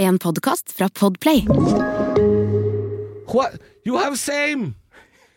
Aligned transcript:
En 0.00 0.18
podkast 0.18 0.72
fra 0.72 0.88
Podplay. 0.88 1.46
What? 3.26 3.52
You 3.84 3.96
have 3.98 4.16
same! 4.16 4.74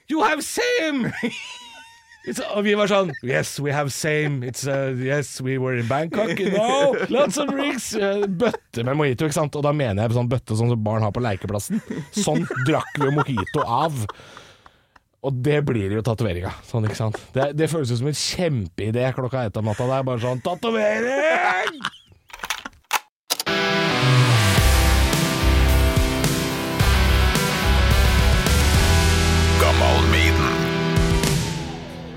You 0.07 0.21
have 0.21 0.43
same! 0.43 1.09
Og 2.53 2.61
vi 2.67 2.75
var 2.77 2.91
sånn 2.91 3.09
Yes, 3.25 3.55
we 3.57 3.73
have 3.73 3.89
same. 3.89 4.45
It's, 4.45 4.67
uh, 4.69 4.93
yes, 4.93 5.39
we 5.41 5.57
were 5.57 5.79
in 5.81 5.87
Bangkok. 5.89 6.37
Know, 6.37 6.93
lots 7.09 7.41
of 7.41 7.49
drinks. 7.49 7.95
Uh, 7.97 8.27
bøtte 8.29 8.85
med 8.85 8.99
mojito, 8.99 9.25
ikke 9.25 9.39
sant. 9.39 9.57
Og 9.57 9.65
da 9.65 9.71
mener 9.73 10.05
jeg 10.05 10.13
sånn 10.19 10.29
bøtte 10.29 10.53
sånn 10.59 10.69
som 10.75 10.83
barn 10.85 11.07
har 11.07 11.15
på 11.15 11.23
lekeplassen. 11.25 11.81
Sånn 12.13 12.45
drakk 12.67 13.01
vi 13.01 13.09
mojito 13.17 13.65
av. 13.65 13.97
Og 15.25 15.41
det 15.41 15.57
blir 15.65 15.97
jo 15.97 16.05
tatoveringa. 16.05 16.53
Sånn, 16.69 16.85
ikke. 16.85 17.09
Det, 17.33 17.49
det 17.57 17.71
føles 17.73 17.89
jo 17.89 17.97
som 17.97 18.13
en 18.13 18.21
kjempeidé 18.21 19.09
klokka 19.17 19.47
ett 19.49 19.57
om 19.57 19.65
natta. 19.73 19.89
Det 19.89 19.97
er 19.97 20.07
bare 20.11 20.23
sånn 20.27 20.45
Tatovering! 20.45 21.81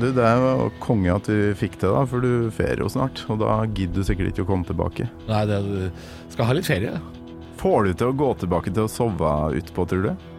Du, 0.00 0.08
Det 0.12 0.24
er 0.26 0.40
jo 0.42 0.68
konge 0.82 1.14
at 1.14 1.28
du 1.30 1.54
fikk 1.58 1.78
det, 1.80 1.90
da, 1.90 2.04
for 2.10 2.24
du 2.24 2.50
ferier 2.54 2.84
jo 2.84 2.90
snart. 2.92 3.24
Og 3.30 3.40
da 3.42 3.60
gidder 3.66 4.02
du 4.02 4.06
sikkert 4.06 4.32
ikke 4.32 4.46
å 4.46 4.50
komme 4.52 4.68
tilbake. 4.68 5.08
Nei, 5.30 5.42
det 5.50 5.60
skal 6.34 6.50
ha 6.50 6.56
litt 6.56 6.68
ferie. 6.68 6.96
Får 7.60 7.88
du 7.88 7.92
til 7.94 8.10
å 8.10 8.16
gå 8.24 8.30
tilbake 8.42 8.74
til 8.74 8.88
å 8.88 8.90
sove 8.90 9.34
utpå, 9.60 9.86
tror 9.90 10.08
du? 10.08 10.30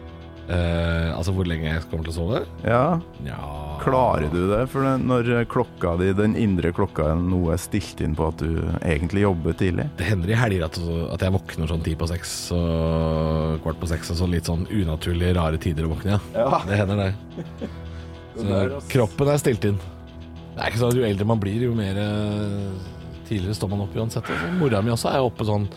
Eh, 0.45 1.09
altså 1.15 1.33
hvor 1.33 1.47
lenge 1.49 1.71
jeg 1.71 1.87
kommer 1.89 2.05
til 2.05 2.13
å 2.13 2.19
sove? 2.19 2.43
Ja, 2.67 2.99
Ja 3.25 3.65
klarer 3.85 4.29
du 4.31 4.47
det? 4.49 4.61
For 4.71 4.97
når 5.01 5.45
klokka 5.51 5.95
di, 5.99 6.11
den 6.17 6.35
indre 6.39 6.71
klokka 6.75 7.11
nå 7.19 7.41
er 7.53 7.61
stilt 7.61 8.01
inn 8.03 8.15
på 8.17 8.29
at 8.31 8.41
du 8.41 8.61
egentlig 8.81 9.25
jobber 9.25 9.57
tidlig. 9.57 9.87
Det 9.99 10.07
hender 10.09 10.33
i 10.33 10.39
helger 10.39 10.67
at, 10.67 10.79
at 11.15 11.25
jeg 11.25 11.35
våkner 11.35 11.71
sånn 11.71 11.85
ti 11.85 11.95
på 11.99 12.09
seks 12.09 12.35
og 12.55 13.59
kvart 13.65 13.81
på 13.81 13.91
seks 13.91 14.13
og 14.13 14.21
så 14.21 14.29
litt 14.31 14.49
sånn 14.49 14.65
unaturlig 14.71 15.33
rare 15.37 15.61
tider 15.61 15.87
å 15.87 15.93
våkne, 15.93 16.17
ja. 16.17 16.21
ja. 16.39 16.61
Det 16.67 16.79
hender 16.81 17.03
det. 17.05 17.11
Så 18.35 18.81
kroppen 18.91 19.31
er 19.31 19.41
stilt 19.41 19.65
inn. 19.69 19.77
Det 20.55 20.61
er 20.63 20.69
ikke 20.71 20.79
sånn 20.83 20.93
at 20.93 20.99
Jo 21.01 21.07
eldre 21.07 21.25
man 21.27 21.39
blir, 21.43 21.61
jo 21.67 21.73
mer 21.75 21.97
eh, 21.99 22.69
tidligere 23.27 23.55
står 23.57 23.69
man 23.73 23.83
opp 23.85 23.95
uansett. 23.99 24.29
Altså, 24.31 24.53
Mora 24.59 24.81
mi 24.85 24.91
også 24.93 25.11
er 25.11 25.23
oppe 25.25 25.47
sånn 25.47 25.67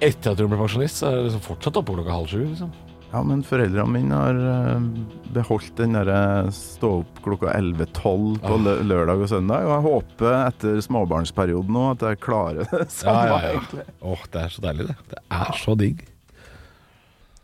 Etter 0.00 0.34
at 0.34 0.40
hun 0.42 0.50
ble 0.52 0.58
pensjonist, 0.60 0.98
så 1.00 1.06
er 1.08 1.14
hun 1.16 1.24
liksom 1.30 1.40
fortsatt 1.46 1.78
oppe 1.80 1.94
klokka 1.96 2.12
halv 2.12 2.28
sju. 2.28 2.42
Liksom. 2.50 2.72
Ja, 3.14 3.22
men 3.24 3.40
foreldrene 3.46 3.88
mine 3.88 4.16
har 4.18 4.40
eh, 4.50 4.88
beholdt 5.32 5.70
den 5.78 5.94
derre 5.96 6.50
stå 6.52 6.90
opp 6.98 7.20
klokka 7.24 7.54
11-12 7.56 8.34
på 8.42 8.50
Ah. 8.58 8.60
lø- 8.66 8.82
lørdag 8.84 9.22
og 9.24 9.30
søndag. 9.32 9.64
Og 9.64 9.72
jeg 9.72 9.84
håper 9.86 10.34
etter 10.42 10.82
småbarnsperioden 10.84 11.72
nå 11.72 11.84
at 11.94 12.04
jeg 12.10 12.20
klarer 12.20 12.68
det 12.68 12.90
samme. 12.98 13.38
egentlig. 13.54 13.86
Åh, 14.04 14.26
det 14.34 14.42
er 14.42 14.52
så 14.52 14.66
deilig, 14.66 14.88
det. 14.90 14.98
Det 15.14 15.22
er 15.38 15.60
så 15.64 15.76
digg. 15.80 16.04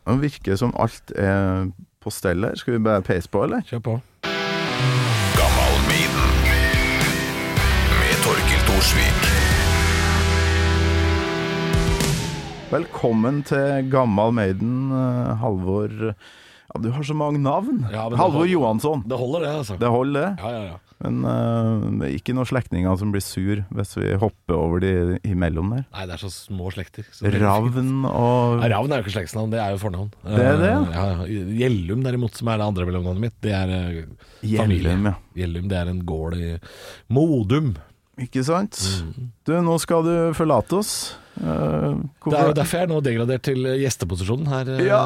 Det 0.02 0.18
virker 0.26 0.56
som 0.60 0.72
alt 0.82 1.12
er 1.16 1.70
på 2.02 2.10
stell 2.14 2.44
her. 2.44 2.54
Skal 2.58 2.76
vi 2.76 2.82
bare 2.84 3.02
peise 3.06 3.30
på, 3.30 3.44
eller? 3.46 3.62
Kjør 3.68 3.82
på. 3.86 4.00
Med 8.00 8.18
Torkil 8.24 8.62
Thorsvik. 8.68 9.28
Velkommen 12.72 13.42
til 13.44 13.90
Gammal 13.92 14.32
Maiden, 14.32 14.76
eh, 14.96 15.34
Halvor 15.42 15.90
Ja, 16.72 16.80
du 16.80 16.88
har 16.90 17.02
så 17.04 17.14
mange 17.14 17.38
navn. 17.42 17.82
Ja, 17.92 18.06
Halvor 18.08 18.16
holder. 18.40 18.52
Johansson. 18.52 19.02
Det 19.08 19.18
holder, 19.18 19.40
det, 19.44 19.48
altså. 19.58 19.76
Det 19.76 19.88
holder, 19.92 20.20
det. 20.20 20.36
Ja, 20.40 20.50
ja, 20.50 20.62
ja. 20.72 20.76
Men 21.02 21.22
uh, 21.26 21.84
det 22.00 22.12
ikke 22.16 22.34
noen 22.36 22.48
slektninger 22.48 22.98
som 23.00 23.12
blir 23.14 23.22
sur 23.24 23.62
hvis 23.74 23.94
vi 23.98 24.12
hopper 24.22 24.54
over 24.56 24.82
de 24.84 24.92
imellom 25.26 25.72
der. 25.74 25.84
Nei, 25.90 26.06
det 26.08 26.16
er 26.16 26.22
så 26.22 26.30
små 26.32 26.70
slekter. 26.74 27.06
Så 27.10 27.30
Ravn 27.42 28.04
og 28.08 28.62
Ja, 28.62 28.70
Ravn 28.76 28.94
er 28.94 29.02
jo 29.02 29.06
ikke 29.06 29.16
slektsnavn, 29.16 29.50
det 29.54 29.60
er 29.62 29.74
jo 29.74 29.80
fornavn. 29.82 30.12
Det 30.22 30.44
er 30.46 30.60
det, 30.60 30.72
Eh, 30.72 30.92
ja. 30.94 31.06
ja. 31.18 31.46
Gjellum 31.62 32.04
derimot, 32.06 32.36
som 32.38 32.48
er 32.52 32.60
det 32.60 32.68
andre 32.70 32.86
mellomnavnet 32.88 33.24
mitt, 33.26 33.38
det 33.44 33.54
er 33.56 33.72
uh, 33.72 34.28
familie. 34.42 34.94
Ja. 35.08 35.16
Gjellum, 35.42 35.66
det 35.70 35.80
er 35.80 35.90
en 35.90 36.04
gård 36.06 36.38
i 36.38 36.52
Modum. 37.12 37.74
Ikke 38.22 38.44
sant? 38.46 38.78
Mm. 39.02 39.32
Du, 39.48 39.54
nå 39.64 39.78
skal 39.82 40.04
du 40.06 40.14
forlate 40.36 40.78
oss. 40.78 40.92
Eh, 41.40 41.94
Det 42.28 42.34
er 42.36 42.48
jo 42.50 42.54
derfor 42.54 42.76
jeg 42.78 42.84
er 42.86 42.90
nå 42.92 42.98
degradert 43.02 43.42
til 43.46 43.64
gjesteposisjonen 43.80 44.46
her. 44.52 44.68
eh, 44.76 44.82
Ja. 44.86 44.98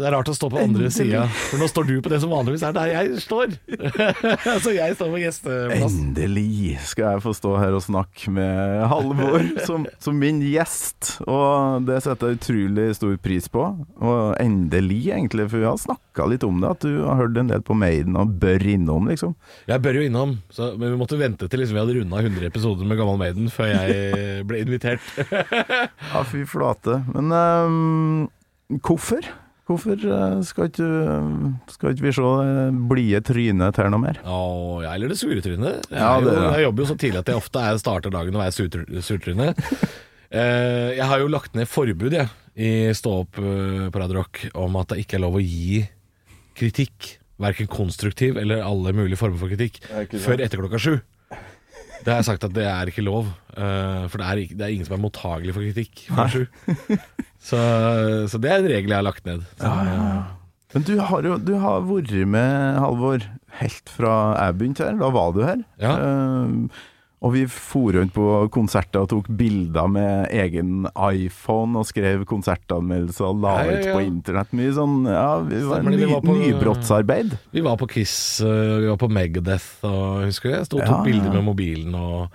Det 0.00 0.06
er 0.08 0.14
rart 0.16 0.30
å 0.32 0.34
stå 0.34 0.48
på 0.50 0.62
andre 0.62 0.88
sida, 0.90 1.26
for 1.28 1.58
nå 1.60 1.68
står 1.68 1.86
du 1.86 2.00
på 2.00 2.08
det 2.10 2.20
som 2.22 2.30
vanligvis 2.32 2.62
er 2.64 2.72
der 2.72 2.86
jeg 2.94 3.18
står. 3.20 3.52
Så 4.64 4.72
jeg 4.74 4.96
står 4.96 5.10
på 5.12 5.20
gjesteplass. 5.20 5.92
Endelig 5.98 6.78
skal 6.88 7.14
jeg 7.14 7.22
få 7.26 7.34
stå 7.36 7.52
her 7.60 7.76
og 7.76 7.82
snakke 7.84 8.32
med 8.32 8.86
Halvor 8.90 9.44
som, 9.66 9.84
som 10.00 10.18
min 10.18 10.40
gjest, 10.40 11.18
og 11.28 11.84
det 11.86 12.00
setter 12.04 12.32
jeg 12.32 12.40
utrolig 12.40 12.88
stor 12.96 13.16
pris 13.22 13.48
på. 13.52 13.66
Og 14.00 14.34
endelig, 14.40 15.02
egentlig, 15.12 15.48
for 15.50 15.60
vi 15.60 15.68
har 15.68 15.76
snakka 15.80 16.28
litt 16.30 16.44
om 16.48 16.60
det, 16.64 16.70
at 16.70 16.80
du 16.80 17.04
har 17.04 17.20
hørt 17.20 17.36
en 17.38 17.48
del 17.52 17.60
på 17.66 17.76
Maiden 17.76 18.16
og 18.16 18.34
bør 18.40 18.64
innom, 18.74 19.08
liksom. 19.12 19.34
Jeg 19.68 19.82
bør 19.84 20.00
jo 20.00 20.08
innom, 20.08 20.36
så, 20.50 20.72
men 20.78 20.94
vi 20.94 21.00
måtte 21.00 21.18
vente 21.20 21.48
til 21.48 21.60
liksom 21.60 21.76
vi 21.76 21.82
hadde 21.84 21.98
runda 22.00 22.20
100 22.24 22.46
episoder 22.48 22.86
med 22.88 22.98
Gammal 23.00 23.18
Maiden 23.20 23.50
før 23.52 23.68
jeg 23.74 24.44
ble 24.48 24.64
invitert. 24.64 25.00
Ja, 26.12 26.24
fy 26.28 26.44
flate. 26.48 27.00
Men 27.14 27.32
um, 27.34 28.28
hvorfor? 28.84 29.26
Hvorfor 29.64 29.96
eh, 29.96 30.40
skal 30.44 30.68
ikke, 30.68 30.88
skal 31.72 31.94
ikke 31.94 32.04
vi 32.04 32.12
se 32.12 32.24
det 32.44 32.64
blide 32.90 33.20
trynet 33.24 33.76
til 33.78 33.88
noe 33.94 34.02
mer? 34.02 34.18
Åh, 34.28 34.82
ja, 34.84 34.90
eller 34.92 35.12
det 35.12 35.16
sure 35.16 35.40
trynet. 35.40 35.86
Jeg, 35.88 35.96
Ja, 35.96 36.18
det, 36.20 36.34
jo, 36.36 36.42
jeg 36.52 36.66
jobber 36.66 36.84
jo 36.84 36.88
så 36.90 36.96
tidlig 37.00 37.22
at 37.22 37.30
jeg 37.32 37.40
ofte 37.40 37.62
er 37.64 37.80
starter 37.80 38.12
dagen 38.12 38.36
og 38.36 38.44
er 38.44 38.56
surtrynet. 38.56 39.06
surtryne. 39.06 39.52
Eh, 40.34 40.96
jeg 40.96 41.06
har 41.06 41.20
jo 41.22 41.28
lagt 41.30 41.52
ned 41.54 41.68
forbud 41.70 42.10
jeg, 42.16 42.26
i 42.58 42.68
Stå 42.96 43.10
opp 43.20 43.36
uh, 43.38 43.84
på 43.86 44.00
Radio 44.02 44.16
Rock 44.16 44.40
om 44.58 44.74
at 44.80 44.90
det 44.90 45.04
ikke 45.04 45.14
er 45.14 45.22
lov 45.22 45.36
å 45.38 45.42
gi 45.44 45.84
kritikk, 46.58 47.20
verken 47.38 47.68
konstruktiv 47.70 48.40
eller 48.42 48.64
alle 48.66 48.90
mulige 48.98 49.20
former 49.20 49.38
for 49.38 49.52
kritikk, 49.52 49.78
før 50.24 50.42
etter 50.42 50.58
klokka 50.58 50.80
sju. 50.82 50.96
Det 52.04 52.12
har 52.12 52.20
jeg 52.20 52.28
sagt 52.28 52.44
at 52.44 52.54
det 52.56 52.64
er 52.68 52.90
ikke 52.90 53.04
lov, 53.06 53.28
eh, 53.56 54.04
for 54.12 54.20
det 54.20 54.26
er, 54.28 54.40
ikke, 54.44 54.56
det 54.60 54.64
er 54.66 54.72
ingen 54.74 54.88
som 54.88 54.96
er 54.98 55.02
mottagelig 55.04 55.54
for 55.56 55.64
kritikk. 55.64 56.02
Så, 57.44 57.60
så 58.32 58.38
det 58.40 58.48
er 58.50 58.62
en 58.62 58.70
regel 58.70 58.92
jeg 58.92 58.96
har 58.96 59.04
lagt 59.04 59.26
ned. 59.28 59.42
Så, 59.60 59.70
Men 60.74 60.86
du 60.88 60.94
har 61.00 61.26
jo 61.28 61.36
du 61.38 61.54
har 61.60 61.84
vært 61.86 62.12
med, 62.28 62.78
Halvor, 62.80 63.26
helt 63.60 63.92
fra 63.92 64.14
jeg 64.38 64.56
begynte 64.58 64.86
her. 64.88 64.96
Da 65.00 65.10
var 65.12 65.34
du 65.36 65.42
her. 65.44 65.60
Ja. 65.80 65.92
Eh, 65.96 66.84
og 67.24 67.32
vi 67.32 67.46
for 67.48 67.94
rundt 67.96 68.12
på 68.12 68.24
konserter 68.52 69.00
og 69.06 69.08
tok 69.08 69.30
bilder 69.32 69.88
med 69.88 70.28
egen 70.36 70.84
iPhone 71.00 71.78
og 71.80 71.86
skrev 71.88 72.26
konsertanmeldelser 72.28 73.30
og 73.30 73.40
la 73.40 73.54
Ja, 73.64 73.64
ja, 73.64 73.78
ut 73.78 73.86
ja. 73.88 73.94
på 73.96 74.02
internett. 74.04 74.52
Mye 74.52 74.74
sånn 74.76 74.98
Ja, 75.08 75.28
vi 75.40 75.62
var 75.64 75.82
ny, 75.88 75.96
vi 75.96 76.10
var 76.12 76.20
på- 76.20 76.36
nybrottsarbeid. 76.36 77.38
Vi 77.56 77.60
var 77.64 77.76
på 77.80 77.88
Kiss, 77.88 78.40
øh, 78.44 78.80
vi 78.84 78.86
var 78.92 78.98
på 79.00 79.08
Megadeth, 79.08 79.70
og 79.88 80.24
husker 80.28 80.50
du? 80.50 80.56
det? 80.58 80.66
sto 80.68 80.76
og 80.78 80.84
tok 80.86 80.98
Ja, 81.00 81.02
bilder 81.08 81.32
med 81.32 81.44
mobilen 81.48 81.94
og 81.96 82.28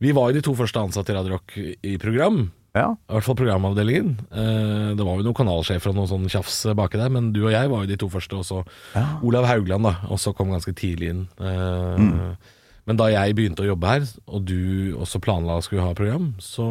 Vi 0.00 0.10
var 0.12 0.30
jo 0.32 0.40
de 0.40 0.40
to 0.42 0.54
første 0.54 0.80
ansatte 0.80 1.12
i 1.12 1.14
Radio 1.16 1.36
Rock 1.36 1.52
i 1.82 1.96
program. 1.98 2.50
Ja. 2.74 2.96
I 3.08 3.12
hvert 3.14 3.22
fall 3.28 3.36
programavdelingen. 3.38 4.16
Eh, 4.32 4.94
Det 4.98 5.04
var 5.06 5.16
jo 5.20 5.22
noen 5.22 5.36
kanalsjefer 5.38 5.88
og 5.92 5.94
noe 5.94 6.06
sånn 6.10 6.26
tjafs 6.28 6.64
baki 6.74 6.98
der, 6.98 7.08
men 7.08 7.32
du 7.32 7.44
og 7.46 7.52
jeg 7.52 7.70
var 7.70 7.84
jo 7.84 7.86
de 7.86 7.96
to 7.96 8.08
første, 8.08 8.34
og 8.36 8.44
så 8.44 8.64
Ja. 8.96 9.20
Olav 9.22 9.44
Haugland, 9.46 9.84
da, 9.84 9.94
også 10.10 10.34
kom 10.34 10.48
ganske 10.50 10.74
tidlig 10.74 11.10
inn. 11.10 11.28
Eh, 11.40 11.96
Mm. 11.98 12.36
Men 12.86 12.98
da 13.00 13.06
jeg 13.12 13.36
begynte 13.38 13.64
å 13.64 13.70
jobbe 13.70 13.92
her, 13.94 14.08
og 14.28 14.42
du 14.44 14.92
også 15.00 15.20
planla 15.24 15.56
å 15.56 15.62
skulle 15.64 15.84
ha 15.86 15.94
program, 15.96 16.34
så, 16.38 16.66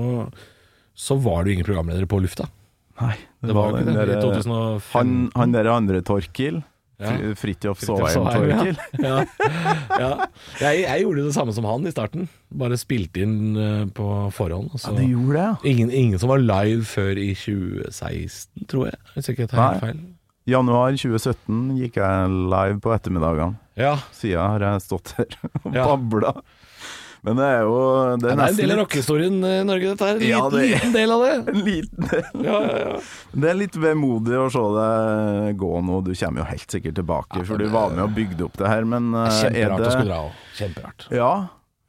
så 0.93 1.17
var 1.17 1.43
det 1.43 1.49
jo 1.51 1.55
ingen 1.57 1.65
programledere 1.69 2.05
på 2.09 2.19
lufta. 2.21 2.45
Nei, 3.01 3.15
det, 3.41 3.49
Det 3.49 3.55
var 3.57 3.71
var 3.73 3.81
ikke 3.81 4.05
det. 4.11 4.83
Han, 4.93 5.15
han 5.33 5.55
der 5.55 5.71
andre 5.73 6.03
Torkil. 6.05 6.61
Ja. 7.01 7.09
Fri- 7.09 7.31
Fridtjof 7.35 7.81
Saaheim. 7.81 8.27
Torkil. 8.29 8.77
ja. 9.09 9.15
ja. 9.99 10.11
Jeg, 10.61 10.83
jeg 10.85 11.01
gjorde 11.01 11.23
det 11.25 11.33
samme 11.35 11.51
som 11.57 11.65
han 11.67 11.89
i 11.89 11.91
starten. 11.91 12.29
Bare 12.53 12.77
spilte 12.79 13.23
inn 13.25 13.57
eh, 13.57 13.85
på 13.97 14.05
forhånd. 14.37 14.69
så- 14.77 14.93
Ja, 14.93 14.99
det 15.01 15.09
gjorde 15.09 15.33
det, 15.33 15.47
ja. 15.49 15.55
ingen, 15.73 15.89
ingen 15.91 16.21
som 16.21 16.29
var 16.31 16.39
live 16.45 16.85
før 16.87 17.17
i 17.17 17.31
2016, 17.35 18.67
tror 18.69 18.91
jeg. 18.91 19.01
Hvis 19.15 19.31
ikke 19.33 19.47
jeg 19.47 19.51
tar 19.55 19.65
helt 19.73 19.83
feil. 19.87 20.03
Januar 20.49 20.91
2017 20.99 21.77
gikk 21.79 22.01
jeg 22.01 22.33
live 22.51 22.79
på 22.83 22.91
ettermiddagene. 22.95 23.55
Ja, 23.79 23.95
Siden 24.13 24.43
har 24.43 24.59
jeg 24.67 24.81
stått 24.83 25.13
her 25.17 25.37
og 25.63 25.73
Ja. 25.77 25.85
babla. 25.93 26.33
Men 27.23 27.37
det 27.39 27.45
er 27.47 27.61
jo 27.63 27.75
Det 28.19 28.27
ja, 28.27 28.33
er, 28.33 28.35
Det 28.35 28.43
er 28.43 28.49
en 28.51 28.57
del 28.57 28.71
av 28.73 28.79
rockehistorien 28.81 29.37
i 29.47 29.53
Norge, 29.63 29.93
dette 29.93 30.09
her. 30.09 30.17
En 30.19 30.27
Ja, 30.27 30.41
liten, 30.43 30.59
det- 30.59 30.73
liten 30.73 30.91
del 30.97 31.13
av 31.15 31.21
det. 31.23 31.31
En 31.53 31.61
liten 31.63 32.09
del. 32.09 32.25
Ja, 32.43 32.57
ja, 32.67 32.75
ja. 32.83 32.97
Det 33.31 33.49
er 33.53 33.57
litt 33.61 33.77
vemodig 33.79 34.35
å 34.41 34.49
se 34.51 34.63
det 34.75 35.55
gå 35.63 35.71
nå. 35.87 36.01
Du 36.03 36.11
kommer 36.19 36.43
jo 36.43 36.49
helt 36.51 36.75
sikkert 36.75 36.95
tilbake, 36.99 37.39
Ja, 37.39 37.47
for 37.47 37.57
du 37.63 37.69
var 37.71 37.95
med 37.95 38.03
og 38.03 38.13
bygde 38.19 38.43
opp 38.49 38.59
det 38.59 38.67
her, 38.67 38.83
men 38.83 39.13
eh, 39.15 39.23
er 39.23 39.39
Kjemperart 39.39 39.87
å 39.87 39.91
skulle 39.95 40.03
det 40.03 40.11
dra 40.11 40.21
òg. 40.27 40.43
Kjemperart. 40.59 41.07
Ja, 41.15 41.31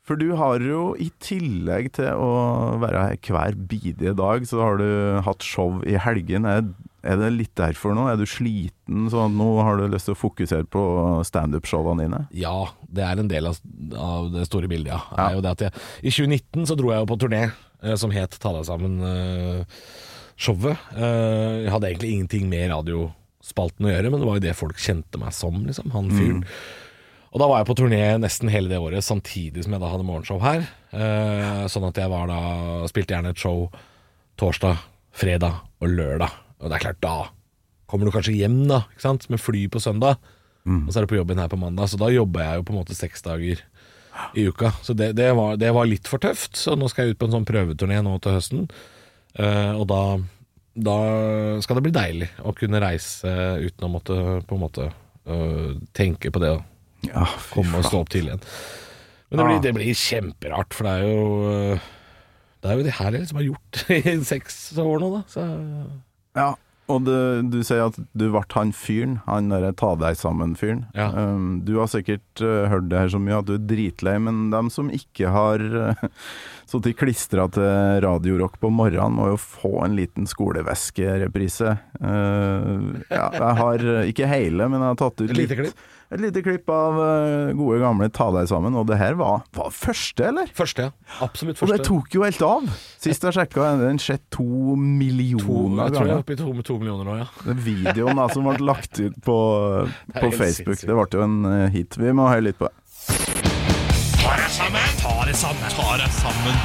for 0.06 0.20
du 0.20 0.26
har 0.38 0.60
jo 0.62 0.80
i 1.00 1.10
tillegg 1.18 1.90
til 1.98 2.12
å 2.14 2.78
være 2.78 3.02
her 3.08 3.18
hver 3.34 3.58
bidige 3.74 4.14
dag, 4.14 4.46
så 4.46 4.60
har 4.62 4.78
du 4.78 4.88
hatt 5.26 5.42
show 5.42 5.80
i 5.82 5.98
helgen. 5.98 6.46
Er, 6.46 6.62
er 7.04 7.18
det 7.20 7.28
litt 7.34 7.52
derfor 7.58 7.92
nå? 7.96 8.06
Er 8.08 8.16
du 8.20 8.24
sliten, 8.28 9.06
så 9.12 9.26
nå 9.28 9.48
har 9.62 9.76
du 9.78 9.84
lyst 9.92 10.08
til 10.08 10.16
å 10.16 10.18
fokusere 10.20 10.64
på 10.72 10.82
standup-showene 11.28 12.06
dine? 12.06 12.20
Ja, 12.36 12.70
det 12.88 13.04
er 13.04 13.20
en 13.20 13.28
del 13.30 13.50
av, 13.50 13.58
av 14.00 14.30
det 14.32 14.46
store 14.48 14.70
bildet, 14.70 14.92
ja. 14.94 15.00
Ja. 15.12 15.26
Er 15.28 15.36
jo 15.36 15.42
det 15.44 15.52
at 15.52 15.64
jeg, 15.66 15.82
I 16.00 16.14
2019 16.14 16.68
så 16.70 16.76
dro 16.80 16.92
jeg 16.94 17.04
jo 17.04 17.10
på 17.12 17.18
turné 17.20 17.42
eh, 17.50 17.96
som 18.00 18.14
het 18.14 18.38
Ta 18.40 18.54
deg 18.56 18.64
sammen. 18.68 18.96
eh. 19.04 19.82
Eh, 20.34 20.70
jeg 20.96 21.74
hadde 21.74 21.90
egentlig 21.92 22.14
ingenting 22.14 22.48
med 22.50 22.72
radiospalten 22.72 23.86
å 23.86 23.92
gjøre, 23.92 24.10
men 24.10 24.22
det 24.24 24.30
var 24.30 24.40
jo 24.40 24.46
det 24.48 24.56
folk 24.58 24.80
kjente 24.82 25.20
meg 25.20 25.36
som, 25.36 25.60
liksom. 25.68 25.92
Han 25.94 26.08
fyren. 26.10 26.40
Og 27.34 27.42
da 27.42 27.50
var 27.50 27.60
jeg 27.60 27.68
på 27.70 27.76
turné 27.82 28.00
nesten 28.22 28.50
hele 28.50 28.70
det 28.70 28.78
året, 28.78 29.02
samtidig 29.02 29.64
som 29.66 29.74
jeg 29.74 29.82
da 29.82 29.90
hadde 29.90 30.06
morgenshow 30.06 30.38
her. 30.42 30.66
Sånn 31.66 31.86
at 31.88 31.98
jeg 31.98 32.10
var 32.12 32.28
da 32.30 32.38
Spilte 32.86 33.16
gjerne 33.16 33.32
et 33.34 33.42
show 33.42 33.64
torsdag, 34.38 34.78
fredag 35.10 35.56
og 35.82 35.90
lørdag. 35.90 36.44
Og 36.62 36.70
det 36.70 36.78
er 36.78 36.84
klart, 36.86 37.02
da 37.04 37.16
kommer 37.90 38.08
du 38.08 38.14
kanskje 38.14 38.36
hjem, 38.36 38.64
da, 38.70 38.84
ikke 38.94 39.04
sant, 39.04 39.26
med 39.32 39.42
fly 39.42 39.66
på 39.72 39.82
søndag. 39.82 40.20
Og 40.64 40.88
så 40.88 41.00
er 41.00 41.04
du 41.04 41.10
på 41.12 41.18
jobben 41.18 41.40
her 41.42 41.50
på 41.52 41.58
mandag, 41.60 41.90
så 41.92 41.98
da 42.00 42.08
jobber 42.08 42.40
jeg 42.40 42.56
jo 42.56 42.62
på 42.64 42.72
en 42.72 42.78
måte 42.80 42.94
seks 42.96 43.20
dager 43.26 43.60
i 44.32 44.46
uka. 44.48 44.70
Så 44.82 44.94
det, 44.96 45.10
det, 45.18 45.26
var, 45.36 45.58
det 45.60 45.72
var 45.76 45.88
litt 45.90 46.08
for 46.08 46.22
tøft, 46.22 46.56
så 46.56 46.72
nå 46.78 46.88
skal 46.88 47.04
jeg 47.04 47.14
ut 47.14 47.20
på 47.20 47.28
en 47.28 47.34
sånn 47.36 47.48
prøveturné 47.48 47.98
nå 48.04 48.14
til 48.24 48.38
høsten. 48.38 48.62
uh, 49.36 49.74
og 49.76 49.84
da, 49.90 50.00
da 50.88 50.96
skal 51.64 51.78
det 51.78 51.84
bli 51.84 51.94
deilig 51.94 52.30
å 52.40 52.54
kunne 52.56 52.80
reise 52.80 53.34
uten 53.60 53.84
å 53.84 53.92
måtte 53.92 54.16
på 54.48 54.56
en 54.56 54.64
måte 54.64 54.88
uh, 54.88 55.76
tenke 55.92 56.32
på 56.32 56.42
det 56.42 56.54
å 56.56 56.62
Ja, 57.10 57.26
komme 57.52 57.82
og 57.82 57.84
stå 57.84 58.00
opp 58.00 58.14
tidlig 58.14 58.32
igjen. 58.32 58.48
Men 59.28 59.40
det 59.40 59.44
blir, 59.50 59.62
det 59.66 59.74
blir 59.76 59.98
kjemperart, 59.98 60.72
for 60.76 60.86
det 60.86 60.92
er 60.94 61.04
jo 61.04 61.22
øh, 61.50 61.86
Det 62.62 62.70
er 62.70 62.78
jo 62.78 62.84
det 62.86 62.92
her 62.96 63.10
liksom 63.12 63.38
har 63.40 63.46
gjort 63.50 63.80
i 63.98 64.12
seks 64.24 64.58
år 64.80 65.02
nå, 65.02 65.08
da. 65.18 65.22
Så 65.28 65.44
Ja, 66.34 66.54
og 66.92 67.06
du, 67.06 67.14
du 67.48 67.62
sier 67.64 67.86
at 67.86 67.96
du 67.96 68.26
ble 68.28 68.42
han 68.52 68.72
fyren, 68.76 69.14
han 69.25 69.48
derre 69.48 69.70
ta 69.78 69.94
deg 69.96 70.19
sammen-fyren. 70.20 70.82
Ja. 70.92 71.06
Um, 71.16 71.62
du 71.64 71.78
har 71.78 71.88
sikkert 71.88 72.42
uh, 72.44 72.66
hørt 72.69 72.90
det 72.90 73.00
her 73.00 73.12
så 73.14 73.20
mye 73.22 73.38
at 73.40 73.48
du 73.48 73.54
er 73.56 73.62
dritlei, 73.70 74.19
men 74.20 74.50
dem 74.52 74.69
som 74.72 74.90
ikke 74.92 75.32
har 75.32 75.64
uh, 75.64 76.04
sittet 76.70 76.98
klistra 77.00 77.46
til 77.54 78.04
radiorock 78.04 78.58
på 78.60 78.69
morgenen, 78.75 79.16
må 79.16 79.31
jo 79.32 79.40
få 79.40 79.72
en 79.86 79.96
liten 79.96 80.28
skoleveskereprise. 80.28 81.72
Uh, 82.02 83.00
ja, 83.08 83.30
jeg 83.32 83.58
har 83.62 83.88
uh, 83.88 84.04
ikke 84.10 84.28
hele, 84.28 84.69
men 84.69 84.82
jeg 84.82 84.90
har 84.92 85.00
tatt 85.06 85.25
ut 85.25 85.32
litt- 85.40 85.56
klipp? 85.56 85.84
Et 86.12 86.20
lite 86.20 86.44
klipp 86.44 86.68
av 86.70 86.98
uh, 87.00 87.52
gode 87.56 87.80
gamle 87.82 88.10
Ta 88.14 88.28
deg 88.34 88.48
sammen, 88.50 88.76
og 88.76 88.86
det 88.90 89.00
her 89.00 89.16
var, 89.18 89.46
var 89.56 89.70
første, 89.74 90.28
eller? 90.28 90.50
Første, 90.54 90.88
ja. 90.88 91.14
Absolutt 91.24 91.58
første. 91.58 91.70
Og 91.72 91.78
det 91.80 91.86
tok 91.88 92.18
jo 92.18 92.26
helt 92.26 92.44
av! 92.44 92.68
Sist 93.00 93.24
jeg 93.24 93.38
sjekka, 93.38 93.64
er 93.72 93.80
den 93.86 94.02
sett 94.02 94.26
to 94.30 94.44
To, 94.44 94.76
millioner 94.78 95.86
jeg 95.88 95.94
tror 95.94 96.08
jeg 96.08 96.14
er 96.14 96.22
oppe 96.22 96.34
i 96.34 96.38
to, 96.38 96.48
med 96.54 96.66
to 96.66 96.76
millioner 96.80 97.08
nå, 97.08 97.16
ja. 97.22 97.26
Den 97.46 97.60
videoen 97.64 98.18
da, 98.18 98.26
som 98.32 98.46
ble 98.48 98.56
lagt 98.64 99.00
ut 99.00 99.16
på, 99.24 99.36
på 100.14 100.30
Facebook, 100.36 100.80
det 100.80 100.96
ble 100.96 101.06
jo 101.14 101.24
en 101.24 101.36
eh, 101.48 101.66
hit. 101.74 101.98
Vi 102.00 102.12
må 102.16 102.28
høre 102.30 102.46
litt 102.48 102.58
på 102.60 102.68
det. 102.68 102.74
Ta 104.20 104.34
deg 104.40 104.50
sammen! 104.52 104.90
Ta 105.00 105.14
deg 105.28 105.38
sammen! 105.38 105.76
Ta 105.76 105.88
deg 106.00 106.16
sammen! 106.18 106.58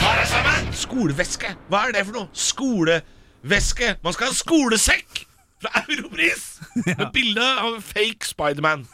Ta 0.00 0.12
deg 0.18 0.28
sammen! 0.32 0.74
Skoleveske. 0.86 1.54
Hva 1.72 1.86
er 1.88 1.96
det 1.96 2.04
for 2.08 2.20
noe? 2.20 2.28
Skoleveske. 2.46 3.94
Man 4.04 4.16
skal 4.16 4.32
ha 4.32 4.36
skolesekk 4.36 5.25
fra 5.62 5.84
Europris 5.84 6.58
med 6.98 7.06
bilde 7.14 7.44
av 7.44 7.76
en 7.76 7.84
fake 7.84 8.28
Spiderman. 8.28 8.86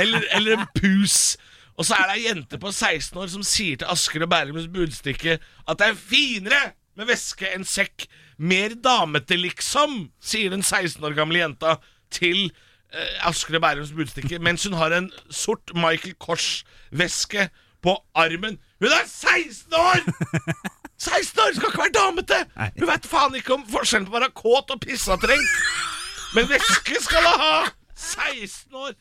Eller, 0.00 0.24
eller 0.36 0.58
en 0.58 0.66
pus. 0.74 1.36
Og 1.76 1.86
så 1.86 1.96
er 1.96 2.08
det 2.08 2.16
ei 2.16 2.26
jente 2.28 2.58
på 2.60 2.72
16 2.72 3.18
år 3.20 3.30
som 3.32 3.44
sier 3.46 3.80
til 3.80 3.90
Asker 3.92 4.24
og 4.24 4.30
Bærums 4.32 4.68
Budstikke 4.72 5.38
at 5.38 5.80
det 5.80 5.90
er 5.90 5.98
finere 6.00 6.62
med 6.96 7.10
veske 7.10 7.48
enn 7.52 7.66
sekk. 7.68 8.06
Mer 8.36 8.74
damete, 8.84 9.36
liksom, 9.40 10.08
sier 10.20 10.52
den 10.52 10.64
16 10.64 11.04
år 11.04 11.16
gamle 11.16 11.40
jenta 11.40 11.76
til 12.12 12.48
eh, 12.92 13.28
Asker 13.28 13.58
og 13.58 13.64
Bærums 13.64 13.92
Budstikke, 13.96 14.40
mens 14.40 14.64
hun 14.68 14.76
har 14.80 14.96
en 14.96 15.10
sort 15.28 15.72
Michael 15.76 16.16
Kors-veske 16.20 17.48
på 17.84 17.96
armen. 18.16 18.58
Hun 18.80 18.92
er 18.92 19.06
16 19.08 19.76
år! 19.76 20.04
16 20.96 21.42
år 21.44 21.56
skal 21.58 21.68
ikke 21.72 21.82
være 21.84 21.94
damete! 21.96 22.38
Hun 22.78 22.88
vet 22.88 23.08
faen 23.10 23.34
ikke 23.36 23.56
om 23.58 23.64
forskjellen 23.68 24.06
på 24.08 24.14
å 24.14 24.18
være 24.20 24.30
kåt 24.36 24.70
og 24.72 24.80
pissatrengt. 24.86 25.58
Men 26.36 26.48
væske 26.50 27.02
skal 27.04 27.26
hun 27.26 27.42
ha! 27.42 27.56
16 27.96 28.78
år! 28.80 28.94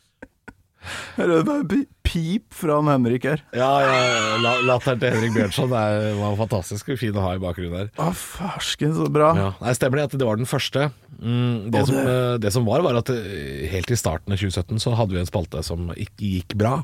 Her 1.16 1.24
er 1.26 1.40
det 1.40 1.46
bare 1.48 1.80
pip 2.06 2.54
fra 2.54 2.76
han 2.78 2.90
Henrik 2.92 3.24
her. 3.26 3.40
Ja, 3.58 3.70
ja, 3.82 4.36
la, 4.44 4.52
Latteren 4.68 5.00
til 5.02 5.16
Henrik 5.16 5.34
Bjørnson 5.34 5.72
er, 5.74 6.12
var 6.20 6.36
fantastisk 6.38 6.92
fin 7.02 7.16
å 7.18 7.24
ha 7.24 7.32
i 7.34 7.42
bakgrunnen 7.42 7.74
her. 7.80 7.88
Å, 7.98 8.12
farsken, 8.14 8.94
så 8.94 9.08
bra. 9.10 9.32
Ja, 9.40 9.48
nei, 9.64 9.74
Stemmer 9.80 10.04
det 10.04 10.06
at 10.12 10.18
det 10.22 10.28
var 10.30 10.38
den 10.38 10.46
første. 10.52 10.92
Mm, 11.18 11.72
det, 11.74 11.82
som, 11.90 11.96
det- 11.98 12.14
eh, 12.14 12.36
det 12.44 12.52
som 12.54 12.68
var, 12.70 12.84
var 12.86 13.00
at 13.02 13.10
eh, 13.16 13.66
helt 13.72 13.90
i 13.90 13.98
starten 13.98 14.36
av 14.36 14.38
2017 14.44 14.84
så 14.86 14.94
hadde 15.00 15.18
vi 15.18 15.24
en 15.24 15.32
spalte 15.32 15.64
som 15.66 15.90
ikke 15.96 16.30
gikk 16.36 16.54
bra. 16.62 16.76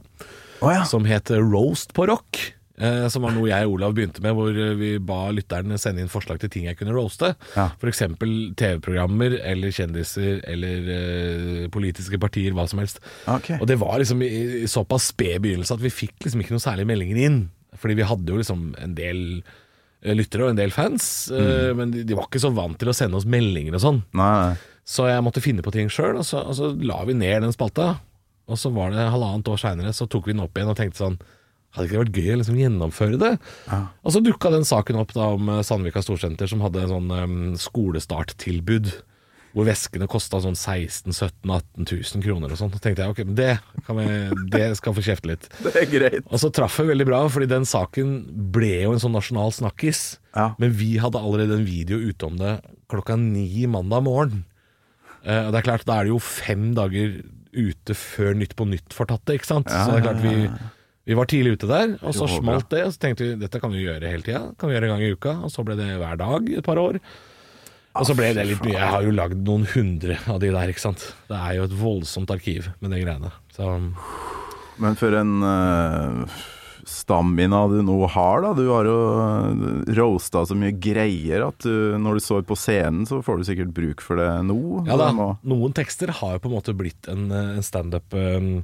oh, 0.64 0.72
ja. 0.74 0.82
Som 0.90 1.06
het 1.06 1.30
Roast 1.38 1.94
på 1.94 2.08
rock. 2.10 2.42
Eh, 2.82 3.04
som 3.14 3.22
var 3.22 3.36
noe 3.36 3.46
jeg 3.52 3.68
og 3.68 3.76
Olav 3.76 3.92
begynte 3.94 4.24
med, 4.26 4.34
hvor 4.34 4.50
eh, 4.58 4.72
vi 4.80 4.88
ba 5.06 5.28
lytterne 5.30 5.78
sende 5.78 6.02
inn 6.02 6.10
forslag 6.10 6.40
til 6.42 6.50
ting 6.50 6.64
jeg 6.66 6.80
kunne 6.80 6.96
roaste. 6.96 7.36
Ja. 7.54 7.68
F.eks. 7.78 8.02
TV-programmer 8.58 9.36
eller 9.46 9.70
kjendiser 9.76 10.40
eller 10.50 10.88
eh, 10.96 11.66
politiske 11.74 12.18
partier, 12.22 12.56
hva 12.58 12.66
som 12.70 12.82
helst. 12.82 12.98
Okay. 13.30 13.60
Og 13.62 13.68
det 13.70 13.78
var 13.82 14.00
liksom 14.02 14.22
i, 14.26 14.32
i 14.64 14.70
såpass 14.72 15.12
sped 15.14 15.44
begynnelse 15.46 15.76
at 15.78 15.84
vi 15.84 15.92
fikk 15.94 16.26
liksom 16.26 16.42
ikke 16.42 16.56
noen 16.56 16.64
særlig 16.66 16.88
meldinger 16.90 17.22
inn. 17.28 17.40
Fordi 17.82 17.96
vi 18.02 18.08
hadde 18.10 18.34
jo 18.34 18.40
liksom 18.42 18.64
en 18.82 18.96
del 18.98 19.22
eh, 19.40 20.16
lyttere 20.18 20.48
og 20.48 20.54
en 20.56 20.60
del 20.60 20.74
fans, 20.76 21.06
eh, 21.34 21.72
men 21.78 21.94
de, 21.94 22.02
de 22.08 22.18
var 22.18 22.28
ikke 22.30 22.42
så 22.44 22.52
vant 22.56 22.78
til 22.82 22.92
å 22.92 22.96
sende 22.98 23.20
oss 23.22 23.30
meldinger 23.30 23.78
og 23.78 23.84
sånn. 23.86 24.02
Nei. 24.18 24.56
Så 24.92 25.06
jeg 25.08 25.22
måtte 25.24 25.44
finne 25.46 25.62
på 25.64 25.72
ting 25.76 25.92
sjøl, 25.94 26.18
og, 26.20 26.26
så- 26.28 26.42
og 26.50 26.58
så 26.58 26.72
la 26.82 27.04
vi 27.08 27.14
ned 27.16 27.46
den 27.46 27.54
spalta. 27.56 27.94
Og 28.52 28.58
så 28.60 28.72
var 28.74 28.90
det 28.92 29.06
halvannet 29.14 29.48
år 29.54 29.62
seinere, 29.62 29.94
så 29.96 30.10
tok 30.10 30.26
vi 30.28 30.34
den 30.34 30.42
opp 30.44 30.58
igjen 30.58 30.74
og 30.74 30.76
tenkte 30.82 31.00
sånn 31.06 31.20
Hadde 31.72 31.88
ikke 31.88 31.96
det 31.96 32.02
vært 32.02 32.18
gøy 32.20 32.34
å 32.34 32.40
liksom 32.42 32.60
gjennomføre 32.60 33.20
det? 33.22 33.32
Og 34.04 34.16
så 34.16 34.22
dukka 34.24 34.52
den 34.52 34.68
saken 34.68 35.00
opp 35.00 35.14
da 35.16 35.30
om 35.38 35.54
eh, 35.54 35.64
Sandvika 35.64 36.04
Storsenter, 36.04 36.50
som 36.52 36.64
hadde 36.66 36.84
en 36.84 36.92
sånn 36.92 37.14
um, 37.16 37.40
skolestarttilbud. 37.60 38.92
Hvor 39.52 39.68
veskene 39.68 40.08
kosta 40.08 40.40
sånn 40.40 40.56
16 40.56 41.12
17 41.12 41.52
18 41.52 41.88
000 41.88 42.24
kroner 42.24 42.54
og 42.54 42.60
sånn. 42.60 42.72
Så 42.72 42.80
tenkte 42.84 43.04
jeg 43.04 43.12
ok, 43.12 43.34
det, 43.36 43.56
kan 43.88 44.00
vi, 44.00 44.06
det 44.54 44.70
skal 44.80 44.96
få 44.96 45.04
kjefte 45.04 45.32
litt. 45.32 45.50
Det 45.66 45.74
er 45.76 45.90
greit. 45.92 46.28
Og 46.28 46.40
så 46.40 46.52
traff 46.56 46.78
det 46.80 46.88
veldig 46.92 47.08
bra, 47.10 47.24
fordi 47.32 47.50
den 47.52 47.68
saken 47.68 48.14
ble 48.56 48.72
jo 48.86 48.94
en 48.96 49.04
sånn 49.04 49.16
nasjonal 49.16 49.52
snakkis. 49.56 50.06
Ja. 50.36 50.54
Men 50.62 50.72
vi 50.80 50.94
hadde 51.04 51.20
allerede 51.20 51.60
en 51.60 51.68
video 51.68 52.00
ute 52.00 52.28
om 52.30 52.40
det 52.40 52.56
klokka 52.92 53.20
ni 53.20 53.68
mandag 53.72 54.08
morgen. 54.08 54.46
Eh, 55.24 55.46
og 55.46 55.52
det 55.54 55.62
er 55.62 55.68
klart, 55.68 55.88
da 55.88 56.00
er 56.00 56.08
det 56.08 56.16
jo 56.16 56.22
fem 56.24 56.72
dager 56.78 57.20
ute 57.52 57.96
før 57.98 58.36
Nytt 58.40 58.56
på 58.56 58.68
Nytt 58.68 58.96
får 58.96 59.12
tatt 59.12 59.26
det, 59.28 59.40
ikke 59.40 59.50
sant? 59.50 59.72
så 59.72 59.92
det 59.92 60.00
er 60.00 60.06
klart 60.08 60.24
vi, 60.24 60.36
vi 61.08 61.18
var 61.18 61.26
tidlig 61.30 61.58
ute 61.58 61.70
der, 61.70 61.96
og 62.06 62.14
så 62.14 62.28
smalt 62.30 62.70
det. 62.70 62.86
Og 62.86 62.94
så 62.94 63.02
tenkte 63.02 63.26
vi 63.26 63.40
dette 63.42 63.60
kan 63.62 63.74
vi 63.74 63.82
gjøre 63.88 64.12
hele 64.12 64.26
tida. 64.26 64.44
Kan 64.60 64.70
vi 64.70 64.78
gjøre 64.78 64.90
en 64.90 64.96
gang 64.96 65.04
i 65.06 65.12
uka. 65.16 65.36
Og 65.48 65.54
så 65.54 65.66
ble 65.66 65.78
det 65.80 65.90
hver 65.98 66.20
dag 66.22 66.52
et 66.54 66.66
par 66.66 66.82
år. 66.82 67.02
Og 67.98 68.08
så 68.08 68.16
ble 68.16 68.30
det 68.38 68.46
litt 68.48 68.64
mye. 68.64 68.78
Jeg 68.78 68.94
har 68.94 69.04
jo 69.04 69.12
lagd 69.16 69.42
noen 69.44 69.66
hundre 69.74 70.16
av 70.32 70.40
de 70.44 70.54
der, 70.54 70.72
ikke 70.72 70.86
sant. 70.86 71.10
Det 71.28 71.36
er 71.36 71.58
jo 71.58 71.68
et 71.68 71.76
voldsomt 71.76 72.32
arkiv 72.32 72.70
med 72.80 72.94
de 72.94 73.02
greiene. 73.02 73.34
Så 73.52 73.74
Men 74.82 74.96
for 75.00 75.18
en 75.18 75.34
uh, 75.44 76.38
stamina 76.88 77.66
du 77.68 77.82
nå 77.84 77.98
har, 78.14 78.46
da. 78.46 78.54
Du 78.56 78.64
har 78.70 78.88
jo 78.88 78.96
uh, 79.18 79.92
roasta 79.98 80.46
så 80.48 80.56
mye 80.58 80.78
greier 80.78 81.50
at 81.50 81.66
du, 81.66 81.98
når 82.00 82.22
du 82.22 82.26
står 82.30 82.48
på 82.48 82.56
scenen, 82.60 83.04
så 83.10 83.20
får 83.26 83.42
du 83.42 83.50
sikkert 83.50 83.76
bruk 83.76 84.06
for 84.06 84.22
det 84.22 84.30
nå. 84.48 84.86
Ja 84.88 85.02
da, 85.02 85.12
noen 85.42 85.76
tekster 85.76 86.14
har 86.22 86.38
jo 86.38 86.46
på 86.46 86.52
en 86.52 86.58
måte 86.62 86.78
blitt 86.78 87.12
en, 87.12 87.28
eh, 87.34 87.56
en 87.58 87.66
standup 87.66 88.16
um, 88.16 88.64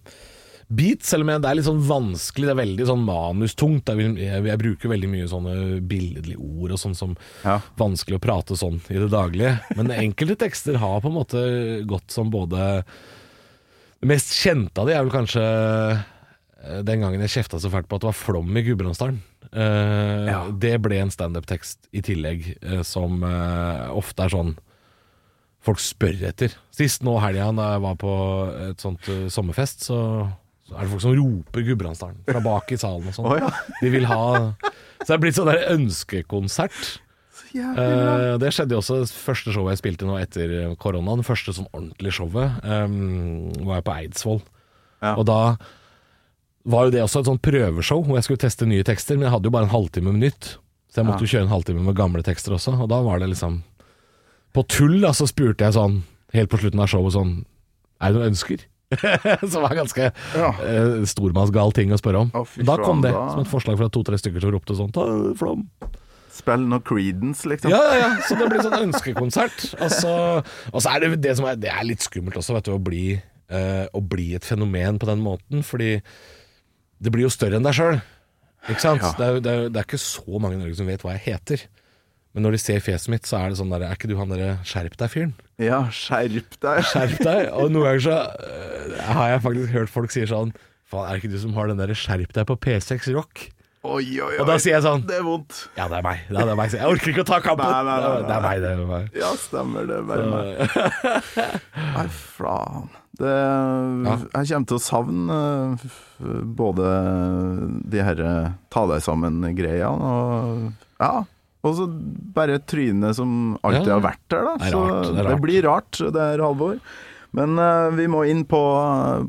beat, 0.70 1.00
selv 1.04 1.22
om 1.24 1.30
jeg- 1.30 1.42
det 1.42 1.50
er 1.50 1.56
litt 1.56 1.66
sånn 1.66 1.88
vanskelig, 1.88 2.46
det 2.48 2.54
er 2.56 2.66
veldig 2.66 2.86
sånn 2.88 3.06
manustungt. 3.06 3.90
Er 3.90 3.96
Jeg, 3.98 4.44
jeg 4.46 4.60
bruker 4.60 4.90
veldig 4.90 5.10
mye 5.10 5.28
sånne 5.28 5.82
billedlige 5.88 6.38
ord 6.40 6.72
og 6.72 6.78
sånn 6.80 6.96
som 6.96 7.16
Ja. 7.44 7.62
vanskelig 7.78 8.18
å 8.20 8.22
prate 8.22 8.58
sånn 8.58 8.82
i 8.90 9.00
det 9.00 9.10
daglige. 9.12 9.60
Men 9.76 9.88
enkelte 9.92 10.36
tekster 10.38 10.76
har 10.78 11.00
på 11.02 11.08
en 11.08 11.14
måte 11.14 11.86
gått 11.88 12.10
som 12.12 12.30
både 12.30 12.84
Det 14.00 14.08
mest 14.10 14.30
kjente 14.32 14.78
av 14.78 14.86
de 14.86 14.94
er 14.94 15.04
vel 15.04 15.10
kanskje 15.10 15.42
eh, 16.64 16.82
den 16.84 17.00
gangen 17.02 17.20
jeg 17.22 17.30
kjefta 17.44 17.60
så 17.60 17.70
fælt 17.72 17.88
på 17.88 17.96
at 17.96 18.02
det 18.02 18.12
var 18.12 18.14
flom 18.14 18.56
i 18.58 18.62
Gudbrandsdalen. 18.62 19.22
Uh, 19.56 20.28
Ja. 20.28 20.52
Det 20.52 20.82
ble 20.82 20.98
en 21.00 21.10
standup-tekst 21.10 21.78
i 21.94 22.02
tillegg, 22.02 22.58
uh, 22.64 22.84
som 22.84 23.24
uh, 23.24 23.88
ofte 23.96 24.20
er 24.26 24.30
sånn 24.30 24.56
folk 25.64 25.80
spør 25.80 26.22
etter. 26.30 26.54
Sist 26.72 27.02
nå 27.02 27.20
helga 27.20 27.56
da 27.56 27.72
jeg 27.74 27.82
var 27.82 27.96
på 27.96 28.70
et 28.70 28.78
sånt 28.78 29.02
sommerfest, 29.34 29.88
så, 29.90 30.32
så 30.68 30.76
er 30.76 30.84
det 30.84 30.92
folk 30.92 31.04
som 31.04 31.16
roper 31.16 31.64
Gudbrandsdalen 31.64 32.22
fra 32.28 32.44
bak 32.44 32.72
i 32.76 32.80
salen 32.80 33.08
og 33.08 33.16
sånn. 33.16 33.28
Oh, 33.30 33.38
ja. 33.40 33.52
De 33.80 33.92
vil 33.94 34.08
ha 34.10 34.24
Så 35.00 35.08
det 35.08 35.16
er 35.16 35.22
blitt 35.24 35.38
sånn 35.38 35.48
der 35.48 35.68
ønskekonsert. 35.72 36.98
Uh, 37.56 38.36
det 38.42 38.52
skjedde 38.54 38.76
jo 38.76 38.82
også 38.82 39.00
første 39.08 39.54
showet 39.56 39.78
jeg 39.78 39.82
spilte 39.82 40.08
nå 40.10 40.18
etter 40.20 40.54
koronaen. 40.82 41.24
Første 41.26 41.56
sånn 41.56 41.70
ordentlige 41.72 42.18
showet 42.20 42.60
um, 42.68 43.48
var 43.64 43.80
jeg 43.80 43.88
på 43.88 43.96
Eidsvoll. 43.96 44.42
Ja. 45.00 45.16
Og 45.16 45.26
da 45.30 45.40
var 46.68 46.88
jo 46.88 46.96
det 46.98 47.04
også 47.06 47.24
et 47.24 47.30
sånn 47.30 47.44
prøveshow 47.44 48.04
hvor 48.04 48.20
jeg 48.20 48.28
skulle 48.28 48.44
teste 48.44 48.68
nye 48.68 48.86
tekster, 48.86 49.16
men 49.16 49.30
jeg 49.30 49.38
hadde 49.38 49.48
jo 49.48 49.56
bare 49.56 49.70
en 49.70 49.76
halvtime 49.76 50.12
med 50.12 50.26
nytt. 50.28 50.58
Så 50.92 51.02
jeg 51.02 51.08
måtte 51.08 51.24
jo 51.24 51.32
kjøre 51.32 51.48
en 51.48 51.54
halvtime 51.54 51.84
med 51.86 51.96
gamle 51.96 52.24
tekster 52.26 52.56
også, 52.58 52.74
og 52.76 52.90
da 52.92 53.00
var 53.06 53.22
det 53.22 53.30
liksom 53.32 53.62
På 54.56 54.64
tull 54.66 55.00
da, 55.04 55.12
så 55.14 55.28
spurte 55.30 55.68
jeg 55.68 55.76
sånn 55.76 56.02
helt 56.34 56.52
på 56.52 56.60
slutten 56.62 56.82
av 56.82 56.90
showet 56.92 57.16
sånn 57.16 57.34
Er 58.02 58.12
det 58.12 58.18
noen 58.18 58.32
ønsker? 58.32 58.64
Som 59.52 59.62
var 59.66 59.74
ganske 59.76 60.12
Ja. 60.38 60.50
eh, 60.64 61.04
stormannsgal 61.10 61.74
ting 61.76 61.92
å 61.92 62.00
spørre 62.00 62.22
om. 62.26 62.30
Oh, 62.38 62.48
da 62.64 62.78
kom 62.80 63.02
det 63.04 63.12
da- 63.12 63.30
som 63.34 63.42
et 63.44 63.52
forslag 63.52 63.78
fra 63.80 63.90
to-tre 63.92 64.20
stykker 64.20 64.42
som 64.46 64.54
ropte 64.56 64.76
sånn 64.78 64.94
Ta 64.96 65.04
flom. 65.40 65.66
Spill 66.38 66.68
noe 66.70 66.80
Creedence, 66.86 67.48
liksom. 67.50 67.72
Ja, 67.74 67.80
ja, 67.82 67.96
ja. 68.04 68.10
Så 68.28 68.38
det 68.38 68.48
blir 68.52 68.62
sånn 68.64 68.78
ønskekonsert. 68.86 69.64
Og 69.82 69.90
så, 69.92 70.12
og 70.72 70.84
så 70.84 70.92
er 70.94 71.00
det 71.04 71.22
det 71.26 71.34
som 71.40 71.48
er, 71.50 71.56
det 71.58 71.72
er 71.74 71.84
litt 71.88 72.04
skummelt 72.06 72.38
også, 72.38 72.54
vet 72.60 72.68
du, 72.70 72.76
å 72.76 72.82
bli, 72.84 73.16
eh, 73.50 73.88
å 73.98 74.02
bli 74.06 74.36
et 74.38 74.46
fenomen 74.46 75.00
på 75.02 75.10
den 75.10 75.24
måten. 75.26 75.64
Fordi 75.66 75.96
det 77.02 77.12
blir 77.14 77.26
jo 77.26 77.34
større 77.34 77.58
enn 77.58 77.66
deg 77.66 77.74
sjøl. 77.74 77.98
Ikke 78.70 78.84
sant? 78.84 79.02
Ja. 79.02 79.12
Det, 79.18 79.26
er, 79.28 79.40
det, 79.42 79.52
er, 79.58 79.70
det 79.74 79.82
er 79.82 79.88
ikke 79.90 80.00
så 80.04 80.40
mange 80.44 80.60
i 80.60 80.62
Norge 80.62 80.78
som 80.78 80.88
vet 80.90 81.02
hva 81.06 81.16
jeg 81.18 81.26
heter. 81.34 81.66
Men 82.38 82.46
når 82.46 82.54
de 82.54 82.58
ser 82.62 82.82
fjeset 82.86 83.10
mitt, 83.10 83.26
så 83.26 83.40
er 83.40 83.50
det 83.50 83.58
sånn 83.58 83.72
der 83.74 83.82
Er 83.88 83.96
ikke 83.98 84.06
du 84.12 84.14
han 84.20 84.30
derre 84.30 84.60
skjerp 84.62 84.94
deg-fyren? 85.00 85.32
Ja, 85.58 85.80
skjerp 85.90 86.60
deg. 86.62 86.84
Skjerp 86.92 87.16
deg. 87.26 87.48
Og 87.50 87.72
noen 87.74 87.88
ganger 87.88 88.04
så 88.06 88.18
uh, 88.30 88.98
har 89.18 89.32
jeg 89.32 89.40
faktisk 89.48 89.72
hørt 89.74 89.90
folk 89.90 90.14
sier 90.14 90.30
sånn 90.30 90.52
Faen, 90.88 91.08
er 91.08 91.18
det 91.18 91.24
ikke 91.24 91.32
du 91.34 91.40
som 91.42 91.56
har 91.58 91.72
den 91.72 91.80
derre 91.82 91.96
skjerp 91.98 92.36
deg 92.38 92.46
på 92.48 92.56
P6 92.62 93.10
Rock? 93.16 93.48
Oi, 93.88 94.04
oi, 94.06 94.20
oi. 94.22 94.36
Og 94.38 94.46
da 94.46 94.60
sier 94.62 94.76
jeg 94.76 94.84
sånn 94.86 95.02
Det 95.10 95.16
er 95.18 95.26
vondt. 95.26 95.64
Ja, 95.80 95.88
det 95.90 95.98
er 95.98 96.06
meg. 96.06 96.22
Ja, 96.30 96.44
det 96.44 96.54
er 96.54 96.60
meg. 96.60 96.76
Jeg 96.78 96.92
orker 96.94 97.12
ikke 97.12 97.24
å 97.24 97.28
ta 97.28 97.40
kampen. 97.42 97.74
Nei, 97.74 97.82
nei, 97.88 97.98
nei. 98.04 98.20
Det 98.22 98.36
er 98.36 98.46
meg, 98.46 98.62
det 98.62 98.70
er 98.70 98.84
meg. 98.92 99.08
Ja, 99.18 99.32
stemmer 99.42 99.90
det. 99.90 99.98
Bare 100.06 100.28
meg. 100.30 100.62
Nei, 101.98 102.06
faen. 102.38 102.92
Det, 103.18 103.34
Jeg 103.34 104.52
kommer 104.52 104.70
til 104.70 104.78
å 104.78 104.84
savne 104.84 105.38
eh, 105.74 106.44
både 106.62 106.92
de 107.90 108.06
her 108.06 108.22
ta 108.70 108.86
deg 108.94 109.02
sammen-greia 109.08 109.90
og 109.90 110.70
Ja. 111.02 111.16
Og 111.66 111.74
så 111.76 111.88
bare 112.38 112.60
trynet 112.70 113.18
som 113.18 113.58
alltid 113.66 113.90
har 113.96 114.04
vært 114.06 114.24
der, 114.32 114.44
da. 114.46 114.56
Det 114.62 114.72
så 114.72 114.82
rart, 114.86 115.08
det 115.18 115.26
det 115.28 115.38
blir 115.44 115.66
rart, 115.66 116.00
det 116.14 116.26
er 116.36 116.44
Halvor. 116.46 116.78
Men 117.38 117.58
uh, 117.60 117.90
vi 117.98 118.06
må 118.10 118.22
inn 118.30 118.46
på, 118.48 118.60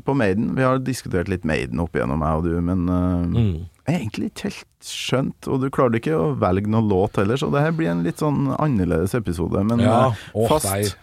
på 0.05 0.13
Maiden. 0.17 0.53
Vi 0.55 0.63
har 0.63 0.79
diskutert 0.81 1.27
litt 1.29 1.43
Maiden 1.45 1.81
opp 1.83 1.97
igjennom, 1.97 2.21
jeg 2.23 2.39
og 2.39 2.45
du, 2.47 2.53
men 2.63 2.85
uh, 2.87 3.25
Mm. 3.29 3.65
jeg 3.85 3.95
er 3.95 3.99
egentlig 3.99 4.29
ikke 4.31 4.47
helt 4.53 4.87
skjønt, 4.87 5.49
og 5.49 5.59
du 5.61 5.67
klarte 5.73 5.99
ikke 5.99 6.15
å 6.15 6.29
velge 6.39 6.69
noen 6.71 6.87
låt 6.89 7.17
heller, 7.19 7.37
så 7.41 7.49
det 7.51 7.65
her 7.65 7.73
blir 7.75 7.89
en 7.91 8.05
litt 8.05 8.21
sånn 8.21 8.53
annerledes 8.55 9.13
episode. 9.17 9.61
Men 9.65 9.83
Ja, 9.83 10.13
oh, 10.33 10.47
fast, 10.47 10.95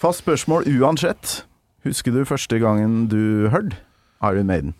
fast 0.00 0.24
spørsmål 0.24 0.66
uansett. 0.80 1.42
Husker 1.86 2.12
du 2.12 2.24
første 2.28 2.58
gangen 2.60 3.06
du 3.12 3.48
hørte 3.52 3.78
Iron 4.26 4.48
Maiden? 4.50 4.74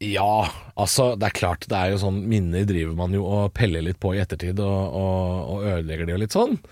Ja, 0.00 0.48
altså 0.80 1.10
det 1.20 1.26
er 1.28 1.36
klart 1.36 1.66
det 1.68 1.76
er 1.76 1.90
jo 1.92 1.98
sånn 2.00 2.22
Minner 2.24 2.64
driver 2.64 2.94
man 2.96 3.12
jo 3.12 3.20
og 3.28 3.50
peller 3.52 3.84
litt 3.84 3.98
på 4.00 4.14
i 4.16 4.20
ettertid 4.22 4.62
og, 4.64 4.94
og, 4.96 5.42
og 5.52 5.66
ødelegger 5.74 6.08
de 6.08 6.14
og 6.16 6.22
litt 6.22 6.36
sånn. 6.36 6.56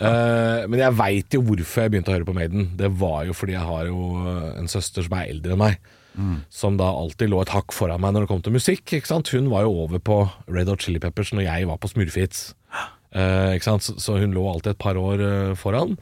Eh, 0.00 0.66
men 0.70 0.80
jeg 0.80 0.96
veit 0.96 1.34
jo 1.34 1.40
hvorfor 1.44 1.82
jeg 1.82 1.92
begynte 1.92 2.12
å 2.12 2.14
høre 2.14 2.26
på 2.28 2.34
Maiden. 2.36 2.68
Det 2.78 2.88
var 3.00 3.24
jo 3.26 3.34
fordi 3.36 3.56
jeg 3.56 3.66
har 3.66 3.88
jo 3.90 4.04
en 4.56 4.70
søster 4.70 5.04
som 5.04 5.16
er 5.18 5.32
eldre 5.32 5.56
enn 5.56 5.60
meg. 5.60 5.80
Som 6.52 6.78
da 6.80 6.88
alltid 6.90 7.30
lå 7.30 7.40
et 7.42 7.52
hakk 7.54 7.74
foran 7.74 8.00
meg 8.02 8.14
når 8.14 8.24
det 8.24 8.30
kom 8.30 8.42
til 8.44 8.54
musikk. 8.56 8.84
Ikke 8.96 9.10
sant? 9.10 9.30
Hun 9.34 9.50
var 9.52 9.66
jo 9.66 9.74
over 9.84 10.02
på 10.02 10.20
Red 10.50 10.70
Hot 10.72 10.84
Chili 10.84 11.02
Peppers 11.02 11.34
når 11.34 11.46
jeg 11.46 11.68
var 11.70 11.80
på 11.80 11.90
Smurfits. 11.90 12.52
Uh, 13.14 13.52
ikke 13.56 13.68
sant? 13.68 13.86
Så, 13.86 13.96
så 14.02 14.18
hun 14.20 14.34
lå 14.36 14.46
alltid 14.50 14.74
et 14.74 14.82
par 14.82 15.00
år 15.00 15.22
uh, 15.24 15.58
foran. 15.58 15.98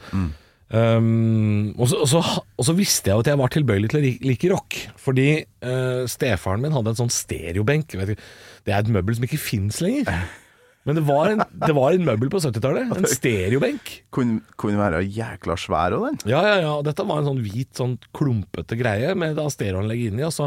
Um, 0.69 1.73
og, 1.79 1.87
så, 1.89 2.03
og, 2.05 2.09
så, 2.11 2.21
og 2.45 2.67
så 2.69 2.75
visste 2.77 3.09
jeg 3.09 3.23
at 3.23 3.31
jeg 3.31 3.41
var 3.41 3.53
tilbøyelig 3.53 3.93
til 3.93 4.01
å 4.01 4.11
like, 4.29 4.51
rock. 4.53 4.81
Fordi 5.01 5.29
uh, 5.65 6.05
stefaren 6.11 6.65
min 6.65 6.77
hadde 6.77 6.93
en 6.93 7.01
sånn 7.05 7.15
stereobenk. 7.15 7.97
Det 7.97 8.75
er 8.75 8.83
et 8.83 8.93
møbel 8.93 9.17
som 9.17 9.29
ikke 9.29 9.41
fins 9.41 9.81
lenger. 9.85 10.13
Men 10.87 10.97
det 10.97 11.03
var 11.05 11.29
en, 11.29 11.43
det 11.67 11.75
var 11.77 11.93
en 11.93 12.05
møbel 12.07 12.31
på 12.33 12.39
70-tallet. 12.41 12.93
En 12.97 13.05
stereobenk. 13.19 13.91
Kunne, 14.15 14.39
kunne 14.57 14.79
være 14.81 15.03
jækla 15.05 15.57
svær 15.61 15.93
òg, 15.99 16.05
den. 16.07 16.21
Ja, 16.33 16.39
ja, 16.47 16.55
ja. 16.65 16.75
Dette 16.87 17.05
var 17.05 17.21
en 17.21 17.27
sånn 17.29 17.43
hvit, 17.45 17.69
sånn 17.77 17.97
klumpete 18.17 18.79
greie 18.81 19.11
med 19.19 19.35
da 19.37 19.45
stereoanlegg 19.53 20.07
inni. 20.07 20.25
Og 20.25 20.33
så 20.33 20.47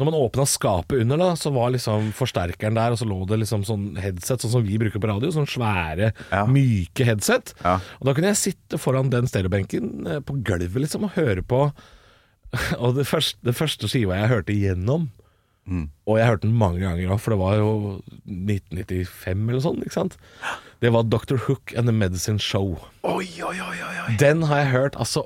når 0.00 0.08
man 0.10 0.16
åpna 0.18 0.44
skapet 0.50 1.04
under, 1.04 1.20
da, 1.22 1.28
så 1.38 1.52
var 1.54 1.70
liksom 1.72 2.10
forsterkeren 2.18 2.74
der, 2.76 2.96
og 2.96 2.98
så 3.00 3.06
lå 3.08 3.20
det 3.30 3.38
liksom 3.44 3.62
sånn 3.68 3.84
headset, 4.02 4.42
sånn 4.42 4.56
som 4.56 4.64
vi 4.66 4.80
bruker 4.82 5.00
på 5.00 5.08
radio. 5.12 5.30
Sånn 5.32 5.46
svære, 5.48 6.10
Ja. 6.32 6.42
myke 6.50 7.06
headset. 7.06 7.54
Ja. 7.62 7.76
Og 8.00 8.08
da 8.10 8.16
kunne 8.16 8.32
jeg 8.34 8.42
sitte 8.42 8.80
foran 8.82 9.12
den 9.14 9.30
stereobenken 9.30 9.92
eh, 10.16 10.18
på 10.26 10.40
gulvet 10.42 10.82
liksom 10.82 11.06
og 11.06 11.14
høre 11.20 11.46
på 11.46 11.68
Og 12.82 12.94
det 12.96 13.06
første, 13.08 13.38
det 13.44 13.54
første 13.58 13.88
skiva 13.90 14.18
jeg 14.20 14.30
hørte 14.30 14.54
igjennom, 14.54 15.08
og 15.66 16.18
jeg 16.18 16.28
hørte 16.28 16.46
den 16.46 16.58
mange 16.58 16.82
ganger 16.84 17.10
òg, 17.10 17.20
for 17.22 17.34
det 17.34 17.40
var 17.40 17.56
jo 17.58 17.70
1995 18.26 19.48
eller 19.50 19.86
ikke 19.86 19.96
sant? 19.96 20.18
Det 20.84 20.92
var 20.94 21.08
Dr. 21.08 21.40
Hook 21.46 21.72
and 21.74 21.90
The 21.90 21.94
Medicine 21.96 22.38
Show. 22.42 22.76
Oi, 23.02 23.26
oi, 23.42 23.56
oi, 23.56 23.78
oi, 23.80 23.94
oi. 24.04 24.16
Den 24.20 24.44
har 24.46 24.62
jeg 24.62 24.74
hørt 24.74 24.98
altså 25.00 25.24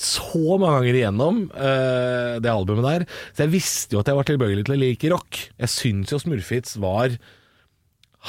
så 0.00 0.56
mange 0.60 0.78
ganger 0.78 0.98
igjennom, 0.98 1.40
uh, 1.52 2.36
det 2.40 2.52
albumet 2.52 2.86
der. 2.86 3.06
Så 3.32 3.44
jeg 3.44 3.52
visste 3.52 3.96
jo 3.96 4.00
at 4.00 4.08
jeg 4.08 4.16
var 4.16 4.28
tilbøyelig 4.28 4.66
til 4.66 4.76
å 4.76 4.80
like 4.80 5.10
rock. 5.12 5.40
Jeg 5.60 5.72
syns 5.72 6.12
jo 6.12 6.20
Smurfits 6.20 6.78
var 6.80 7.16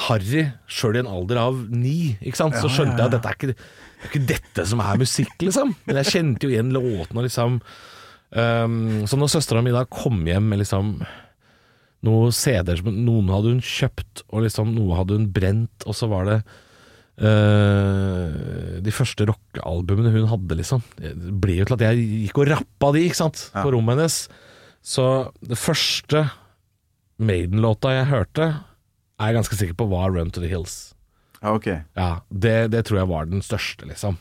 harry 0.08 0.44
sjøl 0.70 1.00
i 1.00 1.04
en 1.04 1.12
alder 1.12 1.39
av 1.42 1.62
ni. 1.72 2.16
Ikke 2.22 2.39
sant? 2.39 2.58
Så 2.60 2.72
skjønte 2.72 3.00
jeg 3.00 3.08
at 3.10 3.16
dette 3.16 3.32
er 3.32 3.38
ikke, 3.39 3.54
det 3.54 4.04
er 4.04 4.10
ikke 4.12 4.25
dette 4.34 4.68
som 4.70 4.84
er 4.84 5.00
musikk, 5.01 5.36
liksom. 5.44 5.74
Men 5.88 6.01
jeg 6.01 6.12
kjente 6.13 6.48
jo 6.48 6.54
igjen 6.54 6.75
låtene 6.75 7.24
og 7.24 7.25
liksom 7.25 7.62
um, 8.36 8.75
Så 9.10 9.20
når 9.20 9.32
søstera 9.34 9.63
mi 9.66 9.74
da 9.75 9.88
kom 9.89 10.22
hjem 10.27 10.51
med 10.51 10.62
liksom 10.62 10.98
noen 12.06 12.34
CD-er 12.36 12.80
som 12.80 12.94
noen 12.94 13.30
hadde 13.34 13.56
hun 13.56 13.63
kjøpt, 13.63 14.24
og 14.30 14.46
liksom 14.46 14.74
noe 14.75 14.98
hadde 15.00 15.18
hun 15.18 15.30
brent, 15.34 15.86
og 15.89 15.98
så 15.98 16.10
var 16.12 16.27
det 16.30 16.38
eh, 17.25 18.82
de 18.86 18.94
første 18.94 19.27
rockealbumene 19.30 20.13
hun 20.13 20.27
hadde, 20.32 20.60
liksom. 20.60 20.84
Det 21.00 21.13
ble 21.42 21.60
jo 21.62 21.70
til 21.70 21.77
at 21.80 21.86
jeg 21.89 22.10
gikk 22.27 22.44
og 22.44 22.51
rappa 22.54 22.92
de, 22.96 23.06
ikke 23.08 23.22
sant, 23.24 23.48
på 23.56 23.72
rommet 23.74 23.98
hennes. 23.98 24.20
Så 24.86 25.08
det 25.44 25.60
første 25.60 26.27
Maiden-låta 27.18 27.96
jeg 27.96 28.12
hørte, 28.12 28.51
er 29.18 29.32
jeg 29.32 29.39
ganske 29.39 29.58
sikker 29.58 29.77
på 29.80 29.89
var 29.89 30.13
Run 30.13 30.30
to 30.30 30.44
the 30.44 30.51
Hills. 30.51 30.94
Ja, 31.42 31.56
ok. 31.56 31.68
Ja, 31.98 32.12
det, 32.30 32.72
det 32.74 32.86
tror 32.86 33.01
jeg 33.01 33.10
var 33.10 33.25
den 33.30 33.42
største, 33.46 33.89
liksom. 33.89 34.20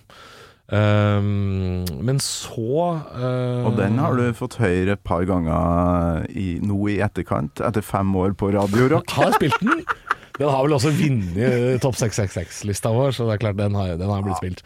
Um, 0.67 1.85
men 2.03 2.17
så 2.19 2.97
uh, 2.99 3.67
Og 3.69 3.77
den 3.79 4.01
har 4.03 4.17
du 4.19 4.25
fått 4.35 4.57
høre 4.59 4.97
et 4.97 5.03
par 5.07 5.23
ganger 5.29 6.25
i, 6.35 6.57
nå 6.59 6.81
i 6.91 6.99
etterkant, 7.07 7.63
etter 7.63 7.87
fem 7.87 8.11
år 8.19 8.35
på 8.35 8.51
Radio 8.57 8.89
Rock. 8.97 9.15
Har 9.15 9.37
spilt 9.39 9.61
den. 9.63 9.85
Den 10.37 10.51
har 10.51 10.67
vel 10.67 10.75
også 10.77 10.91
vunnet 10.93 11.79
Topp 11.81 11.97
666-lista 11.97 12.91
vår, 12.93 13.15
så 13.17 13.29
det 13.29 13.37
er 13.37 13.45
klart 13.47 13.61
den 13.61 13.79
har, 13.79 13.95
den 13.97 14.11
har 14.11 14.27
blitt 14.27 14.43
spilt. 14.43 14.65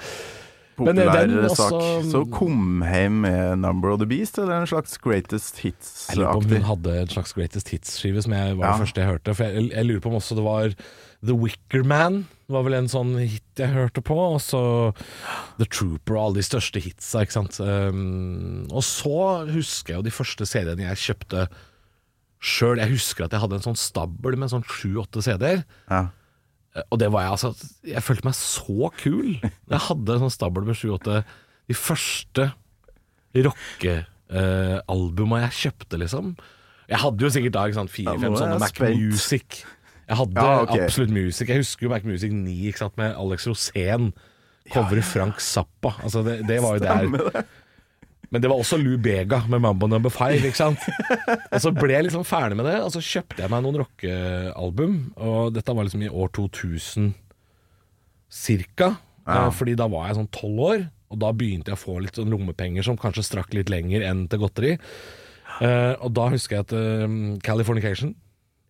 Men, 0.81 0.99
eh, 0.99 1.05
Populær 1.05 1.27
den 1.29 1.49
sak. 1.55 1.73
også- 1.73 2.11
Så 2.11 2.23
kom 2.31 2.83
hjem 2.83 3.21
med 3.23 3.59
Number 3.59 3.91
of 3.91 3.99
the 4.01 4.07
Beast, 4.07 4.39
eller 4.39 4.61
en 4.61 4.67
slags 4.67 4.97
Greatest 4.99 5.59
Hits? 5.61 6.09
Jeg 6.09 6.19
lurer 6.19 6.33
på 6.33 6.37
om 6.37 6.43
Hits-aktig? 6.45 6.57
hun 6.57 6.69
hadde 6.71 7.01
en 7.01 7.09
slags 7.09 7.33
Greatest 7.35 7.69
Hits-skive, 7.69 8.23
som 8.23 8.33
jeg 8.33 8.57
var 8.57 8.67
Ja. 8.67 8.73
det 8.77 8.87
første 8.89 8.95
jeg 9.05 9.09
hørte. 9.11 9.35
For 9.37 9.45
jeg, 9.45 9.71
jeg 9.71 9.87
lurer 9.87 10.01
på 10.01 10.07
om 10.07 10.15
også 10.21 10.35
det 10.35 10.45
var 10.45 10.75
The 11.25 11.35
Wicker 11.35 11.85
Man. 11.85 12.27
Det 12.49 12.55
var 12.55 12.63
vel 12.65 12.75
en 12.75 12.89
sånn 12.89 13.19
hit 13.29 13.43
jeg 13.57 13.69
hørte 13.69 14.03
på. 14.03 14.17
Og 14.17 14.41
så 14.41 14.95
The 15.59 15.67
Trooper 15.67 16.17
og 16.17 16.25
alle 16.31 16.35
de 16.41 16.43
største 16.49 16.81
hitsa, 16.83 17.21
ikke 17.23 17.33
sant. 17.33 17.61
Um, 17.61 18.67
og 18.73 18.83
så 18.83 19.47
husker 19.53 19.95
jeg 19.95 19.97
jo 19.99 20.03
de 20.03 20.11
første 20.11 20.47
CD-ene 20.49 20.89
jeg 20.89 20.97
kjøpte 21.15 21.49
sjøl. 22.41 22.79
Jeg 22.81 22.89
husker 22.95 23.25
at 23.27 23.31
jeg 23.37 23.41
hadde 23.41 23.59
en 23.59 23.67
sånn 23.75 23.77
stabel 23.77 24.37
med 24.41 24.49
sånn 24.53 24.65
sju-åtte 24.65 25.23
CD-er. 25.23 25.65
Ja. 25.91 26.09
Og 26.91 26.99
det 27.03 27.09
var 27.11 27.25
jeg 27.25 27.33
altså 27.35 27.50
Jeg 27.83 28.03
følte 28.07 28.29
meg 28.29 28.37
så 28.39 28.91
kul. 28.95 29.31
Jeg 29.43 29.81
hadde 29.89 30.15
en 30.15 30.23
sånn 30.25 30.35
stabel 30.35 30.69
med 30.69 30.79
sju-åtte 30.79 31.25
De 31.71 31.75
første 31.75 32.53
rockealbuma 34.31 35.41
jeg 35.45 35.57
kjøpte, 35.65 35.99
liksom. 36.03 36.33
Jeg 36.91 36.99
hadde 36.99 37.23
jo 37.23 37.31
sikkert 37.31 37.55
da 37.55 37.67
ikke 37.69 37.79
sant, 37.79 37.93
Ja, 37.93 37.95
fire-fem 37.97 38.37
sånne 38.39 38.59
Mac 38.62 38.75
spent. 38.75 38.99
Music. 38.99 39.61
Jeg 40.11 40.19
hadde 40.19 40.43
Ja, 40.43 40.62
okay. 40.65 40.85
absolutt 40.85 41.12
Music. 41.15 41.49
Jeg 41.49 41.62
husker 41.62 41.87
jo 41.87 41.93
Mac 41.93 42.07
Music 42.07 42.33
9 42.35 42.55
ikke 42.73 42.83
sant, 42.83 42.97
med 42.99 43.15
Alex 43.15 43.47
Rosén. 43.47 44.11
Coveret 44.71 45.07
Frank 45.07 45.41
Zappa. 45.43 45.95
Altså 46.03 46.23
det, 46.27 46.41
det 46.49 46.59
var 46.62 46.79
jo 46.79 46.83
der. 46.85 47.45
Men 48.31 48.43
det 48.43 48.51
var 48.51 48.61
også 48.63 48.79
Lou 48.79 48.95
Bega 49.03 49.41
med 49.51 49.63
Mambo 49.65 49.89
Number 49.91 50.13
Five, 50.15 50.39
ikke 50.47 50.61
sant. 50.61 50.85
og 51.53 51.63
så 51.63 51.73
ble 51.75 51.97
jeg 51.97 52.07
liksom 52.07 52.23
ferdig 52.27 52.61
med 52.61 52.69
det, 52.71 52.77
og 52.85 52.93
så 52.95 53.03
kjøpte 53.03 53.43
jeg 53.43 53.51
meg 53.51 53.65
noen 53.65 53.81
rockealbum. 53.83 54.97
Og 55.19 55.51
dette 55.57 55.75
var 55.75 55.89
liksom 55.89 56.05
i 56.07 56.13
år 56.13 56.31
2000 56.39 57.11
cirka. 58.31 58.93
Ja. 59.27 59.49
Eh, 59.49 59.51
Fordi 59.59 59.75
da 59.79 59.91
var 59.91 60.09
jeg 60.09 60.21
sånn 60.21 60.31
tolv 60.35 60.65
år, 60.69 60.87
og 61.11 61.23
da 61.25 61.33
begynte 61.35 61.73
jeg 61.73 61.81
å 61.81 61.83
få 61.83 61.99
litt 62.05 62.19
sånn 62.19 62.31
lommepenger 62.31 62.87
som 62.87 62.99
kanskje 63.01 63.27
strakk 63.27 63.55
litt 63.59 63.73
lenger 63.73 64.07
enn 64.07 64.29
til 64.31 64.45
godteri. 64.45 64.77
Uh, 65.61 65.99
og 66.07 66.13
da 66.17 66.29
husker 66.31 66.57
jeg 66.57 66.65
at 66.69 66.73
eh, 66.79 67.15
Californication 67.45 68.15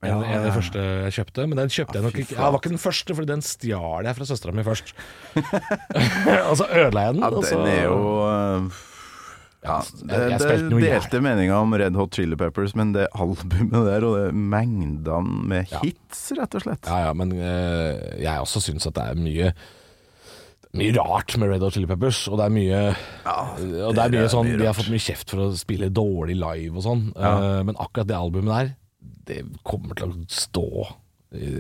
en, 0.01 0.23
en 0.25 0.39
av 0.41 0.47
de 0.47 0.53
første 0.55 0.81
jeg 0.81 1.17
kjøpte. 1.19 1.45
Men 1.51 1.61
den 1.61 1.73
kjøpte 1.73 1.99
jeg 1.99 2.07
nok 2.07 2.17
ikke. 2.23 2.37
Ja, 2.39 2.47
Det 2.47 2.55
var 2.55 2.63
ikke 2.63 2.73
den 2.73 2.81
første, 2.81 3.17
for 3.19 3.29
den 3.29 3.45
stjal 3.45 4.09
jeg 4.09 4.17
fra 4.17 4.29
søstera 4.31 4.55
mi 4.57 4.65
først. 4.65 4.95
og 6.49 6.55
så 6.57 6.69
ødela 6.71 7.05
jeg 7.05 7.19
den. 7.19 7.27
Ja, 7.27 7.31
den 7.37 7.69
er 7.69 7.83
jo 7.85 7.99
øh, 8.25 8.81
ja, 9.61 9.75
det, 10.09 10.19
det 10.41 10.47
er 10.55 10.63
delte 10.73 11.21
meninger 11.21 11.53
om 11.59 11.75
Red 11.77 11.97
Hot 11.99 12.15
Chili 12.17 12.37
Peppers, 12.41 12.73
men 12.79 12.95
det 12.95 13.09
albumet 13.13 13.75
der 13.91 14.07
og 14.09 14.15
det 14.17 14.31
mengdene 14.33 15.43
med 15.51 15.69
Ja. 15.75 15.83
hits, 15.85 16.31
rett 16.39 16.55
og 16.57 16.65
slett. 16.65 16.89
Ja, 16.89 17.11
ja, 17.11 17.13
men 17.17 17.35
uh, 17.37 17.99
jeg 18.21 18.41
også 18.41 18.63
syns 18.65 18.89
at 18.89 18.97
det 18.97 19.05
er 19.11 19.21
mye 19.21 19.53
mye 20.71 20.93
rart 20.95 21.35
med 21.43 21.51
Red 21.51 21.65
Hot 21.67 21.75
Chili 21.75 21.89
Peppers, 21.91 22.23
og 22.31 22.39
det 22.39 22.45
er 22.47 22.53
mye 22.55 22.81
Og 23.89 23.95
det 23.97 24.05
er 24.05 24.13
mye 24.15 24.29
sånn 24.31 24.53
De 24.55 24.69
har 24.69 24.77
fått 24.79 24.93
mye 24.93 25.03
kjeft 25.03 25.33
for 25.35 25.49
å 25.49 25.51
spille 25.59 25.89
dårlig 25.91 26.37
live 26.39 26.77
og 26.79 26.85
sånn, 26.87 27.05
Ja. 27.19 27.33
uh, 27.37 27.61
men 27.67 27.75
akkurat 27.77 28.07
det 28.07 28.17
albumet 28.17 28.55
der, 28.55 28.73
det 29.31 29.41
kommer 29.67 29.99
til 29.99 30.13
å 30.15 30.25
stå 30.31 30.67
i, 31.37 31.51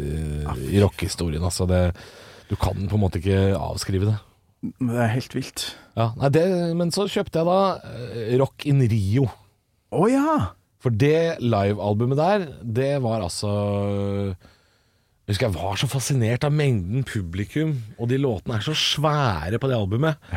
i 0.75 0.81
rockehistorien. 0.83 1.43
Altså 1.47 1.67
det, 1.71 1.83
du 2.49 2.57
kan 2.59 2.75
på 2.91 2.97
en 2.97 3.03
måte 3.05 3.21
ikke 3.21 3.53
avskrive 3.59 4.09
det. 4.09 4.17
Det 4.61 4.97
er 5.01 5.13
helt 5.15 5.35
vilt. 5.35 5.67
Ja, 5.97 6.11
nei, 6.21 6.31
det, 6.35 6.45
men 6.77 6.93
så 6.93 7.07
kjøpte 7.09 7.41
jeg 7.41 7.49
da 7.49 7.61
eh, 7.81 8.33
Rock 8.41 8.67
in 8.69 8.83
Rio. 8.91 9.29
Å 9.91 10.07
ja! 10.11 10.35
For 10.81 10.95
det 10.97 11.41
livealbumet 11.45 12.17
der, 12.17 12.45
det 12.65 12.93
var 13.05 13.21
altså 13.21 13.51
Jeg 14.33 15.35
husker 15.35 15.51
jeg 15.51 15.57
var 15.59 15.77
så 15.77 15.89
fascinert 15.93 16.47
av 16.49 16.55
mengden 16.57 17.05
publikum, 17.09 17.75
og 18.01 18.09
de 18.09 18.17
låtene 18.21 18.57
er 18.57 18.65
så 18.65 18.77
svære 18.77 19.61
på 19.61 19.69
det 19.69 19.77
albumet. 19.77 20.33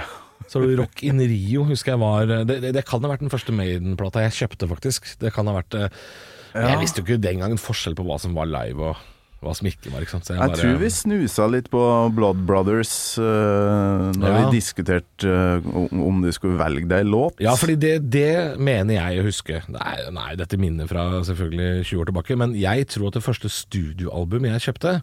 Så 0.51 0.59
Rock 0.75 1.05
in 1.07 1.23
Rio 1.23 1.63
husker 1.69 1.93
jeg 1.93 2.01
var 2.01 2.27
Det, 2.27 2.59
det, 2.59 2.73
det 2.75 2.83
kan 2.87 3.03
ha 3.05 3.13
vært 3.13 3.23
den 3.23 3.31
første 3.31 3.55
Maiden-plata 3.55 4.25
jeg 4.25 4.35
kjøpte, 4.41 4.67
faktisk. 4.71 5.13
Det 5.21 5.31
kan 5.35 5.47
ha 5.47 5.55
vært 5.61 5.79
ja. 5.79 6.67
Jeg 6.67 6.83
visste 6.83 7.01
jo 7.01 7.07
ikke 7.07 7.23
den 7.23 7.39
gangen 7.41 7.61
forskjell 7.61 7.95
på 7.97 8.05
hva 8.05 8.19
som 8.21 8.35
var 8.37 8.49
live 8.51 8.91
og 8.91 8.99
var. 9.43 9.53
smykkemark. 9.59 10.07
Sånn, 10.09 10.23
Så 10.25 10.33
Jeg 10.35 10.39
bare- 10.49 10.59
tror 10.61 10.77
vi 10.81 10.89
snusa 10.89 11.47
litt 11.51 11.69
på 11.69 11.83
Blood 12.15 12.45
Brothers 12.45 12.93
uh, 13.19 14.11
når 14.15 14.29
Ja. 14.29 14.49
vi 14.49 14.57
diskuterte 14.57 15.25
uh, 15.27 15.67
om, 15.75 16.01
om 16.09 16.21
du 16.21 16.31
skulle 16.31 16.57
velge 16.57 16.87
deg 16.87 17.05
låt. 17.05 17.39
Ja, 17.43 17.55
fordi 17.55 17.75
det, 17.79 18.09
det 18.09 18.57
mener 18.59 18.93
jeg 18.99 19.19
å 19.21 19.27
huske. 19.27 19.61
Nei, 19.69 19.95
nei, 20.11 20.35
dette 20.35 20.57
minner 20.57 20.87
fra 20.87 21.21
selvfølgelig 21.27 21.83
20 21.85 21.99
år 22.01 22.05
tilbake, 22.11 22.37
men 22.37 22.55
jeg 22.55 22.87
tror 22.87 23.07
at 23.11 23.13
det 23.19 23.23
første 23.27 23.49
studioalbumet 23.51 24.55
jeg 24.55 24.73
kjøpte, 24.73 25.01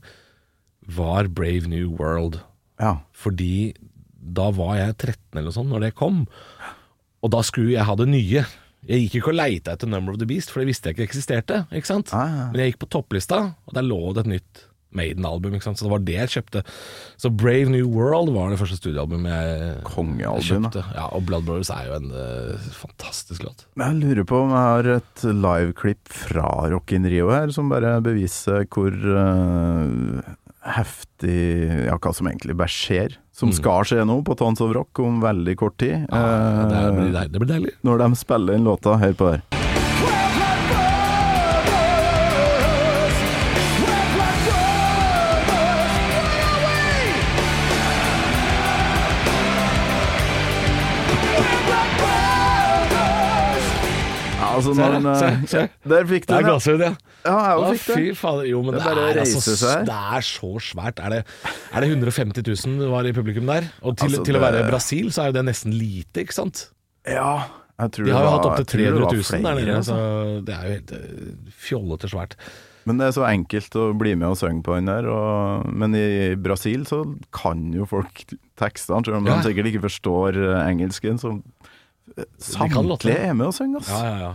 var 0.90 1.28
Brave 1.28 1.68
New 1.68 1.90
World. 1.98 2.40
Ja. 2.80 2.98
Fordi 3.12 3.74
da 4.20 4.50
var 4.50 4.76
jeg 4.76 4.96
13 4.98 5.16
eller 5.38 5.48
noe 5.50 5.56
sånt 5.56 5.70
når 5.72 5.80
det 5.86 5.94
kom, 5.98 6.24
og 7.22 7.30
da 7.34 7.40
skulle 7.44 7.72
jeg 7.74 7.84
ha 7.84 7.94
det 8.00 8.08
nye. 8.08 8.44
Jeg 8.88 9.04
gikk 9.04 9.20
ikke 9.20 9.32
og 9.34 9.36
leita 9.36 9.76
etter 9.76 9.90
Number 9.90 10.14
of 10.14 10.20
the 10.22 10.28
Beast, 10.28 10.52
for 10.52 10.62
det 10.62 10.70
visste 10.70 10.88
jeg 10.88 10.96
ikke 10.96 11.08
eksisterte. 11.10 11.64
Ikke 11.76 11.90
sant? 11.90 12.14
Ah. 12.16 12.48
Men 12.50 12.62
jeg 12.62 12.72
gikk 12.72 12.84
på 12.86 12.92
topplista, 12.96 13.42
og 13.68 13.76
der 13.76 13.86
lå 13.86 14.00
det 14.16 14.24
et 14.24 14.34
nytt 14.38 14.66
Maiden-album. 14.90 15.54
Så 15.60 15.84
det 15.84 15.90
var 15.90 16.02
det 16.02 16.16
jeg 16.16 16.32
kjøpte. 16.34 16.62
Så 17.20 17.30
Brave 17.30 17.70
New 17.70 17.86
World 17.94 18.32
var 18.34 18.50
det 18.50 18.58
første 18.60 18.80
studioalbumet 18.80 19.30
jeg 19.30 19.76
Kongealbum, 19.86 20.66
kjøpte. 20.66 20.84
Ja, 20.96 21.06
og 21.14 21.26
Blood 21.28 21.46
Brothers 21.46 21.70
er 21.74 21.86
jo 21.86 21.98
en 22.00 22.10
uh, 22.10 22.70
fantastisk 22.74 23.44
låt. 23.46 23.66
Jeg 23.78 24.00
lurer 24.00 24.26
på 24.26 24.42
om 24.44 24.54
jeg 24.54 24.66
har 24.66 24.90
et 24.96 25.24
liveklipp 25.46 26.10
fra 26.24 26.48
Rock 26.74 26.96
in 26.96 27.06
Rio 27.10 27.30
her, 27.30 27.54
som 27.54 27.70
bare 27.70 27.98
beviser 28.04 28.66
hvor 28.70 28.90
eh, 28.90 30.34
heftig 30.64 31.86
Ja, 31.86 31.96
hva 31.96 32.12
som 32.14 32.28
egentlig 32.28 32.56
bare 32.58 32.72
skjer. 32.72 33.16
Som 33.32 33.52
skal 33.56 33.86
skje 33.88 34.04
nå 34.04 34.18
på 34.26 34.36
Tons 34.36 34.60
of 34.60 34.74
Rock 34.76 34.98
om 35.00 35.20
veldig 35.22 35.56
kort 35.56 35.78
tid. 35.80 36.04
Mm. 36.04 36.12
Ja, 36.12 36.66
det, 36.68 36.82
eh, 36.82 36.92
blir 36.92 37.12
deilig. 37.14 37.32
det 37.32 37.40
blir 37.40 37.52
deilig. 37.54 37.72
når 37.82 37.98
de 38.04 38.16
spiller 38.16 38.52
den 38.58 38.64
låta. 38.64 38.98
Hør 39.00 39.16
på 39.16 39.30
det 39.30 39.40
her. 39.40 39.59
Altså, 54.60 54.74
Se, 54.78 54.88
den, 54.94 55.08
se, 55.20 55.26
eh, 55.26 55.44
se. 55.52 55.62
Der 55.94 56.08
fikk 56.10 56.26
du 56.28 56.34
Det 56.34 56.40
er 56.40 56.78
den. 56.84 56.96
ja. 57.24 57.30
ja. 57.30 57.38
Jeg 57.50 57.60
Å, 57.60 57.70
fikk 57.74 57.86
fy 57.96 58.04
det. 58.10 58.16
fader. 58.20 58.44
Jo, 58.50 58.62
men 58.64 58.76
Det 58.76 58.80
er 58.80 58.88
bare 58.90 59.04
å 59.06 59.14
reise 59.18 59.36
altså, 59.40 59.56
seg 59.60 59.86
det 59.90 59.98
er 60.18 60.26
så 60.30 60.52
svært. 60.70 61.02
Er 61.04 61.10
det, 61.16 61.20
er 61.74 61.80
det 61.86 61.90
150 61.96 62.46
000 62.78 62.92
var 62.94 63.08
i 63.10 63.12
publikum 63.16 63.46
der? 63.50 63.68
Og 63.82 63.96
til, 63.96 64.06
Altså, 64.08 64.24
til 64.28 64.36
å 64.36 64.40
det- 64.40 64.46
være 64.48 64.68
Brasil, 64.70 65.10
så 65.10 65.22
er 65.24 65.26
jo 65.32 65.38
det 65.40 65.44
nesten 65.50 65.72
lite, 65.76 66.24
ikke 66.24 66.36
sant? 66.36 66.68
Ja, 67.08 67.46
jeg 67.80 67.92
tror 67.96 68.04
De 68.04 68.12
har 68.12 68.24
jo 68.26 68.32
hatt 68.36 68.48
opptil 68.52 68.80
jeg 68.84 68.92
tror 68.92 69.00
det 69.00 69.00
300 69.00 69.04
var 69.04 69.14
000 69.16 69.22
der 69.22 69.40
flere, 69.40 69.64
nede, 69.64 69.76
altså. 69.80 69.94
så 69.96 70.44
det 70.44 70.54
er 70.54 70.66
jo 70.66 70.74
helt 70.76 70.92
eh, 70.92 71.54
fjollete 71.68 72.10
svært. 72.12 72.34
Men 72.88 72.96
det 72.96 73.06
er 73.06 73.12
så 73.12 73.24
enkelt 73.28 73.74
å 73.76 73.82
bli 73.96 74.14
med 74.16 74.28
og 74.32 74.38
synge 74.40 74.62
på 74.64 74.74
den 74.78 74.86
der. 74.88 75.04
Og, 75.12 75.66
men 75.68 75.92
i 75.94 76.34
Brasil 76.40 76.86
så 76.88 77.02
kan 77.30 77.66
jo 77.76 77.84
folk 77.86 78.22
tekstene, 78.58 79.04
selv 79.04 79.16
om 79.20 79.26
Ja. 79.28 79.36
de 79.36 79.48
sikkert 79.50 79.68
ikke 79.68 79.82
forstår 79.84 80.38
eh, 80.40 80.68
engelsken. 80.72 81.20
Så. 81.20 81.34
Samtlige 82.38 83.18
er 83.30 83.34
med 83.38 83.46
og 83.50 83.54
synger, 83.56 83.80
ass. 83.84 83.88
Ja, 83.94 84.02
ja, 84.04 84.18
ja. 84.30 84.34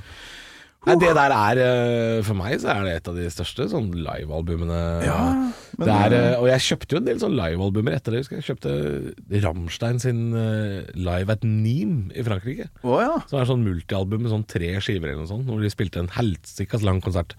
Nei, 0.85 0.93
det 1.01 1.15
der 1.17 1.33
er 1.33 1.57
eh, 1.65 2.19
For 2.21 2.38
meg 2.38 2.59
så 2.61 2.69
er 2.69 2.83
det 2.85 2.91
et 2.99 3.07
av 3.09 3.15
de 3.17 3.23
største 3.33 3.65
sånn 3.71 3.88
livealbumene. 4.05 4.81
Ja, 5.01 5.15
men 5.79 5.88
det 5.88 5.95
er, 5.95 6.09
det- 6.13 6.19
eh, 6.35 6.35
og 6.38 6.45
jeg 6.51 6.61
kjøpte 6.61 6.93
jo 6.93 6.99
en 6.99 7.07
del 7.07 7.17
sånn 7.23 7.33
livealbumer 7.33 7.95
etter 7.97 8.13
det. 8.13 8.19
husker 8.21 8.38
Jeg 8.38 8.43
Jeg 8.45 8.49
kjøpte 8.51 9.41
Rammstein 9.47 9.97
sin 10.03 10.19
eh, 10.38 10.85
Live 10.93 11.33
at 11.33 11.41
Nîmes 11.41 12.13
i 12.13 12.21
Frankrike. 12.27 12.67
Å 12.85 12.99
ja. 13.01 13.15
Som 13.31 13.39
er 13.41 13.49
sånn 13.49 13.65
multialbum 13.65 14.21
med 14.27 14.29
sånn 14.35 14.45
tre 14.45 14.75
skiver 14.77 15.09
eller 15.09 15.23
noe 15.23 15.31
sånt, 15.31 15.49
hvor 15.49 15.65
de 15.65 15.73
spilte 15.73 16.03
en 16.03 16.11
helsikas 16.19 16.85
lang 16.85 17.01
konsert. 17.01 17.33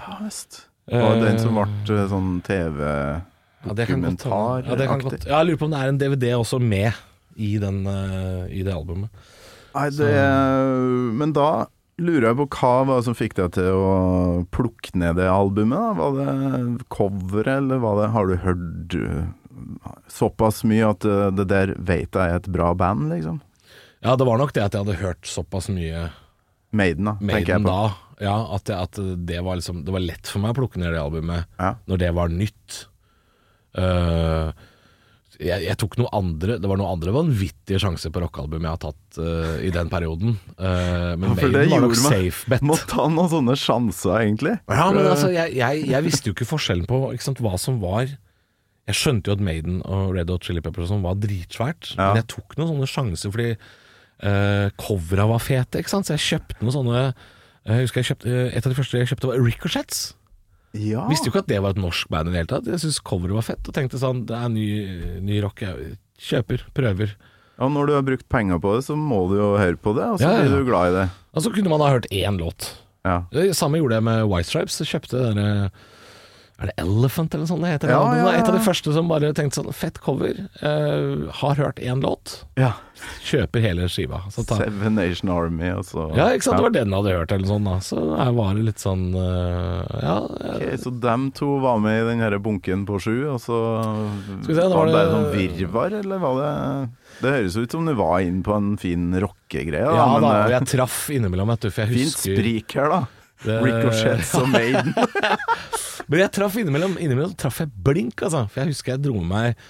ja 0.00 0.16
visst. 0.24 0.62
Og 0.88 1.20
den 1.20 1.36
som 1.38 1.60
ble 1.60 1.68
eh, 2.00 2.08
sånn 2.08 2.32
TV 2.48 2.80
Ja, 2.80 3.74
det 3.76 3.86
kan 3.92 4.00
godt 4.08 4.24
ja, 4.24 4.74
det 4.80 4.88
kan 4.88 5.04
godt. 5.04 5.26
ja, 5.28 5.42
Jeg 5.42 5.50
lurer 5.52 5.60
på 5.60 5.68
om 5.68 5.76
det 5.76 5.82
er 5.84 5.92
en 5.92 6.00
DVD 6.00 6.32
også 6.40 6.58
med 6.64 6.96
i, 7.36 7.58
den, 7.60 7.84
eh, 7.86 8.48
i 8.56 8.64
det 8.64 8.72
albumet. 8.72 9.12
Nei, 9.74 9.88
det 9.94 10.10
Men 11.20 11.34
da 11.36 11.66
lurer 12.00 12.30
jeg 12.30 12.38
på 12.38 12.46
hva 12.56 12.72
var 12.88 13.00
det 13.00 13.06
som 13.10 13.16
fikk 13.18 13.34
deg 13.36 13.52
til 13.58 13.76
å 13.76 13.90
plukke 14.54 14.94
ned 14.98 15.18
det 15.20 15.28
albumet? 15.28 15.76
da? 15.76 15.92
Var 16.00 16.16
det 16.16 16.86
coveret, 16.88 17.58
eller 17.60 17.82
var 17.82 18.00
det 18.00 18.08
Har 18.14 18.30
du 18.30 18.36
hørt 18.40 18.96
uh, 18.96 19.26
såpass 20.08 20.62
mye 20.64 20.88
at 20.94 21.04
uh, 21.04 21.28
det 21.36 21.46
der 21.52 21.74
vet 21.76 22.16
jeg 22.16 22.24
er 22.24 22.40
et 22.40 22.48
bra 22.48 22.72
band, 22.74 23.10
liksom? 23.12 23.42
Ja, 24.00 24.14
det 24.16 24.24
var 24.24 24.40
nok 24.40 24.54
det 24.56 24.64
at 24.64 24.72
jeg 24.72 24.86
hadde 24.86 25.00
hørt 25.02 25.28
såpass 25.28 25.68
mye 25.68 26.06
Maiden, 26.72 27.04
da, 27.10 27.16
tenker 27.20 27.56
jeg 27.58 27.66
på. 27.66 27.68
da. 27.68 27.92
Ja, 28.20 28.36
at, 28.54 28.64
det, 28.68 28.76
at 28.76 28.98
det 29.26 29.40
var 29.44 29.56
liksom 29.58 29.80
Det 29.84 29.92
var 29.92 30.02
lett 30.04 30.28
for 30.28 30.40
meg 30.44 30.52
å 30.54 30.58
plukke 30.60 30.80
ned 30.80 30.92
det 30.94 31.00
albumet 31.02 31.48
Ja. 31.60 31.74
når 31.88 32.00
det 32.02 32.10
var 32.16 32.28
nytt. 32.32 32.86
Eh, 33.80 34.50
jeg, 35.40 35.64
jeg 35.64 35.76
tok 35.80 35.94
noe 36.00 36.10
andre 36.16 36.58
Det 36.60 36.68
var 36.68 36.78
noen 36.80 36.92
andre 36.94 37.12
vanvittige 37.14 37.80
sjanser 37.80 38.12
på 38.12 38.20
rockealbum 38.22 38.66
jeg 38.66 38.74
har 38.74 38.80
tatt 38.82 39.18
uh, 39.22 39.56
i 39.64 39.70
den 39.74 39.88
perioden. 39.92 40.34
Uh, 40.60 41.16
men 41.16 41.32
Ja, 41.32 41.36
Maiden 41.40 41.72
var 41.72 41.84
nok 41.86 41.96
safe 41.98 42.50
bet. 42.52 42.64
Må 42.66 42.76
ta 42.90 43.06
noen 43.08 43.30
sånne 43.32 43.56
sjanser, 43.58 44.16
egentlig. 44.20 44.56
Ja, 44.68 44.90
men 44.92 45.08
altså, 45.08 45.30
jeg, 45.32 45.54
jeg, 45.56 45.86
jeg 45.90 46.06
visste 46.06 46.30
jo 46.30 46.36
ikke 46.36 46.48
forskjellen 46.50 46.84
på 46.90 47.00
ikke 47.14 47.26
sant, 47.30 47.40
hva 47.44 47.56
som 47.60 47.80
var 47.82 48.06
Jeg 48.10 48.98
skjønte 49.00 49.30
jo 49.32 49.38
at 49.38 49.44
Maiden 49.48 49.80
og 49.86 50.12
Red 50.16 50.30
Hot 50.34 50.44
Chili 50.46 50.62
Peppers 50.64 50.90
sånn 50.92 51.04
var 51.06 51.16
dritsvært, 51.22 51.94
Ja. 51.96 52.10
men 52.10 52.20
jeg 52.22 52.28
tok 52.36 52.56
noen 52.58 52.72
sånne 52.74 52.90
sjanser 52.90 53.32
fordi 53.32 53.50
uh, 53.56 54.68
covera 54.80 55.28
var 55.30 55.40
fete, 55.44 55.80
ikke 55.80 55.92
sant? 55.96 56.08
så 56.10 56.16
jeg 56.18 56.26
kjøpte 56.28 56.60
noen 56.64 56.76
sånne 56.76 57.02
Jeg 57.70 57.84
husker 57.86 58.00
jeg 58.02 58.08
kjøpte, 58.12 58.38
Et 58.50 58.64
av 58.66 58.72
de 58.72 58.76
første 58.78 58.98
jeg 59.00 59.08
kjøpte, 59.12 59.28
var 59.30 59.40
Ricochets. 59.44 60.00
Ja. 60.78 61.02
Visste 61.10 61.26
jo 61.26 61.32
ikke 61.34 61.42
at 61.42 61.50
det 61.50 61.58
var 61.64 61.74
et 61.74 61.80
norsk 61.82 62.08
band 62.12 62.28
i 62.28 62.32
det 62.32 62.38
hele 62.44 62.50
tatt. 62.52 62.68
Jeg 62.70 62.78
syntes 62.82 63.00
coveret 63.02 63.34
var 63.34 63.46
fett, 63.46 63.66
og 63.66 63.74
tenkte 63.74 63.98
sånn 63.98 64.24
Det 64.28 64.36
er 64.38 64.48
ny, 64.52 64.66
ny 65.26 65.40
rock. 65.42 65.64
Jeg 65.66 65.96
kjøper, 66.20 66.62
prøver. 66.76 67.16
Og 67.60 67.72
når 67.74 67.86
du 67.90 67.92
har 67.96 68.04
brukt 68.06 68.28
penger 68.32 68.60
på 68.62 68.76
det, 68.76 68.84
så 68.86 68.94
må 68.96 69.24
du 69.28 69.34
jo 69.40 69.48
høre 69.60 69.76
på 69.76 69.92
det, 69.96 70.06
og 70.14 70.20
så 70.20 70.24
Ja, 70.24 70.30
ja, 70.36 70.44
ja. 70.44 70.48
blir 70.48 70.62
du 70.62 70.70
glad 70.70 70.92
i 70.92 70.94
det. 71.00 71.08
Og 71.34 71.42
så 71.44 71.52
kunne 71.52 71.68
man 71.72 71.80
ha 71.84 71.90
hørt 71.92 72.06
én 72.14 72.38
låt. 72.40 72.70
Ja. 73.04 73.24
Det 73.32 73.50
samme 73.56 73.80
gjorde 73.80 73.98
jeg 73.98 74.04
med 74.06 74.24
White 74.30 74.48
Stripes. 74.48 74.78
Jeg 74.80 74.92
kjøpte 74.94 75.24
denne 75.26 75.70
Er 76.60 76.68
det 76.68 76.74
Elephant 76.82 77.34
eller 77.34 77.48
sånn 77.48 77.62
det 77.64 77.72
heter? 77.72 77.92
Ja, 77.94 78.00
ja, 78.12 78.24
ja. 78.26 78.32
Et 78.36 78.48
av 78.50 78.52
de 78.52 78.60
første 78.60 78.92
som 78.92 79.08
bare 79.08 79.32
tenkte 79.36 79.62
sånn 79.62 79.72
Fett 79.72 79.96
cover. 80.04 80.42
Uh, 80.60 81.30
har 81.40 81.60
hørt 81.60 81.80
én 81.80 82.04
låt. 82.04 82.42
ja. 82.60 82.74
Kjøper 83.24 83.62
hele 83.64 83.86
skiva. 83.88 84.18
Seven 84.28 84.98
Nation 84.98 85.30
Army, 85.32 85.70
og 85.72 85.86
så 85.88 86.02
ja, 86.12 86.26
ikke 86.34 86.44
sant. 86.50 86.58
Det 86.58 86.64
var 86.66 86.74
den 86.74 86.90
jeg 86.90 86.98
hadde 86.98 87.14
hørt, 87.16 87.32
eller 87.32 87.48
sånn 87.48 87.68
da. 87.68 87.76
Så 87.84 88.00
jeg 88.10 88.34
var 88.36 88.58
det 88.58 88.64
litt 88.66 88.82
sånn 88.82 89.04
uh, 89.16 89.94
Ja. 90.02 90.16
Ok, 90.28 90.64
så 90.82 90.92
dem 91.06 91.28
to 91.36 91.48
var 91.64 91.80
med 91.80 91.96
i 92.02 92.06
den 92.10 92.20
her 92.20 92.36
bunken 92.44 92.84
på 92.88 93.00
sju, 93.00 93.14
og 93.32 93.38
så 93.40 93.60
se, 94.44 94.52
var 94.52 94.74
var 94.74 94.90
det 94.90 94.96
bare 94.98 95.14
sånn 95.14 95.30
virvar, 95.32 95.96
eller 96.02 96.20
var 96.20 96.42
det 96.42 96.50
Det 97.22 97.34
høres 97.38 97.56
ut 97.56 97.78
som 97.78 97.88
du 97.88 97.94
var 97.96 98.18
inn 98.26 98.42
på 98.44 98.52
en 98.58 98.74
fin 98.80 99.08
rockegreie, 99.24 99.86
da, 99.86 99.96
ja 99.96 100.10
men 100.12 100.26
da, 100.26 100.34
og 100.34 100.50
eh, 100.50 100.54
jeg 100.58 100.70
traff 100.74 101.00
innimellom, 101.16 101.54
vet 101.54 101.64
du. 101.64 101.70
For 101.72 101.86
jeg 101.86 102.02
fint 102.02 102.20
sprik 102.20 102.76
her, 102.76 102.92
da. 102.92 103.00
Ricochets 103.44 104.34
og 104.40 104.48
Maiden. 104.52 104.92
Men 106.10 106.24
jeg 106.24 106.32
traff 106.34 106.58
innimellom, 106.60 106.96
innimellom 107.00 107.36
traff 107.38 107.60
jeg 107.62 107.70
blink, 107.86 108.20
altså. 108.26 108.44
For 108.50 108.62
jeg 108.62 108.72
husker 108.74 108.96
jeg 108.96 109.04
dro 109.04 109.20
med 109.20 109.30
meg 109.30 109.64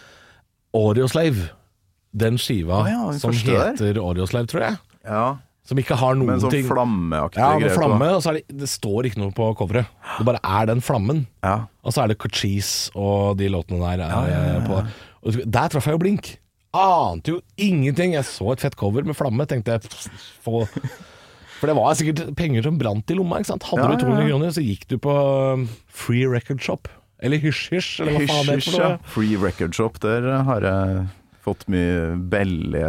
Oreoslave. 0.77 1.51
Den 2.11 2.41
skiva 2.43 2.81
ah, 2.83 2.89
ja, 2.91 3.03
som 3.23 3.31
heter 3.31 4.01
Oreoslave, 4.03 4.49
tror 4.51 4.65
jeg. 4.65 4.79
Ja, 5.07 5.27
Som 5.69 5.79
ikke 5.79 5.95
har 6.01 6.17
noen 6.19 6.33
Men 6.33 6.41
sånn 6.43 6.51
ting 6.51 6.67
flammeaktige 6.67 7.45
Ja, 7.45 7.53
greier. 7.55 7.69
greie 7.69 7.77
flamme, 7.79 8.09
og 8.17 8.25
så 8.25 8.33
det, 8.35 8.43
det 8.51 8.67
står 8.71 9.07
ikke 9.07 9.21
noe 9.23 9.35
på 9.37 9.47
coveret. 9.61 9.93
Det 10.17 10.27
bare 10.27 10.41
er 10.43 10.67
den 10.73 10.83
flammen. 10.83 11.23
Ja. 11.47 11.69
Og 11.87 11.95
så 11.95 12.03
er 12.03 12.11
det 12.11 12.19
Cochise 12.19 12.91
og 12.99 13.39
de 13.39 13.51
låtene 13.53 13.79
der 13.85 14.03
er 14.09 14.33
ja, 14.33 14.59
på. 14.67 14.81
Og 15.23 15.39
der 15.47 15.71
traff 15.71 15.87
jeg 15.87 15.95
jo 15.95 16.03
blink. 16.03 16.33
Ante 16.75 17.37
jo 17.37 17.41
ingenting. 17.59 18.17
Jeg 18.19 18.27
så 18.27 18.51
et 18.55 18.63
fett 18.63 18.77
cover 18.79 19.07
med 19.07 19.19
flamme, 19.19 19.47
tenkte 19.51 19.79
jeg 19.79 20.11
få 20.43 20.65
For 21.61 21.69
det 21.71 21.77
var 21.77 21.95
sikkert 21.99 22.35
penger 22.39 22.65
som 22.65 22.79
brant 22.81 23.13
i 23.13 23.17
lomma. 23.19 23.41
ikke 23.43 23.53
sant? 23.53 23.67
Hadde 23.69 23.85
Ja, 23.85 23.93
du 23.95 24.05
200 24.07 24.25
ja. 24.25 24.29
kroner, 24.33 24.53
så 24.57 24.65
gikk 24.65 24.87
du 24.89 24.97
på 25.05 25.13
um, 25.13 25.67
Free 25.93 26.27
Record 26.29 26.63
Shop. 26.65 26.89
Eller 27.21 27.41
Hysj 27.43 27.67
Hysj, 27.75 27.89
eller 28.01 28.17
hva 28.17 28.29
faen 28.31 28.47
det 28.49 28.55
er 28.65 28.79
ja. 28.81 28.93
Free 29.13 29.37
Record 29.37 29.77
Shop, 29.77 29.99
der 30.01 30.25
har 30.49 30.65
jeg 30.65 31.03
fått 31.45 31.67
mye 31.73 32.15
belly 32.33 32.81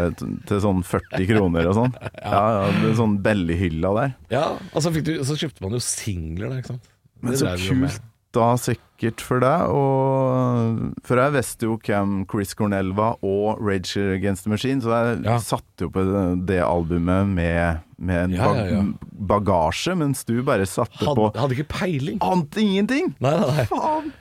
til 0.48 0.62
sånn 0.64 0.82
40 0.88 1.28
kroner 1.30 1.68
og 1.72 1.76
sånn. 1.82 1.94
Ja, 2.24 2.44
ja, 2.64 2.94
sånn 2.96 3.18
bellyhylla 3.26 3.92
der. 3.98 4.16
Ja, 4.32 4.46
og 4.72 4.84
så, 4.84 4.92
du, 4.96 5.14
så 5.28 5.36
kjøpte 5.40 5.64
man 5.66 5.76
jo 5.76 5.84
singler 5.84 6.52
da, 6.52 6.62
ikke 6.62 6.74
sant. 6.76 6.88
Men 7.22 7.36
Det 7.36 7.42
så 7.44 7.52
kult 7.60 8.00
da 8.34 8.54
sikkert 8.56 9.20
for 9.26 9.41
deg, 9.44 9.72
og 9.76 10.94
For 11.08 11.20
jeg 11.20 11.34
visste 11.36 11.67
jo 11.67 11.78
hvem 11.82 12.22
Chris 12.32 12.54
Cornell 12.58 12.94
var, 12.98 13.17
og 13.26 13.60
Rage 13.60 14.04
Against 14.15 14.46
the 14.46 14.52
Machine, 14.54 14.82
så 14.84 14.94
jeg 14.94 15.24
Ja. 15.26 15.38
satte 15.44 15.88
jo 15.88 15.89
på 15.89 16.04
det, 16.46 16.62
albumet 16.63 17.28
med, 17.28 17.82
med 18.00 18.24
en 18.24 18.32
Ja, 18.38 18.54
ja, 18.56 18.65
ja. 18.72 18.84
bagasje, 19.12 19.96
mens 19.98 20.24
du 20.26 20.41
bare 20.44 20.65
satte 20.70 21.04
Hadde, 21.04 21.15
på 21.17 21.32
hadde 21.36 21.58
ikke 21.58 21.67
peiling. 21.80 22.20
Ante 22.22 22.62
ingenting! 22.62 23.15
Nei, 23.20 23.36
nei, 23.39 23.48
nei. 23.58 23.65
Faen! 23.72 24.12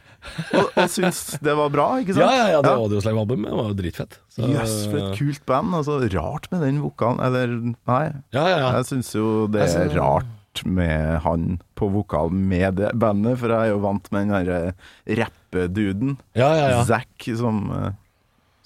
Og, 0.52 0.66
og 0.76 0.90
syntes 0.92 1.38
det 1.40 1.54
var 1.56 1.70
bra, 1.72 1.86
ikke 2.02 2.12
sant? 2.12 2.26
Ja, 2.26 2.32
ja, 2.42 2.48
ja, 2.52 2.58
det 2.60 2.72
Audioslave-albumet 2.76 3.54
var 3.56 3.70
jo 3.70 3.76
dritfett. 3.78 4.18
Jøss, 4.36 4.50
yes, 4.52 4.74
for 4.90 4.98
et 5.00 5.14
kult 5.16 5.46
band. 5.48 5.72
Altså, 5.78 5.96
rart 6.12 6.50
med 6.52 6.60
den 6.60 6.82
vokalen. 6.82 7.22
Eller, 7.24 7.54
nei. 7.88 8.02
Ja, 8.36 8.42
ja, 8.50 8.58
ja. 8.58 8.68
Jeg 8.76 8.84
syns 8.90 9.14
jo 9.16 9.46
det 9.48 9.62
er 9.62 9.70
Altså- 9.86 9.96
rart 9.96 10.28
med 10.66 11.20
han 11.24 11.58
på 11.78 11.88
vokal 11.94 12.32
med 12.34 12.80
det 12.80 12.92
bandet, 13.00 13.38
for 13.40 13.52
jeg 13.52 13.70
er 13.70 13.74
jo 13.74 13.82
vant 13.84 14.08
med 14.12 14.28
den 14.28 14.34
derre 14.34 15.18
rappeduden. 15.20 16.16
ja, 16.38 16.50
ja, 16.58 16.70
ja. 16.76 16.84
Zack 16.88 17.28
som 17.38 17.68
uh, 17.70 17.90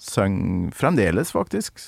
synger 0.01 0.71
fremdeles, 0.75 1.31
faktisk. 1.35 1.79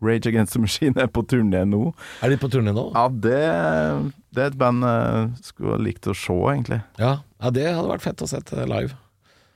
Rage 0.00 0.28
Against 0.28 0.52
the 0.52 0.60
Machine 0.60 1.00
er 1.00 1.08
på 1.08 1.24
turné 1.24 1.62
nå. 1.68 1.88
Er 2.22 2.32
de 2.32 2.38
på 2.40 2.50
turné 2.52 2.74
nå? 2.76 2.90
Ja, 2.94 3.06
det, 3.08 3.40
det 4.36 4.44
er 4.44 4.52
et 4.52 4.58
band 4.60 4.84
jeg 4.84 5.50
skulle 5.50 5.80
likt 5.82 6.08
å 6.10 6.14
se, 6.16 6.36
egentlig. 6.52 6.82
Ja. 7.00 7.18
ja, 7.40 7.52
det 7.54 7.70
hadde 7.70 7.90
vært 7.90 8.04
fett 8.04 8.24
å 8.24 8.28
sett 8.28 8.52
eh, 8.52 8.68
live. 8.68 8.96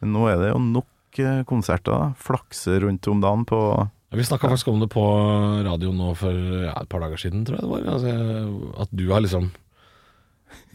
Men 0.01 0.15
nå 0.17 0.27
er 0.31 0.41
det 0.41 0.53
jo 0.55 0.63
nok 0.65 1.21
eh, 1.21 1.43
konserter. 1.49 1.93
da. 1.93 2.13
Flakse 2.21 2.79
rundt 2.81 3.09
om 3.13 3.21
dagen 3.21 3.45
på 3.49 3.61
Vi 4.11 4.25
snakka 4.27 4.49
faktisk 4.51 4.69
om 4.73 4.81
det 4.83 4.89
på 4.91 5.03
radio 5.63 5.93
nå 5.95 6.13
for 6.19 6.35
ja, 6.67 6.73
et 6.81 6.89
par 6.91 7.03
dager 7.05 7.21
siden, 7.23 7.45
tror 7.47 7.61
jeg 7.61 7.67
det 7.67 7.71
var. 7.71 7.85
Altså, 7.95 8.15
at 8.83 8.91
du 8.99 9.05
har 9.13 9.23
liksom 9.23 9.51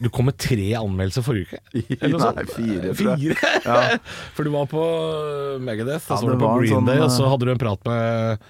Du 0.00 0.08
kom 0.08 0.24
med 0.30 0.38
tre 0.40 0.70
anmeldelser 0.78 1.24
forrige 1.24 1.50
uke. 1.50 1.60
Eller 2.00 2.16
noe 2.16 2.30
Nei, 2.32 2.44
sånt. 2.46 2.54
fire. 2.56 2.94
Fire? 2.96 3.36
Ja. 3.66 3.98
For 4.36 4.44
du 4.48 4.50
var 4.54 4.68
på 4.72 4.84
Megadeth, 5.60 6.08
og 6.08 6.14
Ja, 6.14 6.20
så 6.20 6.24
var 6.30 6.32
du 6.36 6.44
på 6.46 6.52
Green 6.62 6.72
sånn, 6.78 6.88
Day, 6.88 7.00
og 7.04 7.12
så 7.12 7.24
eh, 7.26 7.30
hadde 7.34 7.48
du 7.48 7.52
en 7.52 7.60
prat 7.60 7.84
med 7.90 8.46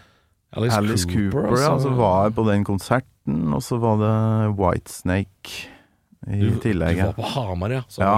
Alice, 0.57 0.79
Alice 0.79 1.09
Cooper, 1.11 1.49
og 1.51 1.59
ja. 1.59 1.73
så- 1.75 1.83
Så 1.89 1.95
var 1.99 2.29
jeg 2.29 2.37
på 2.39 2.45
den 2.47 2.63
konserten, 2.65 3.41
og 3.59 3.63
så 3.67 3.79
var 3.83 3.99
det 4.05 4.15
Whitesnake 4.59 5.67
i 6.27 6.41
du, 6.43 6.57
tillegg. 6.63 6.99
Du 6.99 7.05
var 7.07 7.19
på 7.19 7.29
Hamar, 7.37 7.71
ja. 7.71 7.83
Ja. 8.03 8.15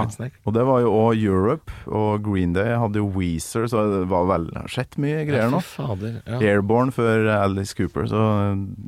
Og 0.47 0.55
det 0.55 0.63
var 0.65 0.81
jo 0.81 0.93
òg 0.97 1.19
Europe, 1.21 1.73
og 1.85 2.23
Green 2.25 2.55
Day 2.57 2.73
hadde 2.81 3.03
jo 3.03 3.09
Weezer, 3.13 3.67
så 3.69 3.85
det 3.91 4.07
var 4.09 4.25
vel 4.31 4.49
skjedd 4.71 4.97
mye 5.01 5.27
greier 5.29 5.53
nå. 5.53 5.61
Fader. 5.65 6.17
Ja. 6.25 6.39
Airborne 6.55 6.95
før 6.95 7.29
Alice 7.37 7.77
Cooper, 7.77 8.09
så 8.09 8.23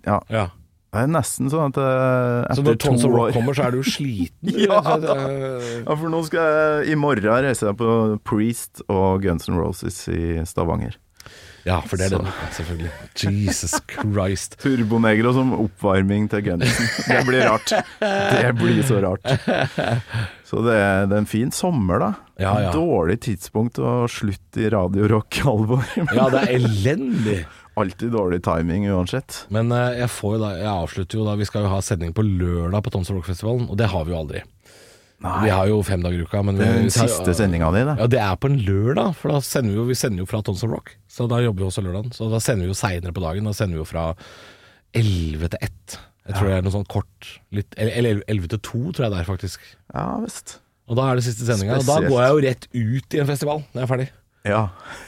ja. 0.07 0.17
ja. 0.34 0.47
Det 0.91 1.05
er 1.05 1.12
nesten 1.13 1.47
sånn 1.47 1.69
at 1.71 1.77
etter 1.79 2.57
Så 2.57 2.63
når 2.65 2.79
Tons 2.84 3.05
of 3.07 3.13
Rock 3.15 3.36
kommer, 3.38 3.55
så 3.55 3.69
er 3.69 3.77
du 3.77 3.86
sliten? 3.88 4.51
Ja, 4.65 4.81
eh, 4.97 5.69
Ja, 5.86 5.93
for 5.93 6.12
nå 6.12 6.19
skal 6.27 6.49
jeg 6.51 6.91
i 6.91 6.97
morgen 6.99 7.45
reise 7.45 7.69
deg 7.69 7.77
på 7.79 7.93
Priest 8.27 8.84
og 8.91 9.23
Guns 9.23 9.47
N' 9.47 9.55
Roses 9.55 10.01
i 10.12 10.41
Stavanger. 10.49 10.97
Ja, 11.67 11.78
for 11.86 12.00
det 12.00 12.08
er 12.10 12.15
den, 12.17 12.30
selvfølgelig. 12.56 12.91
Jesus 13.21 13.76
Christ. 13.91 14.58
Turbonegro 14.62 15.34
som 15.36 15.54
oppvarming 15.60 16.28
til 16.32 16.43
Gunsen. 16.47 16.89
Det 17.08 17.21
blir 17.28 17.45
rart. 17.47 17.74
Det 18.02 18.54
blir 18.58 18.82
så 18.88 19.02
rart. 19.04 19.26
Så 20.52 20.60
det 20.65 20.74
er, 20.76 21.06
det 21.08 21.15
er 21.15 21.21
en 21.21 21.30
fin 21.30 21.52
sommer, 21.56 22.02
da. 22.02 22.12
Ja, 22.41 22.54
ja. 22.65 22.71
Dårlig 22.76 23.21
tidspunkt 23.24 23.80
å 23.80 24.04
slutte 24.12 24.65
i 24.65 24.71
Radio 24.74 25.08
Rock-alvor. 25.13 25.86
Ja, 26.17 26.28
det 26.34 26.41
er 26.43 26.56
elendig. 26.58 27.38
Alltid 27.80 28.12
dårlig 28.12 28.41
timing 28.43 28.89
uansett. 28.91 29.45
Men 29.54 29.71
eh, 29.71 30.02
jeg 30.02 30.12
får 30.12 30.34
jo 30.36 30.39
da 30.41 30.50
Jeg 30.58 30.67
avslutter 30.67 31.21
jo 31.21 31.24
da 31.24 31.38
Vi 31.39 31.45
skal 31.47 31.63
jo 31.63 31.69
ha 31.71 31.78
sending 31.86 32.12
på 32.12 32.26
lørdag 32.28 32.84
på 32.84 32.91
Tons 32.91 33.13
Rockfestivalen, 33.13 33.69
og 33.71 33.80
det 33.80 33.88
har 33.93 34.04
vi 34.04 34.12
jo 34.12 34.19
aldri. 34.19 34.41
Vi 35.21 35.49
har 35.53 35.67
jo 35.69 35.81
fem 35.86 36.01
dager 36.01 36.17
i 36.17 36.25
uka, 36.25 36.41
men 36.43 36.57
Det 36.57 36.65
er 36.67 36.73
vi, 36.79 36.86
den 36.88 36.93
siste 36.95 37.34
sendinga 37.38 37.67
di, 37.75 37.84
det. 37.86 37.93
Ja, 37.99 38.07
det 38.10 38.19
er 38.25 38.36
på 38.41 38.49
en 38.49 38.57
lørdag, 38.65 39.12
for 39.15 39.29
da 39.36 39.41
sender 39.45 39.69
vi 39.75 39.77
jo, 39.77 39.84
vi 39.86 39.97
sender 39.99 40.23
jo 40.23 40.29
fra 40.29 40.41
Tons 40.41 40.63
of 40.65 40.71
Rock. 40.73 40.95
Så 41.12 41.27
da 41.29 41.38
jobber 41.43 41.62
vi 41.62 41.67
også 41.69 41.84
lørdagen. 41.86 42.10
Så 42.15 42.29
da 42.31 42.39
sender 42.41 42.65
vi 42.65 42.71
jo 42.73 42.77
seinere 42.79 43.13
på 43.13 43.21
dagen. 43.21 43.45
Da 43.45 43.53
sender 43.53 43.77
vi 43.77 43.84
jo 43.84 43.86
fra 43.86 44.07
11 44.97 45.51
til 45.53 45.62
1. 45.67 45.97
Jeg 46.27 46.36
tror 46.38 46.47
det 46.49 46.57
er 46.57 46.65
noe 46.65 46.73
sånn 46.73 46.88
kort 46.89 47.29
litt, 47.53 47.73
Eller 47.77 47.97
elleve 48.01 48.25
11 48.29 48.51
til 48.53 48.60
2, 48.67 48.81
tror 48.95 49.05
jeg 49.07 49.13
det 49.13 49.21
er 49.21 49.29
faktisk. 49.29 49.69
Ja 49.93 50.07
visst. 50.21 50.57
Og 50.91 50.97
da 50.99 51.05
er 51.12 51.15
det 51.21 51.23
siste 51.25 51.45
sendinga. 51.47 51.77
Og 51.79 51.86
da 51.88 51.99
går 52.03 52.19
jeg 52.21 52.34
jo 52.36 52.43
rett 52.47 52.67
ut 52.73 53.15
i 53.17 53.21
en 53.23 53.29
festival 53.29 53.62
når 53.71 53.79
jeg 53.79 53.86
er 53.88 53.91
ferdig. 53.93 54.10
Ja. 54.49 54.62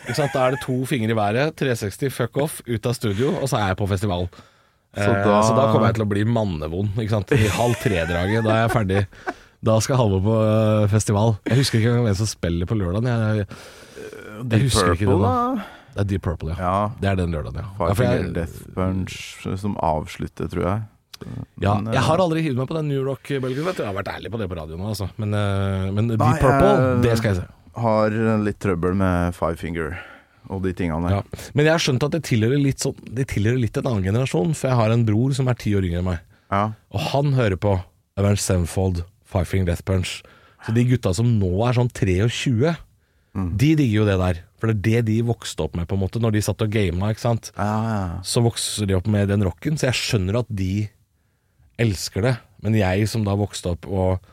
Ikke 0.05 0.15
sant? 0.21 0.33
Da 0.37 0.45
er 0.47 0.55
det 0.55 0.61
to 0.63 0.77
fingre 0.85 1.13
i 1.13 1.17
været, 1.17 1.55
360, 1.57 2.13
fuck 2.13 2.37
off, 2.37 2.59
ut 2.69 2.85
av 2.85 2.93
studio, 2.97 3.31
og 3.39 3.49
så 3.49 3.57
er 3.59 3.71
jeg 3.73 3.79
på 3.81 3.87
festival. 3.89 4.27
Så 4.93 5.09
Eh, 5.09 5.23
da- 5.25 5.41
så 5.41 5.55
da 5.57 5.71
kommer 5.73 5.87
jeg 5.89 5.95
til 5.97 6.05
å 6.05 6.09
bli 6.09 6.23
mannevond. 6.23 6.93
Ikke 7.01 7.09
sant? 7.09 7.31
I 7.33 7.47
halv 7.49 7.73
tre-draget. 7.81 8.43
Da 8.45 8.51
er 8.53 8.67
jeg 8.67 8.73
ferdig. 8.77 9.07
Da 9.63 9.77
skal 9.83 9.99
Halvor 9.99 10.23
på 10.25 10.33
øh, 10.43 10.87
festival. 10.91 11.35
Jeg 11.47 11.59
husker 11.61 11.79
ikke 11.79 11.91
engang 11.93 12.07
hvem 12.09 12.17
som 12.19 12.29
spiller 12.29 12.67
på 12.69 12.75
lørdagen. 12.75 13.07
Jeg, 13.07 13.45
jeg 14.51 14.65
husker 14.65 14.91
ikke 14.93 15.07
det 15.07 15.13
Purple, 15.13 15.29
da. 15.29 15.67
Det 15.93 16.01
er 16.03 16.09
Deep 16.09 16.23
Purple, 16.25 16.55
ja. 16.55 16.57
Ja. 16.59 16.89
Det 16.99 17.09
er 17.11 17.19
den 17.21 17.31
lørdagen, 17.35 17.61
ja. 17.61 17.67
ja, 17.69 17.93
Five 17.93 17.95
Finger 18.01 18.31
Death 18.35 18.57
Punch 18.75 19.17
som 19.61 19.77
avslutter, 19.79 20.49
tror 20.51 20.65
jeg. 20.67 20.81
ja 21.63 21.75
Men, 21.79 21.93
jeg 21.93 22.03
har 22.09 22.17
eh, 22.19 22.23
aldri 22.25 22.43
hivd 22.43 22.57
meg 22.59 22.67
på 22.71 22.77
den 22.79 22.89
New 22.91 23.03
Rock-bølgen. 23.07 23.69
Jeg 23.71 23.85
har 23.87 23.95
vært 23.99 24.09
ærlig 24.17 24.31
på 24.33 24.41
det 24.41 24.49
på 24.51 24.57
radioen 24.59 24.87
altså. 24.89 25.07
Men, 25.21 25.37
men 25.95 26.09
Deep 26.15 26.23
Nei, 26.25 26.39
Purple, 26.41 26.71
jeg- 26.73 27.03
det 27.05 27.17
skal 27.21 27.31
jeg 27.35 27.43
se. 27.43 27.51
Har 27.73 28.17
litt 28.45 28.59
trøbbel 28.61 28.97
med 28.99 29.33
Five 29.37 29.57
Finger 29.61 29.95
og 30.51 30.59
de 30.65 30.73
tingene 30.75 31.07
der. 31.07 31.21
Ja. 31.21 31.47
Men 31.55 31.65
jeg 31.69 31.73
har 31.77 31.81
skjønt 31.81 32.03
at 32.05 32.13
det 32.17 32.23
tilhører 32.27 32.59
litt, 32.59 32.83
sånn, 32.83 32.97
det 33.15 33.29
tilhører 33.31 33.61
litt 33.61 33.77
en 33.79 33.87
annen 33.89 34.03
generasjon, 34.05 34.51
for 34.57 34.69
jeg 34.69 34.79
har 34.81 34.93
en 34.93 35.05
bror 35.07 35.33
som 35.37 35.47
er 35.49 35.57
ti 35.61 35.71
år 35.77 35.87
yngre 35.87 36.01
enn 36.03 36.09
meg. 36.09 36.19
Ja. 36.51 36.65
Og 36.93 37.05
han 37.13 37.31
hører 37.37 37.55
på 37.57 37.77
Avenged 38.19 38.43
Sevenfold, 38.43 39.03
Five 39.33 39.49
Finger 39.49 39.71
Death 39.71 39.85
Punch. 39.87 40.21
Så 40.63 40.73
de 40.75 40.85
gutta 40.87 41.11
som 41.17 41.27
nå 41.41 41.51
er 41.67 41.75
sånn 41.75 41.91
23, 41.91 42.73
de 43.33 43.69
digger 43.75 43.95
jo 43.97 44.07
det 44.07 44.17
der. 44.21 44.41
For 44.61 44.71
det 44.71 44.75
er 44.77 45.01
det 45.03 45.07
de 45.09 45.17
vokste 45.27 45.65
opp 45.65 45.73
med, 45.75 45.89
på 45.89 45.97
en 45.97 46.03
måte, 46.05 46.21
når 46.23 46.35
de 46.35 46.43
satt 46.45 46.61
og 46.63 46.71
gama, 46.71 47.09
ikke 47.11 47.25
sant. 47.25 47.49
Ja, 47.57 47.71
ja. 47.89 48.03
Så 48.23 48.43
vokser 48.45 48.87
de 48.87 48.95
opp 48.95 49.09
med 49.11 49.27
den 49.33 49.43
rocken, 49.43 49.75
så 49.79 49.89
jeg 49.89 49.99
skjønner 49.99 50.39
at 50.43 50.53
de 50.53 50.85
elsker 51.81 52.23
det. 52.29 52.37
Men 52.63 52.77
jeg 52.79 53.09
som 53.11 53.25
da 53.25 53.35
vokste 53.35 53.73
opp 53.73 53.89
og 53.89 54.23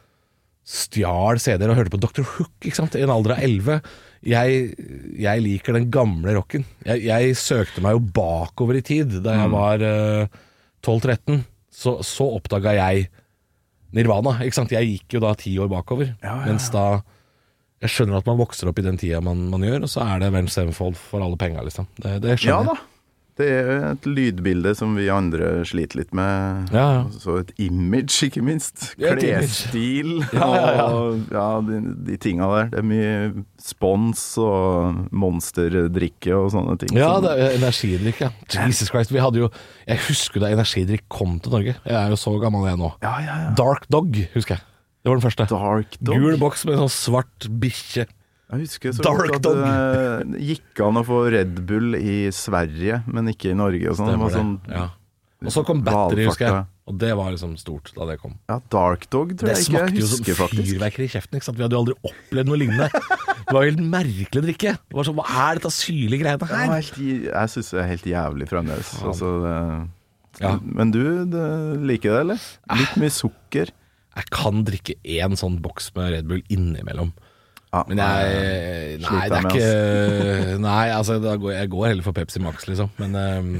stjal 0.70 1.40
CD-er 1.42 1.72
og 1.72 1.80
hørte 1.80 1.94
på 1.96 1.98
Dr. 1.98 2.22
Hook 2.36 2.68
ikke 2.68 2.76
sant? 2.76 2.94
i 2.94 3.02
en 3.02 3.10
alder 3.10 3.34
av 3.34 3.42
11 3.42 3.80
jeg, 4.20 4.74
jeg 5.16 5.42
liker 5.42 5.76
den 5.76 5.88
gamle 5.92 6.34
rocken. 6.36 6.66
Jeg, 6.84 7.06
jeg 7.08 7.36
søkte 7.40 7.82
meg 7.84 7.96
jo 7.96 8.02
bakover 8.20 8.76
i 8.76 8.84
tid. 8.84 9.16
Da 9.24 9.32
jeg 9.38 9.52
var 9.54 9.80
uh, 9.80 10.40
12-13, 10.84 11.40
så, 11.72 11.96
så 12.04 12.26
oppdaga 12.36 12.76
jeg 12.76 13.08
Nirvana. 13.96 14.36
Ikke 14.44 14.58
sant? 14.60 14.74
Jeg 14.74 14.88
gikk 14.94 15.16
jo 15.18 15.22
da 15.24 15.32
ti 15.38 15.54
år 15.60 15.70
bakover. 15.72 16.12
Ja, 16.22 16.36
ja, 16.40 16.46
Mens 16.50 16.68
da 16.74 17.02
Jeg 17.80 17.94
skjønner 17.94 18.18
at 18.20 18.26
man 18.28 18.36
vokser 18.36 18.68
opp 18.68 18.78
i 18.78 18.84
den 18.84 18.98
tida 19.00 19.22
man, 19.24 19.46
man 19.48 19.62
gjør, 19.64 19.86
og 19.86 19.88
så 19.88 20.02
er 20.04 20.20
det 20.20 20.32
Venge 20.34 20.52
Sevenfold 20.52 20.98
for 21.00 21.24
alle 21.24 21.38
penga, 21.40 21.62
liksom. 21.64 21.86
Det, 21.96 22.18
det 22.20 22.34
ja 22.34 22.40
skjønner 22.42 22.74
da. 22.76 22.89
Det 23.38 23.46
er 23.46 23.68
jo 23.70 23.74
et 23.92 24.06
lydbilde 24.08 24.72
som 24.76 24.96
vi 24.98 25.06
andre 25.12 25.62
sliter 25.68 26.00
litt 26.00 26.10
med. 26.16 26.70
Ja, 26.74 26.86
ja. 26.98 27.02
Så 27.22 27.36
et 27.40 27.52
image, 27.62 28.16
ikke 28.26 28.42
minst. 28.44 28.88
Klesstil 29.00 30.16
Ja, 30.36 30.48
ja, 30.54 30.70
ja. 30.76 30.86
og 30.90 31.30
ja, 31.32 31.46
de, 31.66 31.80
de 32.08 32.18
tinga 32.20 32.48
der. 32.54 32.70
Det 32.74 32.80
er 32.82 32.88
mye 32.90 33.44
spons 33.62 34.24
og 34.42 35.06
monsterdrikke 35.12 36.34
og 36.36 36.50
sånne 36.54 36.76
ting. 36.82 36.94
Ja, 36.98 37.12
det 37.24 37.32
er 37.36 37.56
energidrikk, 37.58 38.24
ja. 38.26 38.32
Jesus 38.54 38.90
Christ. 38.92 39.12
Vi 39.14 39.22
hadde 39.22 39.44
jo 39.44 39.50
Jeg 39.86 40.02
husker 40.08 40.42
da 40.44 40.50
energidrikk 40.54 41.06
kom 41.12 41.38
til 41.42 41.54
Norge. 41.56 41.76
Jeg 41.84 41.96
er 41.96 42.12
jo 42.12 42.18
så 42.20 42.34
gammel 42.42 42.66
jeg 42.68 42.80
nå. 42.80 42.92
ja, 43.04 43.14
ja, 43.24 43.38
ja. 43.46 43.54
Dark 43.58 43.86
Dog, 43.92 44.16
husker 44.34 44.56
jeg. 44.58 44.66
Det 45.00 45.08
var 45.08 45.16
den 45.16 45.24
første. 45.24 45.46
Dark 45.48 45.94
Dog. 46.04 46.18
Gul 46.20 46.36
boks 46.40 46.66
med 46.68 46.76
en 46.76 46.82
sånn 46.84 46.92
svart 46.92 47.46
bikkje. 47.62 48.04
Jeg 48.50 48.64
husker 48.64 48.94
så 48.96 49.04
Dark 49.06 49.30
godt 49.30 49.46
at 49.46 49.60
det 50.32 50.40
gikk 50.42 50.80
an 50.82 50.98
å 50.98 51.04
få 51.06 51.20
Red 51.30 51.60
Bull 51.68 51.94
i 51.98 52.16
Sverige, 52.34 53.02
men 53.06 53.30
ikke 53.30 53.52
i 53.52 53.58
Norge 53.58 53.92
og 53.92 53.98
sånn. 54.00 54.10
Det 54.10 54.18
var 54.24 54.34
sånn. 54.34 54.56
Ja. 54.70 54.88
Og 55.40 55.54
så 55.54 55.62
kom 55.64 55.80
Battery, 55.86 56.26
husker 56.28 56.48
jeg. 56.50 56.64
Og 56.90 56.96
det 56.98 57.12
var 57.14 57.30
liksom 57.30 57.52
stort 57.60 57.92
da 57.94 58.04
det 58.08 58.16
kom. 58.20 58.34
Ja, 58.50 58.56
Dark 58.72 59.06
Dog 59.14 59.36
tror 59.38 59.46
Det 59.46 59.54
jeg 59.54 59.62
ikke 59.62 59.70
smakte 59.70 60.00
jo 60.02 60.08
som 60.10 60.24
husker, 60.26 60.50
fyrverkeri 60.50 61.06
i 61.06 61.12
kjeften. 61.12 61.38
ikke 61.38 61.46
sant? 61.46 61.60
Vi 61.60 61.64
hadde 61.64 61.76
jo 61.78 61.82
aldri 61.84 61.94
opplevd 62.10 62.50
noe 62.50 62.58
lignende. 62.58 62.88
Det 62.90 63.54
var 63.54 63.62
jo 63.64 63.70
helt 63.70 63.84
merkelig 63.92 64.42
drikke. 64.48 64.74
Det 64.90 64.98
var 64.98 65.06
sånn, 65.06 65.20
Hva 65.20 65.44
er 65.46 65.60
dette 65.60 65.72
syrlige 65.76 66.20
greiene 66.24 66.48
her? 66.50 66.66
Ja, 66.66 66.80
helt, 66.80 66.98
jeg 67.30 67.52
syns 67.54 67.70
det 67.70 67.80
er 67.84 67.88
helt 67.92 68.10
jævlig 68.10 68.50
fremdeles. 68.50 68.92
Altså, 69.06 69.32
det, 69.46 69.64
Ja. 70.42 70.52
Men 70.62 70.92
du 70.94 71.00
det, 71.30 71.46
liker 71.90 72.14
det, 72.14 72.20
eller? 72.26 72.44
Litt 72.82 72.98
mye 73.00 73.14
sukker. 73.14 73.70
Jeg 74.18 74.30
kan 74.34 74.64
drikke 74.66 74.98
én 75.06 75.38
sånn 75.38 75.60
boks 75.62 75.92
med 75.94 76.12
Red 76.16 76.28
Bull 76.30 76.42
innimellom. 76.50 77.14
Ja, 77.70 77.84
Men 77.86 78.00
jeg 78.02 79.00
Nei, 79.04 79.26
det 79.30 79.36
er 79.38 79.44
ikke 79.46 80.58
Nei, 80.66 80.86
altså 80.90 81.20
går, 81.22 81.52
jeg 81.54 81.70
går 81.70 81.86
heller 81.92 82.06
for 82.06 82.16
Pepsi 82.16 82.42
Max, 82.42 82.66
liksom. 82.66 82.90
Men, 82.98 83.14
ehm, 83.14 83.52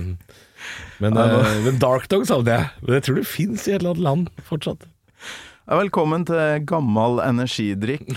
men, 0.99 1.17
eh, 1.17 1.53
men 1.65 1.79
Dark 1.83 2.09
Dog 2.11 2.27
savner 2.29 2.57
jeg. 2.57 2.73
Men 2.83 2.99
jeg 2.99 3.07
tror 3.07 3.21
det 3.21 3.29
fins 3.31 3.69
i 3.69 3.75
et 3.75 3.79
eller 3.79 3.95
annet 3.95 4.09
land 4.09 4.43
fortsatt. 4.49 4.89
Velkommen 5.71 6.25
til 6.27 6.65
gammel 6.67 7.21
energidrikk. 7.23 8.11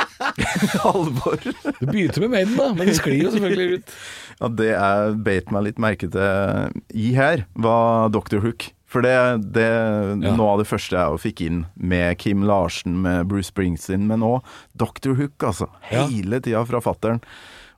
Halvor. 0.86 0.88
Alvor. 0.88 1.36
Det 1.44 1.88
begynte 1.90 2.22
med 2.24 2.32
Maiden, 2.32 2.56
da, 2.56 2.70
men 2.72 2.88
det 2.88 2.96
sklir 2.96 3.26
jo 3.26 3.32
selvfølgelig 3.34 3.80
ut. 3.80 3.96
Ja, 4.40 4.48
det 4.56 4.68
jeg 4.70 5.16
beit 5.26 5.52
meg 5.52 5.66
litt 5.66 5.82
merke 5.82 6.08
til 6.08 6.80
i 6.96 7.10
her, 7.18 7.44
var 7.60 8.08
Dr. 8.16 8.40
Hook. 8.40 8.70
For 8.90 9.04
det, 9.06 9.14
det 9.54 9.68
Ja. 9.70 10.34
noe 10.34 10.48
av 10.56 10.58
det 10.58 10.66
første 10.66 10.98
jeg 10.98 11.20
fikk 11.22 11.40
inn 11.46 11.60
med 11.78 12.18
Kim 12.18 12.42
Larsen, 12.42 12.96
med 13.04 13.28
Bruce 13.30 13.52
Springsteen, 13.52 14.08
men 14.10 14.20
òg 14.26 14.42
Dr. 14.76 15.14
Hook, 15.14 15.38
altså. 15.46 15.68
Ja. 15.92 16.06
Hele 16.10 16.40
tida 16.42 16.64
fra 16.66 16.80
fattern. 16.82 17.20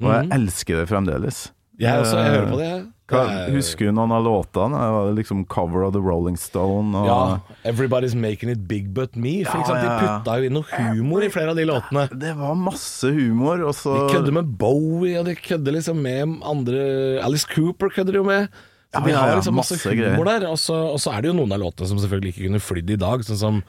Og 0.01 0.09
jeg 0.09 0.31
elsker 0.33 0.81
det 0.81 0.89
fremdeles. 0.89 1.51
Jeg 1.79 2.01
også, 2.01 2.17
jeg 2.17 2.33
hører 2.33 2.51
på 2.51 2.59
det. 2.59 2.69
jeg. 2.71 2.83
Hva, 3.13 3.21
er- 3.29 3.51
husker 3.53 3.85
du 3.91 3.93
noen 3.93 4.13
av 4.17 4.23
låtene? 4.25 4.79
Det 4.81 4.91
var 4.95 5.13
liksom 5.19 5.45
cover 5.49 5.83
of 5.85 5.93
The 5.93 6.01
Rolling 6.01 6.37
Stone. 6.39 6.95
Og, 6.97 7.07
Ja, 7.07 7.41
'Everybody's 7.71 8.15
Making 8.15 8.49
It 8.51 8.67
Big 8.67 8.95
But 8.95 9.13
Me'. 9.13 9.45
For 9.45 9.59
Ja, 9.59 9.65
eksempel, 9.65 10.01
De 10.01 10.07
putta 10.07 10.39
jo 10.39 10.45
inn 10.49 10.53
noe 10.55 10.65
humor 10.97 11.23
i 11.23 11.29
flere 11.29 11.51
av 11.51 11.57
de 11.57 11.65
låtene. 11.67 12.09
Det 12.19 12.35
var 12.39 12.55
masse 12.55 13.03
humor, 13.13 13.59
Også... 13.69 14.09
De 14.09 14.15
kødder 14.17 14.33
med 14.33 14.57
Bowie, 14.57 15.19
og 15.19 15.27
de 15.27 15.35
kødder 15.35 15.73
liksom 15.77 16.01
med 16.01 16.41
andre 16.43 17.21
Alice 17.23 17.47
Cooper 17.47 17.89
kødder 17.91 18.15
jo 18.15 18.25
med. 18.25 18.49
Så 18.93 19.01
Ja, 19.01 19.01
de 19.07 19.13
har 19.17 19.29
ja, 19.31 19.37
liksom 19.39 19.55
masse, 19.57 19.75
masse 19.79 19.89
humor 19.89 20.25
greier. 20.25 20.41
der. 20.41 20.49
Og 20.53 20.59
så, 20.61 20.75
og 20.93 20.99
så 21.01 21.13
er 21.17 21.23
det 21.23 21.31
jo 21.33 21.37
noen 21.39 21.53
av 21.57 21.63
låtene 21.63 21.89
som 21.89 21.99
selvfølgelig 21.99 22.35
ikke 22.35 22.47
kunne 22.51 22.61
flydd 22.61 22.91
i 22.93 22.97
dag, 23.01 23.25
sånn 23.25 23.39
som 23.41 23.63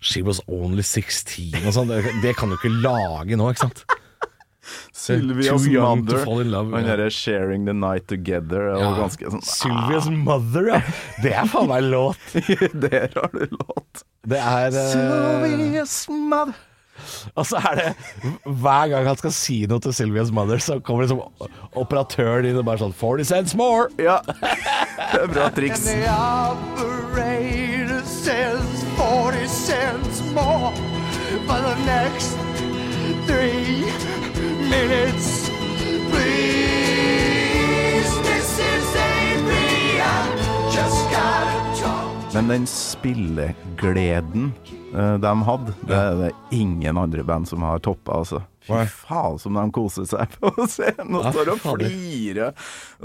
'She 0.00 0.22
Was 0.26 0.40
Only 0.46 0.82
16' 0.84 1.64
og 1.66 1.72
sånn. 1.72 1.88
Det, 1.88 2.02
det 2.22 2.34
kan 2.36 2.50
du 2.52 2.56
ikke 2.58 2.74
lage 2.84 3.36
nå, 3.40 3.48
ikke 3.54 3.64
sant? 3.70 3.84
Sylvia's 4.92 5.64
Mother. 5.70 6.44
love, 6.44 6.74
ja. 6.74 6.82
derre 6.96 7.08
'Sharing 7.10 7.64
the 7.66 7.72
Night 7.72 8.06
Together' 8.08 8.74
og 8.74 8.80
Ja. 8.82 8.92
ganske 8.98 9.30
sånn 9.30 9.44
Sylvia's 9.46 10.10
Mother, 10.10 10.66
ja. 10.74 10.80
Det 11.22 11.32
er 11.32 11.46
faen 11.46 11.68
meg 11.70 11.84
låt. 11.86 12.18
Der 12.84 13.08
har 13.14 13.30
du 13.32 13.46
låt. 13.46 14.02
Det 14.26 14.38
er 14.42 14.74
uh... 14.74 14.92
Sylvia's 14.92 15.98
Mother. 16.10 16.54
Og 17.34 17.46
så 17.46 17.60
er 17.70 17.80
det 17.80 17.88
Hver 18.44 18.92
gang 18.92 19.06
han 19.08 19.18
skal 19.20 19.34
si 19.34 19.58
noe 19.70 19.82
til 19.82 19.94
Sylvia's 19.96 20.32
Mother, 20.34 20.58
så 20.62 20.78
kommer 20.80 21.06
liksom 21.06 21.22
operatøren 21.76 22.48
inn 22.50 22.58
og 22.60 22.66
bare 22.68 22.82
sånn 22.84 22.96
40 22.96 23.30
cents 23.32 23.56
more! 23.58 23.90
Ja. 24.00 24.20
Det 24.26 25.22
er 25.22 25.30
bra 25.32 25.50
triks. 25.54 25.84
The 25.86 26.08
operator 26.10 28.02
says 28.04 28.76
Men 42.36 42.48
den 42.52 42.66
spillegleden 42.68 44.50
uh, 44.94 45.14
de 45.22 45.30
hadde, 45.46 45.72
det 45.88 45.96
er 45.96 46.18
det 46.20 46.30
ingen 46.52 46.98
andre 47.00 47.22
band 47.24 47.48
som 47.48 47.62
har 47.64 47.80
toppa, 47.84 48.18
altså. 48.20 48.42
Fy 48.66 48.80
faen 48.90 49.36
som 49.38 49.54
de 49.54 49.62
koser 49.72 50.04
seg 50.10 50.32
på 50.42 50.50
scenen 50.72 51.14
og 51.20 51.28
står 51.30 51.50
og 51.54 51.60
flirer 51.62 52.50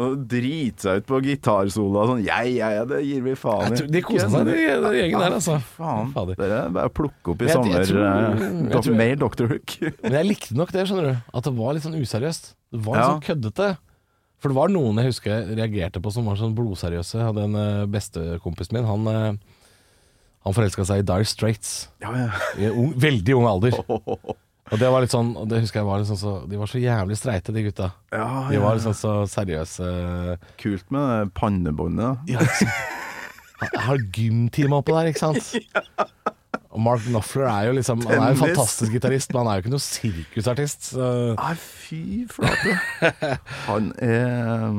og 0.02 0.15
driter 0.32 0.82
seg 0.88 1.04
ut 1.04 1.08
på 1.12 1.20
gitarsola 1.28 2.08
sånn. 2.10 2.24
Ja, 2.26 2.39
ja, 2.50 2.72
ja, 2.80 2.86
det 2.89 3.04
gir 3.06 3.22
vi 3.28 3.36
faen 3.38 3.76
tror 3.78 3.91
de 3.94 4.02
koser 4.08 4.34
seg, 4.34 4.50
de- 4.50 4.96
gjengen 4.98 5.22
der, 5.22 5.36
altså. 5.38 5.60
Faen. 5.78 6.10
Dere 6.34 6.58
er 6.65 6.74
bare 6.80 6.89
plukke 6.98 7.36
opp 7.36 7.46
i 7.46 7.52
sommer. 7.54 7.86
tror- 7.86 8.89
eh, 8.89 8.98
Mer 8.98 9.15
Dr. 9.22 9.48
Hook. 9.54 9.78
Men 10.02 10.17
jeg 10.17 10.30
likte 10.32 10.58
nok 10.58 10.74
det, 10.76 10.88
skjønner 10.89 11.08
du. 11.12 11.24
At 11.38 11.46
det 11.48 11.56
var 11.62 11.78
litt 11.78 11.86
sånn 11.88 11.96
useriøst. 12.02 12.52
Det 12.74 12.84
var 12.89 12.98
litt 13.00 13.08
sånn 13.13 13.26
køddete. 13.30 13.70
For 14.41 14.49
det 14.49 14.58
var 14.58 14.71
noen 14.73 14.97
jeg 14.97 15.12
husker 15.12 15.34
jeg 15.36 15.58
reagerte 15.60 16.01
på 16.01 16.12
som 16.13 16.25
var 16.25 16.39
sånn 16.39 16.56
blodseriøse. 16.58 17.19
Jeg 17.19 17.27
hadde 17.30 17.43
en 17.45 17.58
uh, 17.58 17.89
bestekompisen 17.93 18.77
min, 18.77 18.88
han, 18.89 19.06
uh, 19.06 19.67
han 20.47 20.56
forelska 20.58 20.86
seg 20.89 21.04
i 21.04 21.06
Dire 21.06 21.27
Straits 21.30 21.75
Ja, 22.01 22.13
ja. 22.17 22.30
i 22.58 22.71
ung, 22.71 22.95
veldig 22.97 23.38
ung 23.38 23.49
alder. 23.49 23.77
Og 24.71 24.80
det 24.80 24.88
var 24.88 25.04
litt 25.04 25.12
sånn 25.12 25.34
og 25.36 25.49
Det 25.51 25.60
husker 25.60 25.82
jeg 25.82 25.88
var 25.89 25.99
litt 25.99 26.08
sånn 26.08 26.19
så 26.21 26.34
De 26.47 26.56
var 26.56 26.69
så 26.71 26.80
jævlig 26.80 27.17
streite, 27.19 27.51
de 27.51 27.65
gutta. 27.65 27.89
Ja, 28.13 28.27
De 28.47 28.60
var 28.62 28.77
var 28.77 28.84
sånn 28.86 28.95
så 28.95 29.13
seriøse. 29.27 29.88
Kult 30.62 30.93
med 30.95 31.12
det 31.12 31.34
pannebåndet. 31.38 32.32
Ja. 32.32 32.45
Jeg 33.62 33.82
har 33.86 33.99
gymtime 34.15 34.80
oppå 34.80 34.95
der, 34.95 35.12
ikke 35.12 35.21
sant? 35.21 35.51
Og 36.72 36.80
Mark 36.80 37.04
Knopfler 37.04 37.48
er 37.52 37.66
jo 37.68 37.76
liksom 37.76 38.04
Han 38.08 38.14
er 38.16 38.30
jo 38.32 38.36
en 38.38 38.40
fantastisk 38.40 38.94
gitarist, 38.96 39.34
men 39.34 39.42
han 39.44 39.50
er 39.52 39.58
jo 39.60 39.64
ikke 39.66 39.74
noen 39.74 39.84
sirkusartist. 39.84 40.92
Nei, 40.96 41.54
fy 41.60 42.02
flate. 42.32 42.78
Han 43.68 43.90
er 44.00 44.78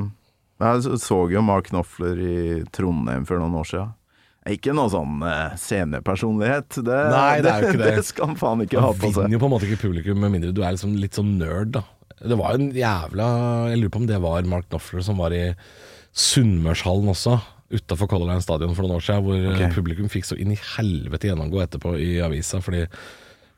Jeg 0.62 1.00
så 1.02 1.18
jo 1.32 1.42
Mark 1.44 1.68
Knopfler 1.68 2.22
i 2.22 2.36
Trondheim 2.72 3.26
for 3.28 3.42
noen 3.42 3.58
år 3.60 3.68
siden. 3.68 3.92
Ikke 4.50 4.72
noe 4.74 4.90
sånn 4.90 5.20
eh, 5.22 5.52
scenepersonlighet. 5.60 6.80
Det, 6.82 6.96
Nei, 7.12 7.42
det 7.44 7.50
er 7.52 7.62
jo 7.62 7.68
ikke 7.74 7.82
det. 7.84 7.92
det 8.00 8.06
skal 8.08 8.32
han 8.32 8.38
faen 8.40 8.64
ikke 8.64 8.80
ha 8.82 8.88
på 8.90 8.98
seg. 8.98 9.04
Han 9.04 9.28
vinner 9.28 9.36
jo 9.36 9.42
på 9.44 9.50
en 9.50 9.54
måte 9.54 9.68
ikke 9.68 9.82
publikum 9.84 10.18
med 10.24 10.32
mindre 10.34 10.50
du 10.56 10.62
er 10.64 10.74
liksom 10.74 10.96
litt 10.98 11.18
sånn 11.18 11.36
nerd, 11.38 11.76
da. 11.76 11.84
Det 12.22 12.36
var 12.38 12.54
en 12.54 12.68
jævla 12.70 13.24
Jeg 13.72 13.78
lurer 13.80 13.90
på 13.90 13.98
om 13.98 14.04
det 14.06 14.18
var 14.22 14.44
Mark 14.46 14.68
Knopfler 14.70 15.02
som 15.02 15.18
var 15.18 15.34
i 15.34 15.44
Sunnmørshallen 16.14 17.08
også, 17.10 17.38
utafor 17.72 18.08
Color 18.10 18.28
Line 18.32 18.44
Stadion 18.44 18.74
for 18.76 18.86
noen 18.86 18.98
år 18.98 19.04
siden, 19.06 19.24
hvor 19.26 19.50
okay. 19.54 19.72
Publikum 19.74 20.08
fikk 20.12 20.28
så 20.28 20.38
inn 20.38 20.52
i 20.54 20.58
helvete 20.76 21.30
gjennomgå 21.30 21.62
etterpå 21.64 21.94
i 22.00 22.14
avisa, 22.24 22.60
fordi 22.64 22.84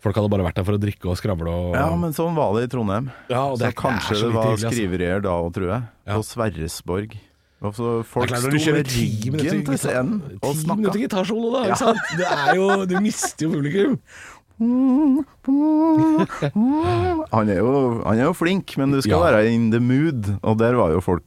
folk 0.05 0.16
hadde 0.20 0.31
bare 0.33 0.44
vært 0.46 0.59
der 0.61 0.66
for 0.68 0.77
å 0.79 0.83
drikke 0.83 1.11
og 1.11 1.16
skravle 1.20 1.48
og 1.50 1.77
Ja, 1.79 1.87
men 1.96 2.12
sånn 2.16 2.35
var 2.37 2.53
det 2.59 2.66
i 2.68 2.72
Trondheim. 2.77 3.11
Ja, 3.31 3.44
så 3.53 3.59
det 3.62 3.70
er- 3.72 3.79
kanskje 3.79 4.11
det 4.14 4.20
så 4.20 4.27
det 4.29 4.35
var 4.35 4.50
altså. 4.53 4.70
skriverier 4.74 5.22
da 5.24 5.31
òg, 5.38 5.53
tror 5.57 5.68
jeg. 5.72 5.83
Ja. 6.07 6.14
På 6.18 6.22
Sverresborg. 6.29 7.16
Og 7.64 7.72
folk 8.05 8.29
sto 8.29 8.50
med 8.53 8.90
ryggen 8.92 9.64
til 9.64 9.79
scenen 9.81 10.18
og 10.42 10.53
Ti 10.53 10.66
minutter 10.68 11.00
gitarsolo, 11.00 11.48
da. 11.55 11.62
Ikke 11.70 11.81
sant? 11.81 11.98
Det 12.18 12.27
er 12.29 12.55
jo 12.59 12.85
Du 12.85 13.00
mister 13.00 13.46
jo 13.46 13.55
publikum. 13.57 13.98
Han 17.35 17.48
er, 17.50 17.59
jo, 17.59 17.70
han 18.05 18.20
er 18.20 18.29
jo 18.29 18.35
flink, 18.37 18.77
men 18.79 18.92
du 18.94 19.00
skal 19.03 19.16
Ja. 19.18 19.22
være 19.33 19.48
in 19.50 19.70
the 19.72 19.81
mood, 19.83 20.38
og 20.44 20.59
der 20.61 20.77
var 20.79 20.92
jo 20.94 21.00
folk 21.03 21.27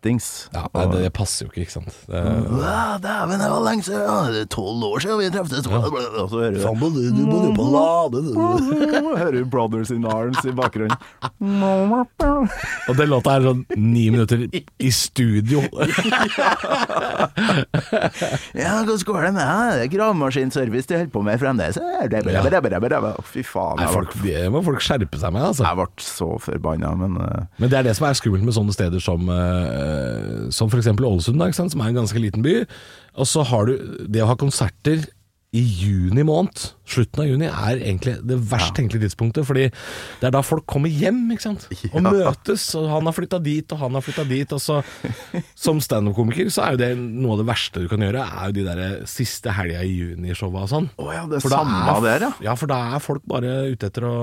drittings. 0.00 0.50
Ja, 0.52 0.68
nei, 0.74 0.86
det, 0.92 1.02
det 1.04 1.12
passer 1.12 1.44
jo 1.46 1.50
ikke, 1.50 1.60
ikke 1.66 1.72
sant. 1.76 1.94
Det, 2.08 2.20
Ja, 2.60 2.98
Dæven, 3.00 3.40
det 3.40 3.48
var 3.50 3.64
lenge 3.64 3.82
siden. 3.84 4.00
Ja, 4.00 4.30
Det 4.32 4.40
er 4.40 4.48
tolv 4.50 4.84
år 4.84 4.98
siden 5.04 5.18
vi 5.20 5.30
treftes. 5.30 5.66
Og 5.66 6.30
så 6.30 6.36
hører 6.40 6.54
du 6.54 6.60
Faen, 6.60 6.80
du, 6.80 6.86
du 7.16 7.24
bodde 7.28 7.50
på 7.56 7.64
Lade, 7.70 8.22
du. 8.24 8.32
Hører 9.20 9.36
du 9.36 9.44
Brothers 9.50 9.90
in 9.90 10.06
Arms 10.08 10.44
i 10.44 10.52
bakgrunnen. 10.56 10.96
Og 12.90 12.96
den 12.96 13.10
låta 13.10 13.36
er 13.36 13.46
sånn 13.48 13.64
ni 13.76 14.08
minutter 14.10 14.46
i 14.50 14.90
studio. 14.94 15.64
Ja, 18.56 18.80
hvordan 18.84 19.02
går 19.06 19.24
det 19.24 19.30
med 19.34 19.40
deg? 19.40 19.70
Det 19.76 19.84
er 19.84 19.90
gravemaskinservice 19.92 20.88
de 20.88 20.96
holder 20.98 21.12
på 21.12 21.22
med 21.24 21.40
fremdeles. 21.40 21.78
Fy 23.30 23.42
faen. 23.46 23.80
Nei, 23.80 23.88
folk, 23.92 24.14
det 24.24 24.44
må 24.52 24.62
folk 24.66 24.82
skjerpe 24.84 25.20
seg 25.20 25.34
med, 25.34 25.44
altså. 25.50 25.66
jeg 25.66 25.78
ble 25.78 26.04
så 26.04 26.28
forbanna, 26.42 26.92
men 26.98 27.16
uh... 27.20 27.46
Men 27.60 27.72
det 27.72 27.80
er 27.80 27.88
det 27.88 27.96
som 27.98 28.08
er 28.08 28.18
skummelt 28.18 28.46
med 28.46 28.56
sånne 28.56 28.74
steder 28.74 29.02
som, 29.02 29.28
eh, 29.90 30.50
som 30.54 30.70
f.eks. 30.70 30.90
Ålesund, 30.94 31.40
da, 31.42 31.50
som 31.52 31.80
er 31.84 31.92
en 31.92 32.00
ganske 32.02 32.22
liten 32.22 32.44
by. 32.46 32.60
Og 33.18 33.26
så 33.28 33.42
har 33.50 33.66
du 33.70 34.06
det 34.08 34.22
å 34.24 34.30
ha 34.30 34.38
konserter 34.40 35.02
i 35.50 35.64
juni 35.66 36.22
måned, 36.22 36.60
slutten 36.86 37.24
av 37.24 37.26
juni, 37.26 37.46
er 37.50 37.80
egentlig 37.82 38.12
det 38.22 38.36
verst 38.52 38.70
tenkelige 38.76 39.08
tidspunktet. 39.08 39.42
Fordi 39.48 39.64
det 40.20 40.28
er 40.28 40.34
da 40.36 40.44
folk 40.46 40.62
kommer 40.70 40.92
hjem 40.94 41.24
ikke 41.34 41.42
sant? 41.42 41.64
og 41.90 41.96
Ja. 41.98 42.12
møtes. 42.12 42.68
Og 42.78 42.86
han 42.92 43.08
har 43.10 43.16
flytta 43.16 43.40
dit, 43.42 43.66
og 43.74 43.80
han 43.82 43.98
har 43.98 44.04
flytta 44.06 44.28
dit. 44.30 44.54
Og 44.54 44.62
så, 44.62 44.76
som 45.66 45.82
standup-komiker 45.82 46.52
så 46.54 46.68
er 46.68 46.76
jo 46.76 46.80
det 46.84 46.92
noe 47.02 47.34
av 47.34 47.42
det 47.42 47.48
verste 47.50 47.82
du 47.82 47.90
kan 47.90 48.06
gjøre, 48.06 48.22
er 48.30 48.46
jo 48.52 48.56
de 48.60 48.66
der 48.68 48.84
siste 49.10 49.50
helga 49.58 49.82
i 49.82 49.90
juni-showa 49.90 50.62
og 50.68 50.70
sånn. 50.70 50.86
Oh 51.02 51.10
ja, 51.10 51.26
det 51.26 51.40
er 51.40 51.46
For 51.48 51.56
samme 51.58 51.82
er- 51.96 52.06
der, 52.06 52.28
ja. 52.28 52.32
Ja, 52.52 52.54
for 52.62 52.70
da 52.70 52.78
er 52.94 53.02
folk 53.10 53.26
bare 53.34 53.56
ute 53.74 53.90
etter 53.90 54.06
å 54.06 54.16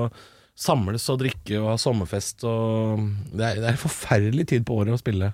samles 0.57 1.05
og 1.13 1.19
drikke 1.21 1.59
og 1.61 1.71
ha 1.71 1.75
sommerfest 1.81 2.41
og 2.49 3.03
Det 3.29 3.43
er, 3.45 3.59
det 3.61 3.67
er 3.67 3.75
en 3.75 3.83
forferdelig 3.83 4.47
tid 4.53 4.65
på 4.67 4.79
året 4.81 4.95
å 4.95 5.01
spille, 5.01 5.31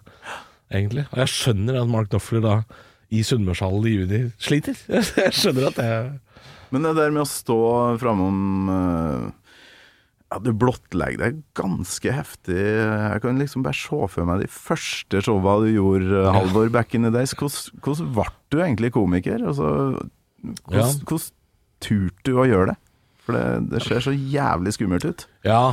egentlig. 0.72 1.06
Og 1.14 1.22
jeg 1.24 1.32
skjønner 1.32 1.80
at 1.80 1.92
Mark 1.92 2.12
Knopfler 2.12 2.44
da 2.44 2.58
i 3.14 3.22
Sunnmørshallen 3.26 3.88
i 3.88 3.94
juni 3.94 4.20
sliter. 4.42 4.78
Jeg 4.90 5.34
skjønner 5.38 5.70
at 5.70 5.78
det 5.78 5.90
Men 6.74 6.88
det 6.88 6.96
der 6.98 7.14
med 7.14 7.24
å 7.28 7.30
stå 7.30 7.58
framom 8.02 8.72
uh, 8.72 9.28
ja, 10.34 10.40
Du 10.42 10.50
blottlegger 10.58 11.22
deg 11.22 11.44
ganske 11.58 12.16
heftig. 12.16 12.58
Jeg 12.58 13.22
kan 13.22 13.38
liksom 13.38 13.66
bare 13.66 13.78
se 13.78 14.00
for 14.16 14.26
meg 14.30 14.42
de 14.42 14.50
første 14.50 15.22
showa 15.28 15.60
du 15.62 15.70
gjorde, 15.76 16.10
eh, 16.24 16.32
Halvor, 16.34 16.72
back 16.74 16.96
in 16.98 17.06
the 17.06 17.14
days. 17.14 17.36
Hvordan 17.38 18.10
ble 18.16 18.26
du 18.50 18.58
egentlig 18.64 18.94
komiker? 18.98 19.46
Altså, 19.46 19.70
hvordan, 20.66 20.98
Ja. 21.14 21.22
turte 21.84 22.26
du 22.26 22.34
å 22.42 22.48
gjøre 22.50 22.74
det? 22.74 22.78
For 23.24 23.38
det, 23.38 23.44
det 23.72 23.82
ser 23.86 24.04
så 24.04 24.14
jævlig 24.14 24.74
skummelt 24.76 25.06
ut. 25.08 25.26
Ja. 25.48 25.64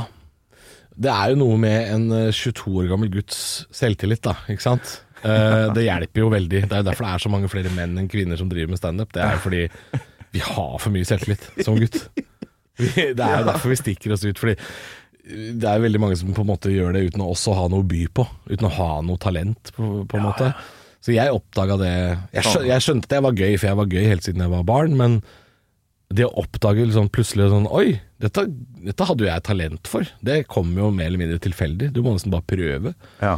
Det 1.01 1.11
er 1.11 1.31
jo 1.33 1.39
noe 1.41 1.57
med 1.59 1.93
en 1.93 2.05
eh, 2.15 2.35
22 2.35 2.75
år 2.83 2.91
gammel 2.91 3.11
gutts 3.13 3.41
selvtillit, 3.75 4.23
da. 4.27 4.35
Ikke 4.51 4.65
sant? 4.65 4.97
Eh, 5.21 5.67
det 5.75 5.85
hjelper 5.85 6.23
jo 6.23 6.31
veldig. 6.33 6.63
Det 6.65 6.75
er 6.77 6.83
jo 6.83 6.87
derfor 6.89 7.07
det 7.07 7.13
er 7.13 7.25
så 7.25 7.31
mange 7.33 7.51
flere 7.51 7.73
menn 7.75 7.99
enn 7.99 8.09
kvinner 8.11 8.39
som 8.39 8.49
driver 8.51 8.73
med 8.73 8.81
standup. 8.81 9.11
Det 9.15 9.23
er 9.23 9.37
jo 9.37 9.43
fordi 9.43 9.63
vi 10.31 10.43
har 10.45 10.75
for 10.79 10.93
mye 10.93 11.07
selvtillit 11.07 11.63
som 11.65 11.79
gutt. 11.79 12.03
Det 12.81 13.13
er 13.13 13.41
jo 13.41 13.45
derfor 13.45 13.69
vi 13.73 13.77
stikker 13.77 14.15
oss 14.15 14.23
ut. 14.25 14.39
Fordi 14.39 14.55
det 15.31 15.67
er 15.69 15.83
veldig 15.83 16.01
mange 16.01 16.17
som 16.17 16.31
på 16.33 16.43
en 16.43 16.49
måte 16.49 16.71
gjør 16.73 16.95
det 16.95 17.03
uten 17.11 17.23
å 17.23 17.31
også 17.35 17.53
ha 17.57 17.67
noe 17.69 17.83
å 17.83 17.87
by 17.87 18.05
på. 18.15 18.25
Uten 18.49 18.67
å 18.67 18.75
ha 18.79 18.91
noe 19.05 19.21
talent, 19.21 19.73
på, 19.75 19.91
på 20.09 20.17
en 20.17 20.25
måte. 20.25 20.49
Så 21.01 21.13
jeg 21.15 21.33
oppdaga 21.33 21.77
det 21.81 21.93
jeg, 21.93 22.43
skjø, 22.45 22.63
jeg 22.69 22.85
skjønte 22.85 23.09
det 23.09 23.21
var 23.25 23.37
gøy, 23.37 23.55
for 23.57 23.69
jeg 23.71 23.79
var 23.79 23.93
gøy 23.93 24.03
helt 24.05 24.25
siden 24.25 24.43
jeg 24.45 24.53
var 24.53 24.65
barn. 24.67 24.97
Men 24.97 25.19
det 26.13 26.25
å 26.27 26.33
oppdage 26.41 26.83
liksom 26.87 27.09
plutselig 27.13 27.49
sånn 27.51 27.67
Oi, 27.71 27.99
dette, 28.21 28.43
dette 28.85 29.05
hadde 29.07 29.25
jo 29.25 29.29
jeg 29.31 29.43
talent 29.47 29.87
for. 29.89 30.07
Det 30.21 30.41
kom 30.51 30.71
jo 30.77 30.89
mer 30.91 31.07
eller 31.09 31.21
mindre 31.21 31.39
tilfeldig. 31.41 31.91
Du 31.95 32.01
må 32.05 32.13
nesten 32.15 32.33
bare 32.33 32.45
prøve. 32.47 32.93
Ja. 33.21 33.37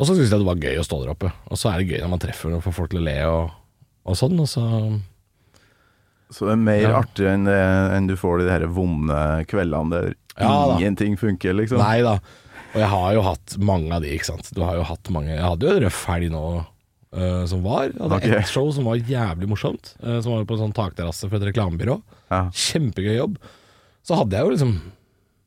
Og 0.00 0.06
så 0.08 0.14
syns 0.16 0.30
jeg 0.32 0.40
det 0.40 0.46
var 0.48 0.60
gøy 0.62 0.78
å 0.80 0.84
stå 0.86 1.00
der 1.02 1.12
oppe. 1.14 1.32
Og 1.50 1.58
så 1.60 1.72
er 1.72 1.80
det 1.82 1.90
gøy 1.94 2.00
når 2.04 2.12
man 2.14 2.22
treffer 2.22 2.54
og 2.56 2.62
får 2.64 2.76
folk 2.76 2.92
til 2.94 3.02
å 3.02 3.06
le 3.08 3.16
og 3.30 3.56
og 4.10 4.16
sånn. 4.16 4.38
Og 4.40 4.48
så 4.48 4.62
Så 6.32 6.46
det 6.46 6.52
er 6.54 6.62
mer 6.62 6.80
Ja. 6.86 7.00
artig 7.02 7.26
enn, 7.26 7.46
enn 7.48 8.06
du 8.06 8.14
får 8.16 8.38
de 8.44 8.50
her 8.50 8.66
vonde 8.70 9.44
kveldene 9.50 9.90
der 9.90 10.14
Ja 10.40 10.76
ingenting 10.78 11.16
funker, 11.18 11.52
liksom. 11.52 11.78
Nei 11.82 12.00
da. 12.06 12.14
Og 12.72 12.78
jeg 12.80 12.88
har 12.88 13.14
jo 13.16 13.22
hatt 13.26 13.56
mange 13.58 13.92
av 13.92 14.00
de, 14.02 14.12
ikke 14.14 14.30
sant. 14.30 14.48
Du 14.54 14.62
har 14.62 14.76
jo 14.78 14.84
hatt 14.86 15.10
mange 15.10 15.34
Jeg 15.34 15.42
hadde 15.42 15.66
jo 15.66 15.74
en 15.76 15.82
røff 15.84 16.04
helg 16.06 16.30
nå 16.30 16.44
eh, 17.16 17.42
som 17.50 17.64
var. 17.66 17.90
Jeg 17.90 18.00
hadde 18.02 18.20
okay. 18.20 18.36
ett 18.38 18.52
show 18.52 18.70
som 18.74 18.88
var 18.88 19.00
jævlig 19.00 19.50
morsomt. 19.50 19.94
Uh, 20.02 20.18
som 20.20 20.34
var 20.34 20.46
på 20.48 20.56
en 20.56 20.64
sånn 20.66 20.76
takterrasse 20.76 21.28
for 21.28 21.38
et 21.40 21.50
reklamebyrå. 21.50 22.00
Ja. 22.30 22.46
Kjempegøy 22.54 23.16
jobb. 23.16 23.38
Så 24.06 24.18
hadde 24.20 24.38
jeg 24.38 24.46
jo 24.46 24.54
liksom 24.54 24.74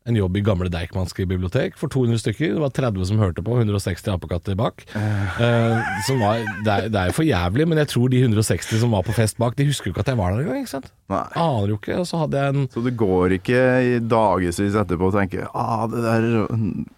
en 0.10 0.18
jobb 0.18 0.38
i 0.38 0.44
gamle 0.44 0.68
Deichmanske 0.72 1.26
bibliotek 1.30 1.78
for 1.80 1.92
200 1.92 2.20
stykker. 2.20 2.56
Det 2.56 2.64
var 2.64 2.74
30 2.76 3.08
som 3.08 3.22
hørte 3.22 3.44
på, 3.46 3.56
160 3.56 4.12
apekatter 4.12 4.58
bak. 4.60 4.84
Uh, 4.94 5.80
som 6.08 6.20
var, 6.20 6.42
det, 6.66 6.74
er, 6.74 6.90
det 6.92 7.00
er 7.00 7.12
jo 7.12 7.18
for 7.20 7.28
jævlig, 7.28 7.68
men 7.72 7.80
jeg 7.80 7.92
tror 7.94 8.12
de 8.12 8.20
160 8.26 8.82
som 8.84 8.96
var 8.96 9.06
på 9.08 9.16
fest 9.16 9.40
bak, 9.40 9.56
de 9.60 9.68
husker 9.70 9.90
jo 9.90 9.96
ikke 9.96 10.04
at 10.04 10.12
jeg 10.12 10.20
var 10.20 10.34
der 10.34 10.44
engang. 10.44 10.64
ikke 10.66 10.74
sant? 10.74 10.90
Nei. 11.14 11.24
Aner 11.40 11.72
jo 11.72 11.78
ikke. 11.80 12.00
Og 12.02 12.10
så 12.10 12.24
hadde 12.24 12.42
jeg 12.42 12.56
en 12.56 12.68
Så 12.74 12.84
du 12.84 12.92
går 13.04 13.38
ikke 13.40 13.62
i 13.88 13.94
dagevis 14.00 14.60
etterpå 14.64 15.12
og 15.12 15.16
tenker 15.16 15.48
ah, 15.54 15.86
det 15.92 16.04
der, 16.04 16.28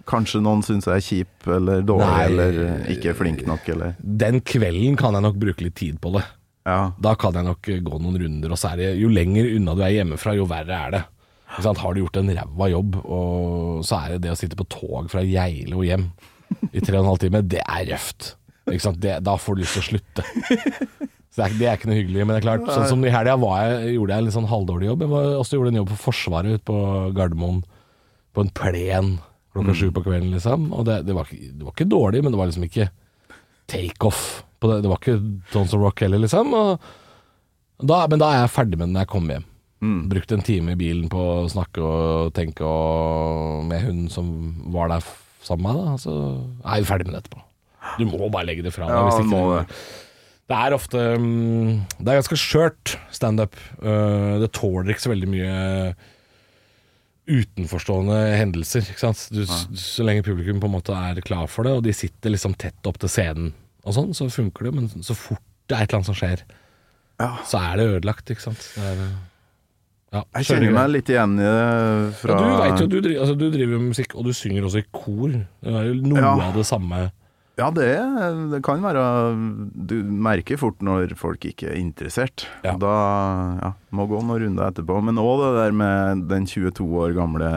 Kanskje 0.10 0.41
noen 0.44 0.63
syns 0.65 0.88
jeg 0.89 0.96
er 0.96 1.06
kjip 1.06 1.50
eller 1.56 1.86
dårlig 1.86 2.10
Nei. 2.10 2.26
eller 2.30 2.89
ikke 2.94 3.15
flink 3.18 3.46
nok, 3.48 3.68
eller 3.74 3.96
Den 4.02 4.41
kvelden 4.46 4.98
kan 5.00 5.18
jeg 5.18 5.26
nok 5.26 5.38
bruke 5.41 5.65
litt 5.65 5.78
tid 5.78 6.02
på 6.02 6.13
det. 6.18 6.26
Ja. 6.65 6.96
Da 6.98 7.13
kan 7.20 7.36
jeg 7.38 7.46
nok 7.46 7.68
gå 7.86 8.00
noen 8.02 8.18
runder, 8.18 8.54
og 8.54 8.58
så 8.58 8.74
det 8.78 8.96
jo 8.98 9.10
lenger 9.13 9.52
unna 9.54 9.76
du 9.78 9.84
er 9.86 10.00
hjemmefra, 10.00 10.34
jo 10.38 10.48
verre 10.50 10.80
er 10.88 10.96
det. 10.96 11.02
Har 11.63 11.94
du 11.96 12.02
gjort 12.04 12.18
en 12.20 12.30
ræva 12.36 12.70
jobb, 12.72 12.96
og 13.06 13.84
så 13.88 14.00
er 14.04 14.10
det 14.15 14.22
det 14.26 14.32
å 14.34 14.39
sitte 14.39 14.58
på 14.60 14.65
tog 14.70 15.10
fra 15.12 15.22
Geilo 15.24 15.84
hjem 15.86 16.10
i 16.72 16.80
tre 16.84 16.98
og 16.98 17.04
en 17.06 17.10
halv 17.13 17.22
time, 17.24 17.41
det 17.48 17.62
er 17.63 17.86
røft. 17.94 18.36
Det, 18.65 19.20
da 19.24 19.36
får 19.38 19.56
du 19.56 19.62
lyst 19.62 19.76
til 19.78 19.84
å 19.84 19.89
slutte. 19.91 20.26
Så 21.36 21.41
det 21.41 21.46
er, 21.46 21.56
det 21.60 21.68
er 21.70 21.78
ikke 21.78 21.89
noe 21.91 21.98
hyggelig, 22.00 22.22
men 22.26 22.34
det 22.34 22.39
er 22.41 22.46
klart. 22.48 22.65
Sånn 22.72 22.88
som 22.89 23.06
i 23.06 23.12
helga 23.13 23.36
var 23.41 23.58
jeg- 23.68 23.96
gjorde 23.98 24.13
jeg 24.13 24.18
en 24.24 24.26
litt 24.30 24.36
sånn 24.38 24.48
halvdårlig 24.50 24.88
jobb. 24.88 25.02
Jeg 25.06 25.12
var, 25.12 25.26
også 25.41 25.58
gjorde 25.58 25.72
en 25.74 25.80
jobb 25.82 25.89
for 25.94 26.04
Forsvaret 26.10 26.54
ute 26.58 26.65
på 26.70 26.78
Gardermoen, 27.18 27.63
på 28.36 28.41
en 28.46 28.50
plen 28.56 29.10
klokka 29.56 29.76
sju 29.76 29.89
på 29.96 30.04
kvelden, 30.04 30.32
liksom. 30.36 30.70
Og 30.76 30.86
det, 30.88 31.02
det, 31.08 31.15
var 31.15 31.28
det 31.32 31.63
var 31.63 31.72
ikke 31.76 31.88
dårlig, 31.91 32.24
men 32.24 32.32
det 32.34 32.39
var 32.39 32.50
liksom 32.52 32.65
ikke 32.68 32.89
takeoff 33.72 34.44
det. 34.65 34.82
Det 34.82 34.89
var 34.89 34.98
ikke 35.02 35.18
Tons 35.54 35.74
of 35.78 35.82
Rock 35.84 36.02
heller, 36.02 36.20
liksom. 36.24 36.54
Og 36.58 37.86
da, 37.86 38.02
men 38.10 38.20
da 38.22 38.32
er 38.32 38.39
jeg 38.46 38.54
ferdig 38.56 38.80
med 38.80 38.88
det 38.89 38.94
når 38.96 39.06
jeg 39.06 39.12
kommer 39.13 39.36
hjem. 39.38 39.46
Brukt 39.83 40.31
en 40.31 40.41
time 40.45 40.73
i 40.73 40.79
bilen 40.79 41.09
på 41.11 41.19
å 41.19 41.49
snakke 41.51 41.83
og 41.83 42.31
tenke 42.33 42.63
og, 42.65 43.65
med 43.69 43.83
hun 43.85 44.05
som 44.09 44.29
var 44.73 44.89
der 44.93 45.05
sammen 45.45 45.67
med 45.67 45.75
meg. 45.75 45.91
Da. 45.91 45.97
Så 46.01 46.15
er 46.63 46.81
vi 46.81 46.89
ferdig 46.89 47.07
med 47.09 47.17
det 47.17 47.21
etterpå. 47.25 47.43
Du 47.99 48.05
må 48.09 48.29
bare 48.33 48.47
legge 48.49 48.65
det 48.65 48.73
fra 48.73 48.88
deg. 48.88 48.95
Ja, 48.95 49.05
hvis 49.05 49.21
ikke 49.21 49.29
må 49.29 49.43
det, 49.51 49.65
det. 50.49 50.57
er 50.57 50.73
ofte 50.73 51.03
mm, 51.21 51.69
Det 51.99 52.07
er 52.09 52.19
ganske 52.21 52.39
skjørt 52.41 52.95
standup. 53.13 53.59
Uh, 53.83 54.41
det 54.41 54.49
tåler 54.57 54.93
ikke 54.95 55.05
så 55.05 55.13
veldig 55.13 55.29
mye 55.29 55.53
utenforstående 57.25 58.17
hendelser. 58.38 58.85
Du, 59.33 59.43
Så 59.45 60.05
lenge 60.05 60.25
publikum 60.25 60.59
på 60.61 60.69
en 60.69 60.75
måte 60.77 60.97
er 60.97 61.21
klar 61.25 61.47
for 61.49 61.65
det, 61.65 61.73
og 61.77 61.85
de 61.85 61.93
sitter 61.93 62.33
liksom 62.33 62.53
tett 62.57 62.89
opp 62.89 62.99
til 63.01 63.11
scenen 63.11 63.53
og 63.85 63.93
sånn, 63.93 64.13
så 64.17 64.27
funker 64.33 64.67
det. 64.67 64.73
Men 64.77 65.05
så 65.05 65.13
fort 65.17 65.43
det 65.69 65.77
er 65.77 65.85
et 65.85 65.89
eller 65.89 66.01
annet 66.01 66.09
som 66.11 66.17
skjer, 66.17 66.43
Ja. 67.21 67.29
så 67.45 67.61
er 67.61 67.77
det 67.77 67.85
ødelagt, 67.95 68.29
ikke 68.29 68.43
sant. 68.43 68.61
Det 68.75 68.83
er, 68.85 69.01
ja, 70.13 70.22
Jeg 70.38 70.46
kjenner 70.46 70.72
meg 70.78 70.89
litt 70.94 71.10
igjen 71.10 71.34
i 71.39 71.44
det 71.44 72.15
fra 72.22 72.36
ja, 72.36 72.39
Du 72.39 72.63
vet 72.63 72.80
jo, 72.84 72.88
du, 72.88 72.98
driver, 73.02 73.22
altså, 73.26 73.36
du 73.39 73.46
driver 73.52 73.78
med 73.80 73.89
musikk, 73.91 74.15
og 74.15 74.26
du 74.26 74.34
synger 74.34 74.63
også 74.68 74.80
i 74.84 74.88
kor. 74.96 75.30
Det 75.34 75.74
er 75.74 75.88
jo 75.89 75.96
noe 76.06 76.20
Ja. 76.22 76.34
av 76.50 76.54
det 76.56 76.65
samme. 76.70 77.12
Ja, 77.58 77.70
det, 77.72 77.88
det 78.52 78.58
kan 78.68 78.82
være 78.84 79.04
Du 79.88 79.96
merker 80.04 80.58
fort 80.60 80.82
når 80.84 81.13
folk 81.15 81.46
ikke 81.48 81.70
er 81.72 81.78
interessert. 81.80 82.46
Ja. 82.65 82.74
Da 82.78 82.94
ja, 83.62 83.70
må 83.96 84.08
gå 84.12 84.20
noen 84.22 84.41
runder 84.44 84.72
etterpå. 84.74 84.98
Men 85.08 85.15
òg 85.22 85.39
det 85.46 85.52
der 85.62 85.72
med 85.72 86.26
den 86.28 86.46
22 86.46 86.84
år 87.00 87.15
gamle 87.15 87.52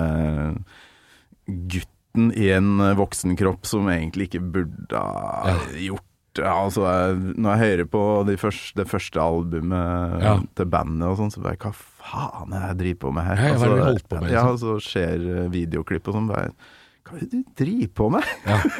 gutten 1.46 2.32
i 2.34 2.50
en 2.54 2.76
voksen 2.98 3.36
kropp 3.38 3.66
som 3.68 3.88
egentlig 3.90 4.28
ikke 4.30 4.42
burde 4.54 4.98
ha 5.02 5.56
gjort 5.78 6.04
ja, 6.38 6.52
altså, 6.54 6.84
jeg, 6.86 7.14
Når 7.40 7.50
jeg 7.56 7.62
hører 7.64 7.86
på 7.90 8.00
de 8.28 8.34
første, 8.38 8.76
det 8.78 8.84
første 8.86 9.18
albumet 9.18 10.22
Ja. 10.22 10.36
til 10.54 10.68
bandet 10.70 11.08
og 11.08 11.16
sånn, 11.18 11.32
så 11.34 11.42
bare 11.42 11.58
Hva 11.58 11.72
faen 12.08 12.52
er 12.56 12.60
det 12.62 12.68
jeg 12.72 12.78
driver 12.82 13.00
på 13.04 13.12
med 13.18 13.26
her? 13.28 13.38
Ja, 13.38 13.46
ja, 13.48 13.54
hva 13.54 13.68
Altså, 13.68 13.86
holdt 13.88 14.08
på 14.08 14.20
med, 14.20 14.30
Ja, 14.32 14.42
liksom? 14.48 14.52
og 14.52 14.60
så 14.60 14.90
skjer 14.90 15.48
videoklipp 15.54 16.08
og 16.10 16.16
sånn. 16.18 16.28
Hva 16.32 16.44
er 16.44 17.22
det 17.22 17.28
du 17.32 17.40
driver 17.56 17.90
på 18.00 18.08
med? 18.16 18.30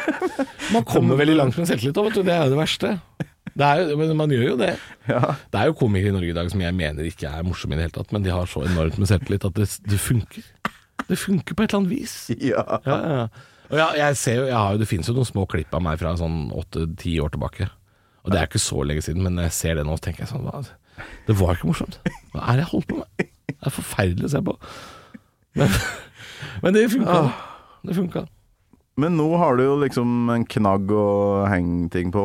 Man 0.74 0.84
kommer 0.88 1.16
veldig 1.20 1.36
langt 1.38 1.58
med 1.60 1.68
selvtillit, 1.70 1.96
òg, 2.00 2.08
vet 2.10 2.18
du. 2.20 2.22
Det 2.28 2.34
er 2.34 2.44
jo 2.46 2.54
det 2.54 2.60
verste. 2.60 2.94
Det 3.58 3.66
er 3.66 3.80
jo, 3.80 3.96
men 3.98 4.12
man 4.20 4.30
gjør 4.30 4.42
jo 4.52 4.56
det. 4.60 4.74
Ja. 5.08 5.20
Det 5.50 5.58
er 5.58 5.70
jo 5.70 5.74
komikere 5.80 6.12
i 6.12 6.14
Norge 6.14 6.30
i 6.30 6.34
dag 6.36 6.50
som 6.52 6.60
jeg 6.62 6.74
mener 6.76 7.06
ikke 7.08 7.30
er 7.32 7.46
morsomme 7.48 7.74
i 7.74 7.78
det 7.80 7.86
hele 7.88 7.94
tatt, 7.96 8.12
men 8.14 8.22
de 8.22 8.30
har 8.30 8.46
så 8.46 8.60
enormt 8.68 8.98
med 9.00 9.08
selvtillit 9.10 9.46
at 9.48 9.56
det, 9.56 9.66
det 9.88 9.98
funker. 9.98 10.44
Det 11.08 11.16
funker 11.18 11.56
på 11.56 11.64
et 11.64 11.72
eller 11.72 11.80
annet 11.80 11.90
vis. 11.96 12.14
ja. 12.38 12.62
Ja, 12.86 12.98
ja. 13.16 13.24
Og 13.68 13.76
jeg, 13.80 13.98
jeg 14.00 14.16
ser 14.20 14.36
jo, 14.38 14.44
jeg 14.48 14.56
har 14.56 14.76
jo, 14.76 14.78
Det 14.80 14.86
finnes 14.88 15.08
jo 15.10 15.14
noen 15.16 15.26
små 15.28 15.42
klipp 15.50 15.74
av 15.76 15.82
meg 15.84 15.98
fra 16.00 16.12
sånn 16.20 16.36
åtte-ti 16.56 17.16
år 17.24 17.34
tilbake. 17.34 17.66
Og 18.24 18.30
det 18.32 18.38
er 18.40 18.46
ikke 18.48 18.60
så 18.62 18.84
lenge 18.86 19.02
siden, 19.04 19.24
men 19.26 19.34
når 19.36 19.48
jeg 19.48 19.56
ser 19.58 19.80
det 19.80 19.84
nå, 19.88 19.96
så 19.98 20.06
tenker 20.06 20.24
jeg 20.24 20.30
sånn 20.30 20.46
hva, 20.46 20.62
Det 21.26 21.36
var 21.40 21.56
ikke 21.58 21.68
morsomt. 21.72 21.98
Hva 22.32 22.44
er 22.52 22.60
det 22.60 22.64
jeg 22.66 22.70
holdt 22.76 22.88
på 22.92 23.00
med? 23.02 23.17
Det 23.48 23.70
er 23.70 23.74
forferdelig 23.74 24.28
å 24.28 24.32
se 24.36 24.42
på. 24.44 24.56
Men, 25.58 25.78
men 26.64 26.76
det 26.76 26.88
funka. 26.92 27.20
Det 27.88 27.96
funka. 27.96 28.26
Men 28.98 29.14
nå 29.14 29.28
har 29.38 29.54
du 29.54 29.62
jo 29.62 29.76
liksom 29.78 30.30
en 30.34 30.44
knagg 30.50 30.90
å 30.90 31.08
henge 31.46 31.86
ting 31.94 32.10
på. 32.14 32.22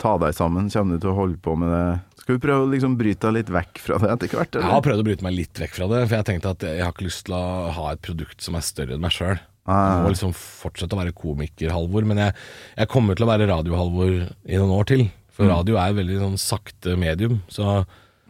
Ta 0.00 0.18
deg 0.20 0.36
sammen. 0.36 0.68
Kommer 0.72 0.98
du 0.98 1.04
til 1.04 1.12
å 1.14 1.16
holde 1.16 1.40
på 1.40 1.54
med 1.56 1.72
det? 1.72 1.84
Skal 2.20 2.36
vi 2.36 2.42
prøve 2.44 2.66
å 2.66 2.70
liksom 2.70 2.96
bryte 3.00 3.24
deg 3.26 3.38
litt 3.38 3.52
vekk 3.54 3.80
fra 3.80 3.96
det 4.02 4.10
etter 4.12 4.34
hvert? 4.36 4.58
Jeg 4.60 4.68
har 4.68 4.82
prøvd 4.84 5.00
å 5.00 5.06
bryte 5.06 5.24
meg 5.24 5.38
litt 5.38 5.62
vekk 5.62 5.78
fra 5.78 5.88
det, 5.88 6.02
for 6.04 6.18
jeg 6.18 6.28
tenkte 6.28 6.52
at 6.52 6.66
jeg 6.68 6.84
har 6.84 6.92
ikke 6.92 7.06
lyst 7.06 7.24
til 7.26 7.38
å 7.38 7.44
ha 7.78 7.86
et 7.94 8.02
produkt 8.04 8.44
som 8.44 8.58
er 8.58 8.66
større 8.66 8.98
enn 8.98 9.02
meg 9.02 9.16
sjøl. 9.16 9.40
Ah. 9.64 9.80
Jeg 9.94 10.04
må 10.04 10.12
liksom 10.12 10.34
fortsette 10.36 10.96
å 10.96 11.00
være 11.00 11.16
komiker-Halvor, 11.16 12.04
men 12.08 12.20
jeg, 12.20 12.36
jeg 12.76 12.92
kommer 12.92 13.16
til 13.16 13.24
å 13.24 13.30
være 13.32 13.48
radio-Halvor 13.48 14.12
i 14.20 14.60
noen 14.60 14.76
år 14.76 14.92
til. 14.92 15.06
For 15.32 15.48
radio 15.48 15.78
er 15.80 15.94
et 15.94 15.98
veldig 16.02 16.20
sånn 16.20 16.38
sakte 16.42 16.98
medium, 17.00 17.40
så 17.48 17.80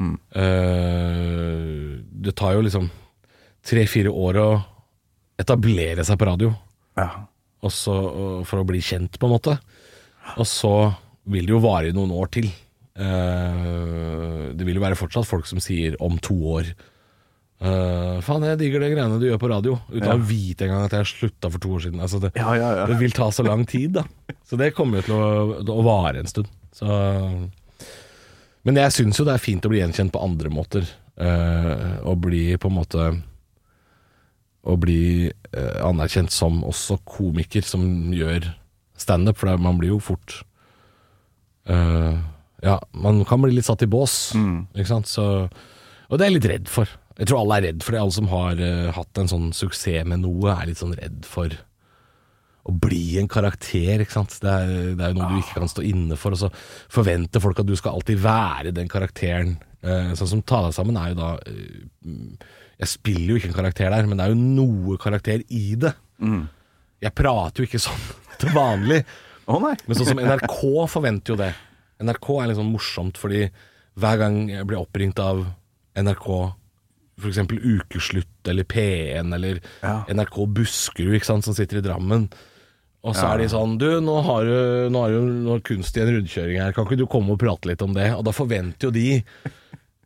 øh, 0.00 2.00
Det 2.24 2.34
tar 2.38 2.56
jo 2.56 2.64
liksom 2.66 2.88
tre-fire 3.66 4.12
år 4.12 4.38
å 4.40 4.48
etablere 5.40 6.04
seg 6.04 6.18
på 6.20 6.28
radio, 6.28 6.50
Ja. 6.96 7.08
og 7.64 7.72
så, 7.72 7.94
for 8.48 8.60
å 8.60 8.66
bli 8.68 8.80
kjent, 8.80 9.16
på 9.20 9.28
en 9.28 9.32
måte. 9.34 9.54
Og 10.36 10.46
så 10.48 10.72
vil 11.28 11.46
det 11.48 11.54
jo 11.54 11.62
vare 11.64 11.88
i 11.88 11.96
noen 11.96 12.12
år 12.12 12.28
til. 12.32 12.48
Uh, 13.00 14.50
det 14.52 14.66
vil 14.66 14.76
jo 14.76 14.82
være 14.82 14.98
fortsatt 14.98 15.24
folk 15.28 15.46
som 15.48 15.60
sier 15.62 15.96
om 16.04 16.18
to 16.20 16.36
år 16.58 16.72
Uh, 17.60 18.22
Faen, 18.24 18.40
jeg 18.48 18.56
digger 18.56 18.80
de 18.80 18.86
greiene 18.94 19.18
du 19.20 19.26
gjør 19.26 19.40
på 19.42 19.48
radio, 19.52 19.74
uten 19.92 20.14
å 20.14 20.22
vite 20.24 20.64
engang 20.64 20.86
at 20.86 20.94
jeg 20.96 21.10
slutta 21.10 21.50
for 21.52 21.60
to 21.60 21.74
år 21.76 21.82
siden. 21.84 21.98
Altså 22.00 22.16
det, 22.22 22.30
Ja, 22.40 22.54
ja, 22.56 22.70
ja. 22.78 22.86
det 22.88 22.94
vil 22.96 23.12
ta 23.12 23.26
så 23.28 23.44
lang 23.44 23.66
tid, 23.68 23.98
da. 23.98 24.06
Så 24.48 24.56
det 24.56 24.70
kommer 24.72 25.02
jo 25.02 25.10
til 25.10 25.18
å, 25.18 25.74
å 25.76 25.82
vare 25.84 26.22
en 26.22 26.30
stund. 26.30 26.48
Så, 26.72 26.88
men 28.66 28.76
jeg 28.80 28.94
syns 28.94 29.20
jo 29.20 29.26
det 29.26 29.36
er 29.36 29.42
fint 29.42 29.64
å 29.64 29.70
bli 29.72 29.80
gjenkjent 29.80 30.12
på 30.14 30.22
andre 30.24 30.52
måter. 30.52 30.88
Å 31.20 32.08
og 32.08 32.22
bli 32.24 32.54
på 32.56 32.70
en 32.70 32.76
måte 32.78 33.06
Å 34.64 34.74
bli 34.80 35.28
uh, 35.28 35.80
anerkjent 35.84 36.32
som 36.32 36.62
også 36.64 36.96
komiker 37.04 37.60
som 37.66 37.82
gjør 38.16 38.46
standup, 38.96 39.36
for 39.36 39.60
man 39.60 39.76
blir 39.76 39.92
jo 39.92 39.98
fort 40.00 40.38
uh, 41.68 42.16
Ja, 42.64 42.78
man 42.92 43.20
kan 43.28 43.44
bli 43.44 43.52
litt 43.52 43.68
satt 43.68 43.84
i 43.84 43.90
bås, 43.90 44.32
ikke 44.72 44.88
sant. 44.88 45.12
Så, 45.12 45.26
og 46.08 46.16
det 46.16 46.24
er 46.24 46.30
jeg 46.30 46.38
litt 46.38 46.50
redd 46.54 46.72
for. 46.72 46.88
Jeg 47.20 47.28
tror 47.28 47.42
alle 47.42 47.58
er 47.58 47.66
redd 47.68 47.84
for 47.84 47.96
det. 47.96 48.00
Alle 48.00 48.16
som 48.16 48.32
har 48.32 48.64
hatt 48.96 49.20
en 49.20 49.28
sånn 49.32 49.50
suksess 49.56 50.08
med 50.08 50.24
noe, 50.24 50.52
er 50.52 50.68
litt 50.68 50.80
sånn 50.80 50.96
redd 50.96 51.28
for 51.28 51.56
å 52.68 52.74
bli 52.76 53.18
en 53.20 53.28
karakter, 53.30 54.02
ikke 54.04 54.14
sant. 54.18 54.36
Det 54.42 54.50
er, 54.52 54.72
det 54.98 55.04
er 55.04 55.14
jo 55.14 55.18
noe 55.20 55.30
du 55.32 55.40
ikke 55.40 55.62
kan 55.62 55.70
stå 55.72 55.84
inne 55.86 56.18
for, 56.20 56.36
og 56.36 56.42
så 56.42 56.50
forventer 56.92 57.42
folk 57.42 57.62
at 57.62 57.68
du 57.68 57.74
skal 57.78 57.96
alltid 57.96 58.20
være 58.20 58.74
den 58.76 58.90
karakteren. 58.90 59.56
Eh, 59.80 60.12
sånn 60.18 60.28
som 60.34 60.42
Ta 60.44 60.60
deg 60.66 60.76
sammen 60.76 60.98
er 61.00 61.14
jo 61.14 61.16
da 61.16 61.28
eh, 61.48 62.42
Jeg 62.82 62.90
spiller 62.90 63.30
jo 63.32 63.38
ikke 63.40 63.48
en 63.48 63.56
karakter 63.56 63.88
der, 63.88 64.08
men 64.10 64.20
det 64.20 64.26
er 64.26 64.34
jo 64.34 64.42
noe 64.60 64.98
karakter 65.00 65.40
i 65.48 65.64
det. 65.80 65.94
Jeg 67.00 67.16
prater 67.16 67.64
jo 67.64 67.70
ikke 67.70 67.80
sånn 67.80 68.06
til 68.42 68.52
vanlig. 68.56 69.00
oh. 69.48 69.60
Men 69.64 69.96
sånn 69.96 70.12
som 70.12 70.20
NRK 70.20 70.60
forventer 70.92 71.34
jo 71.34 71.40
det. 71.40 71.52
NRK 72.04 72.28
er 72.40 72.54
sånn 72.56 72.72
morsomt, 72.72 73.20
fordi 73.20 73.46
hver 74.00 74.20
gang 74.20 74.42
jeg 74.48 74.68
blir 74.68 74.80
oppringt 74.80 75.18
av 75.20 75.42
NRK, 75.98 76.28
f.eks. 77.20 77.38
Ukeslutt 77.60 78.48
eller 78.50 78.64
P1 78.64 79.34
eller 79.36 79.60
Ja. 79.82 80.04
NRK 80.08 80.46
Buskerud, 80.56 81.14
ikke 81.18 81.28
sant, 81.30 81.44
som 81.44 81.54
sitter 81.54 81.78
i 81.78 81.84
Drammen. 81.84 82.28
Og 83.02 83.14
så 83.16 83.22
Ja. 83.24 83.34
er 83.34 83.38
de 83.38 83.48
sånn 83.48 83.78
Du, 83.78 83.86
nå 84.04 84.22
har 84.26 84.44
du, 84.44 84.90
nå 84.92 85.00
har 85.00 85.10
du 85.14 85.20
noe 85.46 85.60
kunst 85.64 85.96
i 85.96 86.00
en 86.02 86.10
rundkjøring 86.18 86.58
her, 86.60 86.72
kan 86.76 86.84
ikke 86.84 86.98
du 87.00 87.06
komme 87.06 87.30
og 87.32 87.38
prate 87.40 87.66
litt 87.70 87.80
om 87.82 87.94
det? 87.94 88.10
Og 88.12 88.24
da 88.24 88.30
forventer 88.36 88.88
jo 88.88 88.90
de 88.90 89.22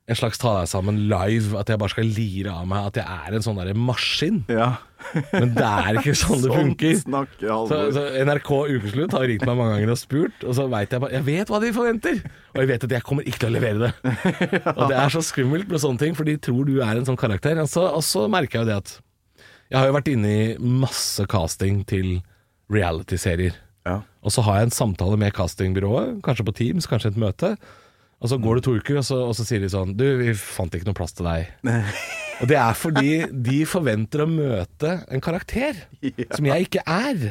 en 0.05 0.19
slags 0.19 0.37
ta 0.37 0.51
deg 0.59 0.69
sammen 0.69 0.99
live, 1.09 1.55
at 1.57 1.71
jeg 1.73 1.81
bare 1.81 1.93
skal 1.95 2.09
lire 2.13 2.53
av 2.53 2.67
meg 2.69 2.91
at 2.91 2.99
jeg 3.01 3.21
er 3.25 3.37
en 3.39 3.45
sånn 3.47 3.57
derre 3.57 3.73
maskin. 3.73 4.43
Ja. 4.53 4.75
Men 5.33 5.55
det 5.57 5.65
er 5.65 5.99
ikke 6.01 6.13
sånn 6.21 6.43
det 6.43 6.51
funker. 6.59 6.99
snakker 7.01 7.55
Så, 7.71 7.79
så 7.97 8.03
NRK 8.27 8.51
Ukeslutt 8.75 9.17
har 9.17 9.25
ringt 9.31 9.47
meg 9.49 9.57
mange 9.57 9.79
ganger 9.79 9.95
og 9.95 10.01
spurt, 10.01 10.45
og 10.45 10.59
så 10.59 10.67
veit 10.73 10.93
jeg 10.93 11.01
bare 11.01 11.17
Jeg 11.17 11.27
vet 11.31 11.53
hva 11.53 11.61
de 11.63 11.71
forventer! 11.77 12.21
Og 12.53 12.61
jeg 12.61 12.71
vet 12.75 12.85
at 12.85 12.95
jeg 12.99 13.07
kommer 13.09 13.31
ikke 13.31 13.41
til 13.47 13.49
å 13.49 13.55
levere 13.57 13.87
det. 13.87 14.13
Og 14.77 14.85
det 14.93 14.99
er 15.01 15.15
så 15.15 15.23
skummelt 15.25 15.73
med 15.73 15.81
sånne 15.81 16.03
ting, 16.05 16.19
for 16.19 16.29
de 16.29 16.37
tror 16.37 16.69
du 16.69 16.77
er 16.85 17.01
en 17.01 17.09
sånn 17.09 17.19
karakter. 17.21 17.57
Og 17.65 17.71
så, 17.73 17.87
og 17.89 18.05
så 18.05 18.27
merker 18.31 18.61
jeg 18.61 18.67
jo 18.67 18.71
det 18.71 18.77
at 18.83 18.93
Jeg 19.73 19.79
har 19.81 19.89
jo 19.89 19.97
vært 19.97 20.11
inne 20.13 20.35
i 20.35 20.75
masse 20.85 21.25
casting 21.33 21.81
til 21.89 22.19
reality-serier. 22.73 23.57
Ja. 23.89 24.03
Og 24.25 24.37
så 24.37 24.45
har 24.45 24.61
jeg 24.61 24.69
en 24.69 24.77
samtale 24.77 25.17
med 25.21 25.33
castingbyrået, 25.37 26.21
kanskje 26.25 26.47
på 26.49 26.55
Teams, 26.61 26.89
kanskje 26.89 27.13
et 27.13 27.21
møte. 27.21 27.55
Og 28.23 28.31
så 28.31 28.39
går 28.41 28.57
det 28.61 28.65
to 28.65 28.75
uker, 28.79 28.99
og 29.01 29.05
så, 29.05 29.19
og 29.29 29.35
så 29.37 29.45
sier 29.45 29.61
de 29.61 29.69
sånn 29.73 29.91
Du, 29.99 30.05
vi 30.21 30.31
fant 30.39 30.73
ikke 30.73 30.87
noe 30.89 30.97
plass 30.97 31.13
til 31.17 31.27
deg. 31.29 31.51
Og 32.43 32.49
det 32.51 32.57
er 32.59 32.75
fordi 32.79 33.11
de 33.47 33.59
forventer 33.69 34.25
å 34.25 34.29
møte 34.31 34.95
en 35.13 35.23
karakter 35.23 35.77
som 36.35 36.49
jeg 36.49 36.69
ikke 36.69 36.83
er. 36.89 37.29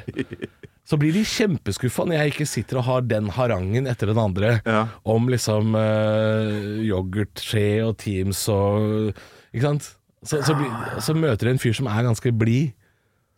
Så 0.87 0.99
blir 0.99 1.15
de 1.15 1.23
kjempeskuffa 1.27 2.03
når 2.05 2.17
jeg 2.19 2.33
ikke 2.33 2.47
sitter 2.51 2.79
og 2.81 2.87
har 2.89 3.03
den 3.07 3.29
harangen 3.35 3.87
etter 3.87 4.11
den 4.11 4.19
andre 4.19 4.57
Ja. 4.67 4.81
om 5.07 5.29
liksom 5.31 5.75
uh, 5.79 6.83
yoghurtskje 6.83 7.65
og 7.87 7.97
Teams 8.03 8.41
og 8.51 9.13
Ikke 9.53 9.65
sant? 9.69 9.89
Så, 10.23 10.39
så, 10.43 10.55
blir, 10.55 10.71
så 11.03 11.15
møter 11.15 11.47
de 11.49 11.55
en 11.55 11.59
fyr 11.59 11.75
som 11.75 11.87
er 11.91 12.05
ganske 12.05 12.31
blid. 12.39 12.71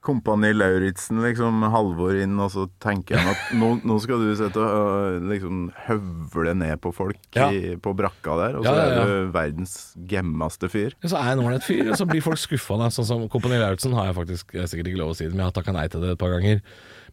Kompani 0.05 0.51
Lauritzen, 0.53 1.17
liksom, 1.25 1.63
Halvor 1.73 2.15
inn, 2.21 2.35
og 2.39 2.51
så 2.53 2.67
tenker 2.83 3.17
han 3.17 3.31
at 3.33 3.41
nå, 3.57 3.71
nå 3.89 3.97
skal 4.03 4.21
du 4.21 4.29
sitte 4.37 4.61
og 4.61 5.25
liksom 5.31 5.63
høvle 5.87 6.53
ned 6.61 6.77
på 6.83 6.93
folk 6.93 7.17
Ja. 7.37 7.47
i, 7.51 7.73
på 7.81 7.95
brakka 7.97 8.37
der, 8.39 8.59
og 8.59 8.67
så 8.67 8.75
Ja, 8.75 8.85
ja, 8.85 8.99
er 9.01 9.13
du 9.25 9.31
verdens 9.35 9.75
gemmeste 10.07 10.69
fyr. 10.71 10.93
Så 11.03 11.17
er 11.17 11.31
jeg 11.31 11.39
en 11.39 11.43
ålreit 11.47 11.65
fyr, 11.65 11.89
og 11.89 11.97
så 11.99 12.07
blir 12.09 12.21
folk 12.25 12.39
skuffa. 12.41 12.77
Sånn 12.93 13.07
som 13.09 13.25
Kompani 13.33 13.57
Lauritzen 13.61 13.95
har 13.97 14.11
jeg 14.11 14.19
faktisk 14.21 14.53
jeg 14.55 14.63
er 14.63 14.69
sikkert 14.71 14.91
ikke 14.93 15.01
lov 15.01 15.15
å 15.15 15.17
si 15.17 15.25
det, 15.25 15.33
men 15.33 15.43
jeg 15.43 15.49
har 15.51 15.57
takka 15.57 15.73
nei 15.75 15.87
til 15.91 16.05
det 16.05 16.13
et 16.15 16.21
par 16.21 16.33
ganger. 16.37 16.61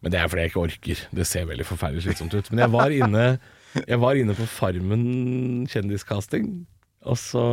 Men 0.03 0.11
det 0.13 0.19
er 0.19 0.29
fordi 0.31 0.43
jeg 0.45 0.51
ikke 0.53 0.63
orker. 0.67 1.01
Det 1.15 1.25
ser 1.29 1.45
veldig 1.49 1.65
forferdelig 1.65 2.03
slitsomt 2.05 2.33
ut. 2.35 2.49
Men 2.51 2.63
jeg 2.65 2.73
var 2.75 2.91
inne, 2.95 3.25
jeg 3.87 3.99
var 4.03 4.19
inne 4.19 4.35
på 4.37 4.45
Farmen 4.51 5.03
kjendiskasting, 5.71 6.49
og 7.07 7.17
så 7.19 7.43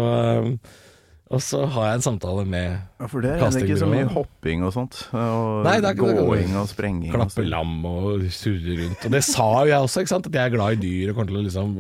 og 1.31 1.39
så 1.47 1.61
har 1.70 1.85
jeg 1.87 1.99
en 2.01 2.03
samtale 2.03 2.43
med 2.45 2.72
Ja, 2.99 3.07
For 3.07 3.22
det 3.22 3.31
er 3.37 3.57
ikke 3.61 3.76
så 3.78 3.87
mye 3.87 4.09
hopping 4.11 4.64
og 4.66 4.72
sånt. 4.74 4.97
Og 5.14 5.62
Nei, 5.62 5.76
det 5.78 5.89
er 5.93 5.95
ikke 5.95 6.16
gåing 6.18 6.57
og 6.59 6.66
sprenging. 6.68 7.12
klappe 7.14 7.45
lam 7.47 7.76
og 7.87 8.24
surre 8.35 8.74
rundt. 8.81 9.07
Og 9.07 9.14
det 9.14 9.22
sa 9.28 9.47
jo 9.62 9.70
jeg 9.70 9.87
også, 9.87 10.03
ikke 10.03 10.12
sant? 10.14 10.26
at 10.26 10.39
jeg 10.41 10.51
er 10.51 10.55
glad 10.57 10.74
i 10.74 10.81
dyr 10.83 11.12
og 11.12 11.20
kommer 11.20 11.31
til 11.31 11.39
å 11.39 11.45
liksom 11.47 11.72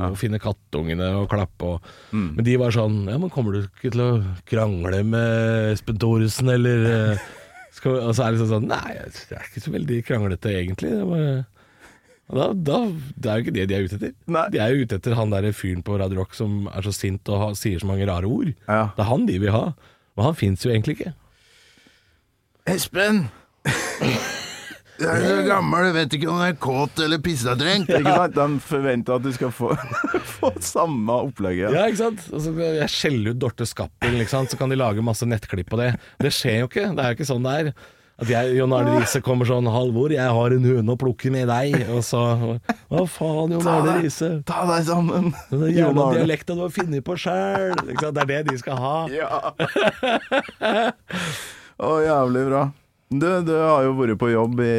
ja. 0.00 0.08
finne 0.16 0.40
kattungene 0.40 1.10
og 1.20 1.28
klappe. 1.32 1.74
Og, 1.76 1.92
Mm. 2.14 2.28
Men 2.36 2.44
de 2.46 2.52
var 2.60 2.70
sånn 2.70 3.08
Ja, 3.10 3.16
men 3.18 3.30
kommer 3.34 3.52
du 3.52 3.64
ikke 3.64 3.90
til 3.90 4.00
å 4.04 4.10
krangle 4.46 5.00
med 5.04 5.72
Espen 5.74 5.96
Thoresen, 5.98 6.48
eller 6.52 6.84
eh, 7.12 7.24
skal, 7.74 7.96
Og 8.06 8.14
så 8.14 8.22
er 8.24 8.30
det 8.32 8.38
liksom 8.38 8.52
sånn 8.52 8.68
Nei, 8.70 8.94
jeg 8.94 9.34
er 9.34 9.48
ikke 9.50 9.62
så 9.64 9.72
veldig 9.74 9.98
kranglete, 10.06 10.52
egentlig. 10.62 10.92
Det, 10.94 11.04
var, 11.10 11.44
da, 12.32 12.46
da, 12.56 12.78
det 13.20 13.28
er 13.30 13.36
jo 13.36 13.44
ikke 13.44 13.54
det 13.54 13.64
de 13.68 13.76
er 13.76 13.84
ute 13.84 13.98
etter. 13.98 14.14
Nei. 14.32 14.44
De 14.54 14.60
er 14.62 14.72
jo 14.72 14.86
ute 14.86 14.96
etter 14.96 15.16
han 15.18 15.34
der 15.34 15.50
fyren 15.56 15.84
på 15.84 15.98
Radio 16.00 16.22
Rock 16.22 16.36
som 16.36 16.70
er 16.72 16.86
så 16.86 16.94
sint 16.96 17.28
og 17.28 17.42
ha, 17.42 17.50
sier 17.58 17.82
så 17.82 17.88
mange 17.90 18.06
rare 18.08 18.30
ord. 18.30 18.54
Ja. 18.64 18.86
Det 18.96 19.04
er 19.04 19.10
han 19.10 19.26
de 19.28 19.36
vil 19.42 19.52
ha. 19.54 19.66
Men 20.16 20.30
han 20.30 20.38
fins 20.38 20.64
jo 20.64 20.72
egentlig 20.72 20.98
ikke. 20.98 21.12
Espen! 22.70 23.26
Du 24.94 25.02
er 25.10 25.24
så 25.26 25.38
gammel, 25.42 25.88
du 25.90 25.96
vet 25.96 26.12
ikke 26.14 26.28
om 26.30 26.38
du 26.38 26.44
er 26.46 26.58
kåt 26.62 27.00
eller 27.02 27.18
pissetrengt. 27.22 27.90
Ikke 27.90 28.12
sant? 28.14 28.36
De 28.36 28.60
forventer 28.62 29.16
at 29.18 29.24
du 29.24 29.32
skal 29.34 29.50
få, 29.52 29.72
få 30.36 30.52
samme 30.62 31.16
opplegget. 31.26 31.74
Ja, 31.74 31.88
ikke 31.90 32.00
sant? 32.04 32.22
Altså, 32.30 32.52
jeg 32.62 32.92
skjeller 32.94 33.34
ut 33.34 33.40
Dorte 33.42 33.66
Skappel, 33.68 34.20
så 34.30 34.44
kan 34.60 34.70
de 34.70 34.78
lage 34.78 35.04
masse 35.04 35.26
nettklipp 35.26 35.72
på 35.74 35.80
det. 35.82 35.90
Det 36.22 36.30
skjer 36.32 36.62
jo 36.62 36.70
ikke. 36.70 36.86
Det 36.94 37.02
er 37.04 37.10
jo 37.10 37.18
ikke 37.18 37.28
sånn 37.32 37.48
det 37.48 37.56
er. 37.58 37.72
At 38.14 38.28
jeg, 38.30 38.52
Jon 38.54 38.70
Arne 38.76 38.92
Riise 39.00 39.18
kommer 39.26 39.48
sånn 39.48 39.66
'Halvor, 39.66 40.12
jeg 40.14 40.30
har 40.36 40.52
en 40.54 40.62
høne 40.68 40.94
å 40.94 40.98
plukke 41.00 41.32
med 41.34 41.48
deg', 41.50 41.88
og 41.90 42.04
så 42.06 42.20
Hva 42.86 43.02
faen, 43.10 43.50
Jon 43.56 43.66
Arne 43.66 43.96
Riise? 43.98 44.28
Ta 44.46 44.62
deg 44.70 44.86
sammen! 44.86 45.32
Den 45.50 45.74
jævla 45.74 46.12
dialekta 46.14 46.54
du 46.54 46.62
har 46.62 46.70
funnet 46.70 47.02
på 47.04 47.16
sjæl. 47.18 47.74
Det 47.90 48.12
er 48.14 48.30
det 48.30 48.40
de 48.52 48.56
skal 48.62 48.78
ha. 48.78 48.94
Ja. 49.10 49.52
Å, 51.82 51.90
jævlig 52.06 52.46
bra. 52.52 52.64
Du, 53.14 53.26
du 53.46 53.52
har 53.52 53.84
jo 53.84 53.92
vært 53.98 54.16
på 54.18 54.30
jobb 54.32 54.60
i, 54.64 54.74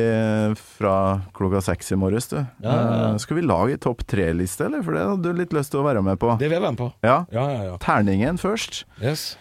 fra 0.77 0.95
klokka 1.36 1.61
seks 1.63 1.91
i 1.93 1.97
morges, 1.99 2.27
du. 2.31 2.39
Ja, 2.39 2.71
ja, 2.71 2.79
ja. 2.79 3.05
Eh, 3.13 3.17
Skal 3.21 3.38
vi 3.38 3.43
lage 3.45 3.77
topp 3.83 4.01
tre-liste, 4.09 4.65
eller? 4.67 4.81
For 4.83 4.95
det 4.97 5.03
hadde 5.07 5.23
du 5.36 5.39
litt 5.39 5.53
lyst 5.55 5.71
til 5.75 5.83
å 5.83 5.86
være 5.88 6.01
med 6.03 6.19
på. 6.19 6.33
Det 6.39 6.49
vil 6.49 6.57
jeg 6.57 6.63
være 6.65 6.75
med 6.75 6.81
på. 6.81 6.89
Ja. 7.05 7.19
Ja, 7.36 7.45
ja, 7.53 7.61
ja. 7.69 7.75
Terningen 7.83 8.39
først. 8.41 8.83
Yes. 9.03 9.36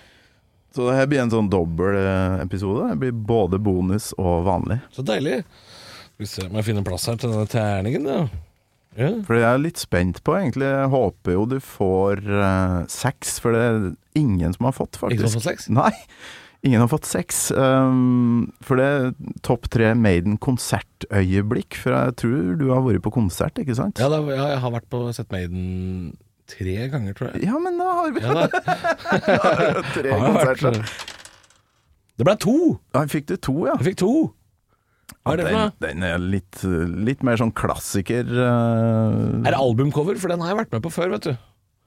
Så 0.75 0.89
det 0.89 0.97
her 0.99 1.07
blir 1.11 1.22
en 1.22 1.31
sånn 1.31 1.51
dobbel 1.53 2.01
eh, 2.01 2.41
episode. 2.43 2.89
Det 2.91 2.99
blir 3.05 3.20
både 3.31 3.61
bonus 3.62 4.11
og 4.18 4.43
vanlig. 4.49 4.81
Så 4.95 5.05
deilig. 5.07 5.45
Skal 5.45 6.25
vi 6.25 6.31
se 6.31 6.49
om 6.49 6.59
jeg 6.59 6.66
finner 6.66 6.87
plass 6.87 7.07
her 7.11 7.20
til 7.20 7.31
denne 7.31 7.51
terningen, 7.51 8.09
da. 8.09 8.25
Ja. 8.99 9.11
For 9.27 9.39
jeg 9.39 9.47
er 9.49 9.62
litt 9.62 9.81
spent 9.83 10.20
på, 10.27 10.37
egentlig. 10.39 10.66
Jeg 10.70 10.91
håper 10.91 11.35
jo 11.35 11.45
du 11.51 11.59
får 11.62 12.22
uh, 12.27 12.81
seks, 12.91 13.39
for 13.43 13.55
det 13.55 13.62
er 13.66 13.87
ingen 14.18 14.55
som 14.55 14.68
har 14.70 14.75
fått, 14.75 14.99
faktisk. 14.99 15.20
Ingen 15.20 15.31
har 15.31 15.37
fått 15.39 15.49
seks? 15.51 15.70
Nei. 15.75 15.93
Ingen 16.64 16.81
har 16.81 16.89
fått 16.89 17.07
seks. 17.07 17.39
Um, 17.53 18.53
for 18.64 18.81
det 18.81 18.85
er 18.89 19.11
topp 19.45 19.66
tre 19.75 19.91
Maiden 19.99 20.39
konsertøyeblikk. 20.43 21.77
For 21.77 21.93
jeg 21.93 22.14
tror 22.22 22.55
du 22.61 22.70
har 22.70 22.87
vært 22.87 23.05
på 23.05 23.12
konsert, 23.18 23.59
ikke 23.61 23.77
sant? 23.77 24.01
Ja, 24.01 24.09
da, 24.11 24.22
ja, 24.33 24.47
jeg 24.55 24.62
har 24.62 24.72
vært 24.79 24.89
på 24.91 25.03
Sett 25.12 25.31
Maiden 25.35 26.14
tre 26.51 26.76
ganger, 26.92 27.14
tror 27.16 27.30
jeg. 27.32 27.45
Ja, 27.49 27.59
men 27.62 27.78
da 27.80 27.90
har 27.99 28.14
vi 28.14 28.22
Ja, 28.24 28.34
da. 28.36 29.82
tre 29.97 30.16
konserter. 30.20 30.80
Det 32.14 32.26
ble 32.28 32.34
to! 32.38 32.57
Ja, 32.95 33.05
fikk 33.11 33.26
du 33.32 33.36
to, 33.42 33.55
ja? 33.66 33.74
Jeg 33.80 33.88
fikk 33.92 34.01
to. 34.05 34.12
Hva 35.24 35.34
er 35.34 35.40
det 35.40 35.47
for 35.49 35.57
noe? 35.57 35.72
den 35.82 36.05
er 36.07 36.20
litt, 36.20 36.61
litt 37.05 37.24
mer 37.26 37.40
sånn 37.40 37.53
klassiker. 37.57 38.28
uh, 38.28 39.40
Er 39.42 39.51
det 39.55 39.59
albumcover? 39.59 40.16
For 40.20 40.32
den 40.32 40.45
har 40.45 40.53
jeg 40.53 40.61
vært 40.62 40.76
med 40.76 40.84
på 40.84 40.92
før, 40.95 41.11
vet 41.16 41.30
du. 41.30 41.32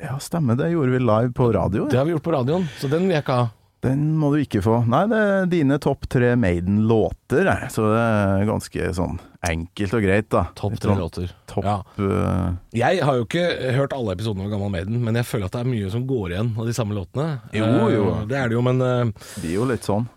Ja, 0.04 0.18
stemmer. 0.22 0.58
Det 0.60 0.72
gjorde 0.74 0.94
vi 0.94 1.00
live 1.02 1.32
på 1.38 1.48
radio. 1.56 1.88
Det 1.90 1.98
har 1.98 2.06
vi 2.10 2.14
gjort 2.16 2.26
på 2.28 2.34
radioen, 2.36 2.68
så 2.82 2.90
den 2.92 3.08
vil 3.08 3.16
jeg 3.18 3.24
ikke 3.26 3.38
ha. 3.40 3.48
Den 3.86 4.04
må 4.18 4.32
du 4.34 4.40
ikke 4.42 4.62
få. 4.66 4.80
Nei, 4.90 5.04
det 5.10 5.18
er 5.22 5.50
dine 5.50 5.78
topp 5.82 6.08
tre 6.10 6.32
Maiden-låter, 6.38 7.50
så 7.74 7.86
det 7.94 8.04
er 8.04 8.46
ganske 8.50 8.88
sånn 8.98 9.20
enkelt 9.52 9.94
og 9.98 10.04
greit, 10.06 10.28
da. 10.34 10.44
Topp 10.58 10.76
tre 10.80 10.92
sånn 10.92 11.02
låter. 11.02 11.32
Topp 11.52 11.66
Ja. 11.68 11.76
uh... 12.00 12.56
Jeg 12.76 13.02
har 13.04 13.20
jo 13.20 13.26
ikke 13.28 13.46
hørt 13.78 13.94
alle 13.98 14.16
episodene 14.18 14.46
av 14.48 14.52
Gammal 14.56 14.74
Maiden, 14.74 15.00
men 15.04 15.16
jeg 15.20 15.28
føler 15.30 15.50
at 15.50 15.56
det 15.58 15.62
er 15.66 15.72
mye 15.72 15.92
som 15.94 16.06
går 16.10 16.34
igjen 16.36 16.52
av 16.58 16.66
de 16.70 16.76
samme 16.78 16.98
låtene. 16.98 17.30
Jo, 17.56 17.70
jo. 17.94 18.04
Uh, 18.12 18.26
Det 18.30 18.38
er 18.42 18.52
det 18.52 18.58
jo, 18.60 18.66
men 18.66 18.80
Det 18.84 19.42
blir 19.42 19.56
jo 19.60 19.70
litt 19.72 19.88
sånn. 19.88 20.08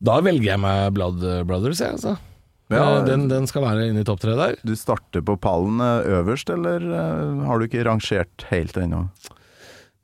da 0.00 0.18
velger 0.24 0.52
jeg 0.54 0.60
meg 0.62 0.92
Blood 0.96 1.20
Brothers, 1.48 1.80
jeg, 1.84 1.96
altså. 1.98 2.16
Ja. 2.70 2.84
Eh, 3.00 3.04
den, 3.08 3.24
den 3.28 3.48
skal 3.50 3.64
være 3.66 3.88
inne 3.90 4.04
i 4.04 4.06
topp 4.06 4.20
tre 4.22 4.36
der. 4.38 4.54
Du 4.62 4.76
starter 4.78 5.24
på 5.26 5.34
pallen 5.42 5.80
eh, 5.82 6.06
øverst, 6.20 6.52
eller 6.54 6.78
eh, 6.86 7.40
har 7.48 7.58
du 7.58 7.66
ikke 7.66 7.82
rangert 7.88 8.44
helt 8.52 8.78
ennå? 8.78 9.00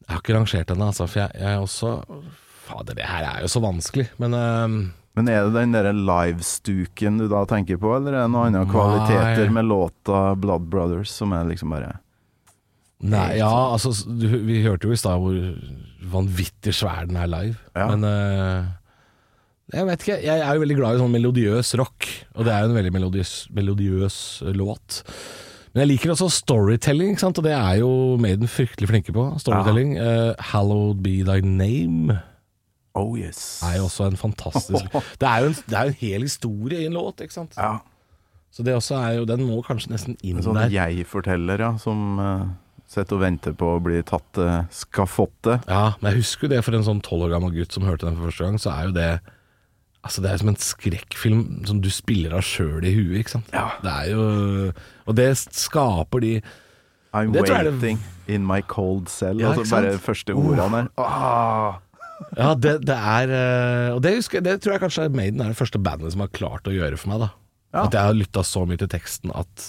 Jeg 0.06 0.10
har 0.10 0.18
ikke 0.22 0.34
rangert 0.34 0.72
ennå, 0.74 0.88
altså, 0.90 1.06
for 1.06 1.22
jeg, 1.24 1.30
jeg 1.38 1.52
er 1.54 1.62
også 1.62 1.92
Fader, 2.66 2.96
det 2.98 3.06
her 3.06 3.22
er 3.22 3.44
jo 3.44 3.50
så 3.52 3.60
vanskelig, 3.62 4.08
men 4.18 4.34
eh, 4.34 4.74
Men 5.16 5.30
er 5.32 5.46
det 5.46 5.56
den 5.56 5.72
derre 5.72 5.94
livestuken 5.96 7.20
du 7.22 7.26
da 7.32 7.46
tenker 7.48 7.78
på, 7.80 7.94
eller 7.96 8.12
er 8.12 8.26
det 8.26 8.32
noen 8.34 8.52
andre 8.52 8.68
kvaliteter 8.68 9.52
med 9.54 9.70
låta 9.70 10.34
Blood 10.36 10.68
Brothers 10.72 11.12
som 11.12 11.32
er 11.32 11.48
liksom 11.48 11.72
bare 11.72 11.94
Nei, 13.06 13.36
ja, 13.36 13.50
altså 13.74 13.90
du, 14.08 14.24
Vi 14.48 14.62
hørte 14.64 14.88
jo 14.88 14.94
i 14.94 14.98
stad 15.00 15.20
hvor 15.20 15.36
vanvittig 16.06 16.72
svær 16.72 17.08
den 17.08 17.18
er 17.20 17.28
live. 17.28 17.58
Ja. 17.76 17.90
Men 17.92 18.06
uh, 18.08 18.68
jeg 19.74 19.88
vet 19.88 20.04
ikke. 20.04 20.16
Jeg 20.22 20.38
er 20.38 20.54
jo 20.54 20.62
veldig 20.62 20.76
glad 20.78 20.96
i 20.96 21.02
sånn 21.02 21.12
melodiøs 21.16 21.72
rock, 21.80 22.06
og 22.38 22.46
det 22.46 22.54
er 22.54 22.62
jo 22.62 22.70
en 22.70 22.78
veldig 22.78 22.92
melodiøs, 22.94 23.32
melodiøs 23.56 24.18
låt. 24.56 25.00
Men 25.72 25.82
jeg 25.82 25.90
liker 25.90 26.14
også 26.14 26.30
storytelling, 26.32 27.18
og 27.26 27.42
det 27.44 27.52
er 27.56 27.80
jo 27.82 27.90
Maiden 28.22 28.48
fryktelig 28.48 28.88
flinke 28.92 29.12
på. 29.16 29.26
Storytelling. 29.42 29.96
Eh, 29.98 30.32
'Hallowed 30.38 31.02
be 31.02 31.18
thy 31.26 31.42
name' 31.42 32.16
Oh 32.96 33.12
yes. 33.18 33.60
er 33.66 33.76
jo 33.76 33.86
også 33.90 34.06
en 34.08 34.16
fantastisk 34.16 34.86
Det 35.20 35.28
er 35.28 35.44
jo 35.44 35.50
en, 35.52 35.56
det 35.68 35.76
er 35.76 35.90
en 35.90 35.98
hel 36.00 36.24
historie 36.24 36.80
i 36.80 36.86
en 36.88 36.96
låt, 36.96 37.20
ikke 37.20 37.36
sant. 37.36 37.56
Ja. 37.60 37.78
Så 38.50 38.64
det 38.64 38.72
også 38.76 38.96
er 38.96 39.18
jo 39.18 39.26
Den 39.28 39.44
må 39.44 39.58
kanskje 39.66 39.92
nesten 39.92 40.16
inn 40.24 40.38
En 40.40 40.46
sånn 40.46 40.56
der. 40.56 40.72
jeg-forteller, 40.72 41.60
ja, 41.60 41.74
som 41.82 42.16
uh, 42.16 42.46
sitter 42.88 43.18
og 43.18 43.24
venter 43.26 43.56
på 43.58 43.68
å 43.76 43.80
bli 43.84 44.00
tatt 44.06 44.40
uh, 44.40 44.62
skafottet. 44.72 45.66
Ja, 45.68 45.90
men 46.00 46.14
jeg 46.14 46.22
husker 46.22 46.46
jo 46.48 46.54
det 46.54 46.62
for 46.64 46.78
en 46.78 46.86
sånn 46.86 47.02
tolv 47.04 47.26
år 47.28 47.34
gammel 47.36 47.52
gutt 47.52 47.76
som 47.76 47.84
hørte 47.84 48.08
den 48.08 48.16
for 48.16 48.30
første 48.30 48.48
gang, 48.48 48.60
så 48.62 48.72
er 48.76 48.90
jo 48.90 48.94
det 48.96 49.10
Altså 50.06 50.22
Det 50.22 50.30
er 50.30 50.38
som 50.38 50.50
en 50.52 50.60
skrekkfilm 50.62 51.40
som 51.66 51.80
du 51.82 51.88
spiller 51.90 52.36
av 52.38 52.44
sjøl 52.46 52.84
i 52.86 52.92
huet, 52.94 53.16
ikke 53.24 53.32
sant. 53.32 53.48
Ja. 53.50 53.72
Det 53.82 53.90
er 53.90 54.12
jo 54.12 54.26
Og 55.10 55.16
det 55.18 55.32
skaper 55.50 56.22
de 56.22 56.36
I'm 57.16 57.32
Det 57.32 57.42
tror 57.46 57.56
jeg 57.56 57.64
det- 57.64 57.72
waiting 57.74 57.98
in 58.28 58.46
my 58.46 58.60
cold 58.60 59.08
cell. 59.08 59.40
Ja, 59.40 59.48
altså 59.48 59.60
ikke 59.64 59.68
sant? 59.70 59.86
bare 59.86 59.98
første 59.98 60.34
ordene 60.34 60.70
der. 60.76 60.88
Ah, 60.98 61.74
Ja, 62.40 62.52
det, 62.56 62.78
det 62.88 62.96
er 62.96 63.32
eh, 63.36 63.94
Og 63.94 64.02
det, 64.04 64.14
husker, 64.18 64.40
det 64.44 64.58
tror 64.64 64.76
jeg 64.76 64.84
kanskje 64.86 65.08
Maiden 65.12 65.42
er 65.44 65.52
det 65.52 65.58
første 65.58 65.80
bandet 65.82 66.14
som 66.14 66.22
har 66.24 66.32
klart 66.36 66.68
å 66.68 66.74
gjøre 66.74 66.96
for 67.00 67.12
meg, 67.12 67.26
da. 67.26 67.32
Ja. 67.76 67.82
At 67.86 67.96
jeg 67.98 68.08
har 68.08 68.16
lytta 68.16 68.44
så 68.46 68.62
mye 68.68 68.80
til 68.80 68.88
teksten 68.92 69.34
at 69.36 69.66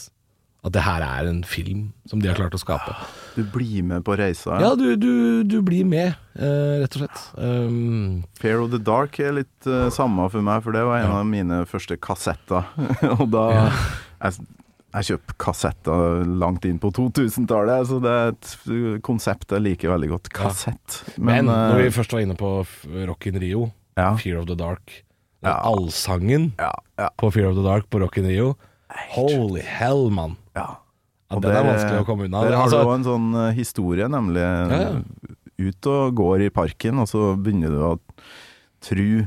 at 0.65 0.73
det 0.73 0.81
her 0.83 1.03
er 1.05 1.27
en 1.29 1.43
film 1.47 1.83
som 2.09 2.19
de 2.19 2.27
har 2.27 2.35
klart 2.35 2.55
å 2.57 2.59
skape. 2.59 2.91
Du 3.37 3.43
blir 3.53 3.85
med 3.87 4.01
på 4.03 4.15
reisa. 4.19 4.57
Ja, 4.59 4.73
du, 4.75 4.97
du, 4.99 5.43
du 5.47 5.61
blir 5.63 5.85
med, 5.87 6.17
eh, 6.35 6.73
rett 6.81 6.97
og 6.97 7.03
slett. 7.03 7.21
Um, 7.39 8.25
Fear 8.41 8.63
of 8.65 8.73
the 8.73 8.79
Dark 8.81 9.15
er 9.23 9.37
litt 9.37 9.69
uh, 9.69 9.85
samme 9.93 10.25
for 10.33 10.43
meg, 10.43 10.63
for 10.65 10.75
det 10.75 10.81
var 10.83 10.99
en 10.99 11.05
Ja. 11.07 11.19
av 11.21 11.29
mine 11.29 11.61
første 11.69 11.95
kassetter. 12.01 12.67
og 13.19 13.27
da 13.31 13.45
Ja. 13.53 13.65
Jeg, 14.25 14.47
jeg 14.95 15.07
kjøpte 15.11 15.35
kassetter 15.41 16.21
langt 16.39 16.65
inn 16.65 16.77
på 16.81 16.89
2000-tallet, 16.95 17.87
så 17.89 17.99
det 18.01 18.13
er 18.13 18.31
et 18.31 19.01
konsept 19.05 19.51
jeg 19.53 19.61
liker 19.65 19.91
veldig 19.93 20.09
godt. 20.13 20.29
Kassett. 20.33 21.01
men 21.19 21.45
når 21.49 21.81
vi 21.83 21.89
eh, 21.89 21.93
først 21.97 22.15
var 22.15 22.23
inne 22.23 22.37
på 22.39 22.53
Rock 23.09 23.27
in 23.29 23.37
Rio, 23.43 23.67
ja, 23.99 24.13
Fear 24.21 24.39
of 24.41 24.47
the 24.49 24.55
Dark 24.57 25.03
den 25.43 25.51
Ja. 25.51 25.59
Allsangen 25.69 26.51
ja, 26.57 26.71
ja, 26.97 27.09
på 27.19 27.29
Fear 27.33 27.51
of 27.51 27.59
the 27.59 27.63
Dark 27.65 27.89
på 27.93 27.99
Rock 28.01 28.17
in 28.17 28.25
Rio. 28.31 28.55
Holy 29.13 29.61
hell, 29.61 30.09
mann. 30.09 30.37
ja. 30.57 30.79
Ja, 31.27 31.35
Og 31.35 31.41
den 31.43 31.51
er 31.51 31.65
vanskelig 31.67 31.99
å 31.99 32.05
komme 32.07 32.23
unna. 32.29 32.39
Der 32.47 32.53
har 32.55 32.63
Altså, 32.63 32.77
du 32.79 32.87
òg 32.87 32.93
en 32.95 33.03
sånn 33.03 33.25
eh, 33.35 33.49
historie, 33.57 34.05
nemlig 34.07 34.39
ja. 34.47 34.93
ut 35.67 35.87
og 35.91 36.13
går 36.15 36.45
i 36.45 36.49
parken, 36.55 37.01
og 37.03 37.09
så 37.11 37.33
begynner 37.35 37.73
du 37.73 37.81
å 37.83 37.89
tro 38.87 39.25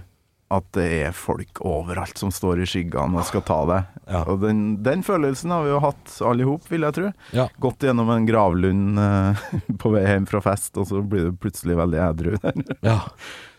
at 0.51 0.67
det 0.75 0.87
er 1.07 1.13
folk 1.15 1.61
overalt 1.67 2.19
som 2.19 2.33
står 2.35 2.65
i 2.65 2.67
skyggene 2.67 3.21
og 3.21 3.27
skal 3.29 3.45
ta 3.47 3.59
deg. 3.71 3.91
Ja. 4.11 4.23
Og 4.33 4.41
den, 4.43 4.63
den 4.83 5.05
følelsen 5.07 5.53
har 5.55 5.63
vi 5.63 5.71
jo 5.71 5.79
hatt 5.85 6.17
alle 6.27 6.43
i 6.43 6.49
hop, 6.49 6.67
vil 6.73 6.87
jeg 6.89 6.97
tro. 6.97 7.13
Ja. 7.37 7.45
Gått 7.63 7.87
gjennom 7.87 8.11
en 8.11 8.27
gravlund 8.27 8.99
eh, 8.99 9.45
på 9.83 9.93
vei 9.95 10.03
hjem 10.09 10.27
fra 10.31 10.43
fest, 10.43 10.75
og 10.81 10.89
så 10.91 11.05
blir 11.07 11.29
du 11.29 11.39
plutselig 11.39 11.79
veldig 11.79 12.03
edru. 12.09 12.35
ja. 12.83 12.99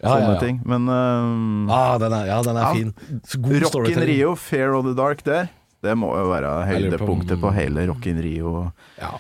Ja, 0.02 0.16
Sånne 0.18 0.38
ting. 0.42 0.60
Men 0.66 0.88
um, 0.90 1.68
Ah, 1.70 1.94
den 2.02 2.14
er, 2.18 2.26
ja, 2.32 2.40
den 2.42 2.58
er 2.58 2.72
fin. 2.74 2.94
God 3.38 3.68
Rock 3.68 3.92
in. 3.94 4.00
Rio, 4.10 4.32
Fair 4.36 4.74
of 4.74 4.88
the 4.88 4.96
Dark 4.98 5.22
der, 5.28 5.52
det 5.86 5.94
må 5.98 6.12
jo 6.18 6.28
være 6.30 6.50
høydepunktet 6.70 7.38
på 7.38 7.48
på 7.48 7.54
hele 7.56 7.86
Rock 7.90 8.08
in 8.10 8.22
Rio. 8.22 8.56
Ja. 9.00 9.16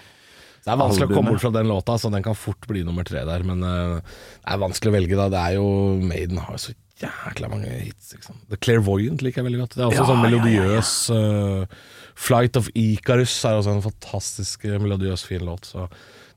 Det 0.61 0.69
er 0.69 0.78
vanskelig 0.78 1.07
å 1.09 1.13
komme 1.15 1.34
bort 1.34 1.41
fra 1.41 1.53
den 1.55 1.69
låta, 1.72 1.95
så 1.97 2.11
den 2.13 2.22
kan 2.26 2.38
fort 2.38 2.67
bli 2.69 2.84
nummer 2.86 3.05
tre 3.07 3.24
der. 3.26 3.45
Men 3.47 3.63
uh, 3.65 3.97
det 4.01 4.51
er 4.53 4.61
vanskelig 4.61 4.91
å 4.91 4.97
velge, 4.99 5.17
da. 5.17 5.30
Det 5.34 5.41
er 5.41 5.57
jo 5.57 5.69
Maiden 6.05 6.41
har 6.43 6.59
så 6.61 6.76
jækla 7.02 7.49
mange 7.52 7.70
hits. 7.88 8.14
Sant? 8.22 8.39
The 8.52 8.58
Clairvoyant 8.62 9.22
liker 9.26 9.41
jeg 9.41 9.49
veldig 9.49 9.62
godt. 9.66 9.76
Det 9.78 9.84
er 9.84 9.89
også 9.91 10.02
Ja, 10.02 10.08
sånn 10.10 10.22
ja, 10.22 10.24
ja, 10.24 10.30
melodiøs 10.30 10.93
eh, 11.18 11.78
Flight 12.22 12.58
of 12.60 12.68
Icarus 12.78 13.36
er 13.47 13.60
også 13.60 13.76
en 13.78 13.86
fantastisk 13.86 14.66
eh, 14.70 14.78
melodiøs, 14.82 15.24
fin 15.26 15.45
låt. 15.47 15.66
Så 15.72 15.88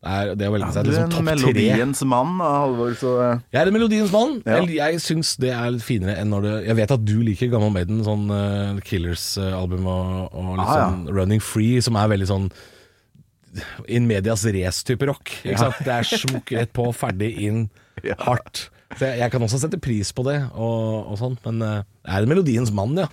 det 0.05 0.13
er 0.13 0.35
det 0.37 0.45
er 0.47 0.53
Ja, 0.61 0.69
du 0.69 0.79
er 0.79 0.85
liksom 0.91 1.15
en 1.17 1.25
melodiens 1.31 1.99
tre. 2.03 2.09
mann, 2.11 2.35
Halvor, 2.45 2.93
så 3.01 3.13
eh, 3.25 3.39
Jeg 3.55 3.63
er 3.63 3.71
en 3.71 3.77
melodiens 3.79 4.13
mann. 4.13 4.35
Ja. 4.45 4.59
Jeg, 4.61 4.75
jeg 4.77 5.01
syns 5.01 5.31
det 5.41 5.53
er 5.57 5.71
litt 5.73 5.85
finere 5.87 6.19
enn 6.21 6.29
når 6.35 6.43
det 6.49 6.55
Jeg 6.69 6.77
vet 6.83 6.93
at 6.99 7.05
du 7.09 7.15
liker 7.25 7.49
Gammel 7.55 7.73
Maiden, 7.73 8.03
sånn 8.05 8.27
uh, 8.29 8.81
Killers-album 8.85 9.87
og, 9.89 10.29
og 10.37 10.51
litt 10.59 10.67
Ah, 10.69 10.77
ja. 10.77 10.87
sånn 10.91 11.09
Running 11.17 11.41
Free, 11.45 11.81
som 11.85 11.97
er 11.97 12.13
veldig 12.13 12.29
sånn 12.29 12.51
in 13.87 14.07
medias 14.11 14.43
race-type 14.51 15.07
rock. 15.07 15.31
Det 15.45 15.55
er 15.95 16.03
smukk 16.09 16.51
rett 16.57 16.73
på, 16.75 16.89
ferdig 16.97 17.33
inn, 17.47 17.69
Ja. 18.05 18.17
hardt. 18.27 18.67
Så 18.99 19.09
jeg, 19.09 19.21
jeg 19.23 19.35
kan 19.35 19.45
også 19.47 19.61
sette 19.63 19.81
pris 19.83 20.11
på 20.15 20.25
det, 20.29 20.39
og, 20.55 21.13
og 21.13 21.21
sånt, 21.21 21.41
men 21.47 21.63
eh, 21.65 21.85
jeg 22.05 22.17
er 22.19 22.27
en 22.27 22.33
melodiens 22.35 22.73
mann, 22.75 22.97
ja. 22.99 23.09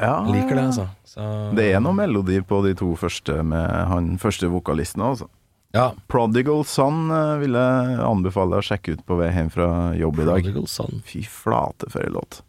ja, 0.00 0.14
Jeg 0.26 0.36
liker 0.38 0.58
det, 0.58 0.66
altså. 0.72 0.86
Så, 1.08 1.26
Det 1.56 1.70
er 1.72 1.82
noe 1.84 1.96
melodi 1.96 2.40
på 2.46 2.62
de 2.66 2.74
to 2.78 2.92
første 3.00 3.40
med 3.46 3.66
han 3.92 4.14
første 4.22 4.50
vokalisten 4.52 5.04
altså. 5.06 5.28
Ja. 5.76 5.90
Prodigal 6.08 6.64
Son 6.64 7.10
eh, 7.12 7.36
vil 7.42 7.56
jeg 7.58 8.00
anbefale 8.00 8.60
å 8.60 8.64
sjekke 8.64 8.96
ut 8.96 9.04
på 9.06 9.18
vei 9.20 9.28
hjem 9.34 9.52
fra 9.52 9.68
jobb 9.98 10.22
i 10.22 10.28
dag. 10.28 10.42
Prodigal 10.46 10.68
Son. 10.72 11.02
Fy 11.04 11.24
flate 11.28 11.90
for 11.92 12.06
ei 12.06 12.12
låt. 12.14 12.40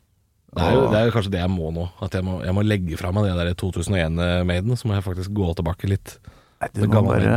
Det 0.58 0.64
er, 0.64 0.74
jo, 0.74 0.86
det 0.90 0.98
er 0.98 1.10
jo 1.10 1.14
kanskje 1.14 1.32
det 1.36 1.42
jeg 1.44 1.52
må 1.54 1.70
nå. 1.76 1.84
At 2.02 2.16
jeg 2.18 2.26
må, 2.26 2.40
jeg 2.42 2.56
må 2.56 2.64
legge 2.66 2.98
fra 2.98 3.12
meg 3.14 3.28
det 3.28 3.36
der 3.38 3.58
2001-Maiden. 3.60 4.78
Så 4.80 4.88
må 4.90 4.96
jeg 4.96 5.06
faktisk 5.06 5.36
gå 5.38 5.52
tilbake 5.60 5.90
litt. 5.92 6.16
Nei, 6.58 6.68
du 6.74 6.88
må 6.90 7.02
bare 7.06 7.34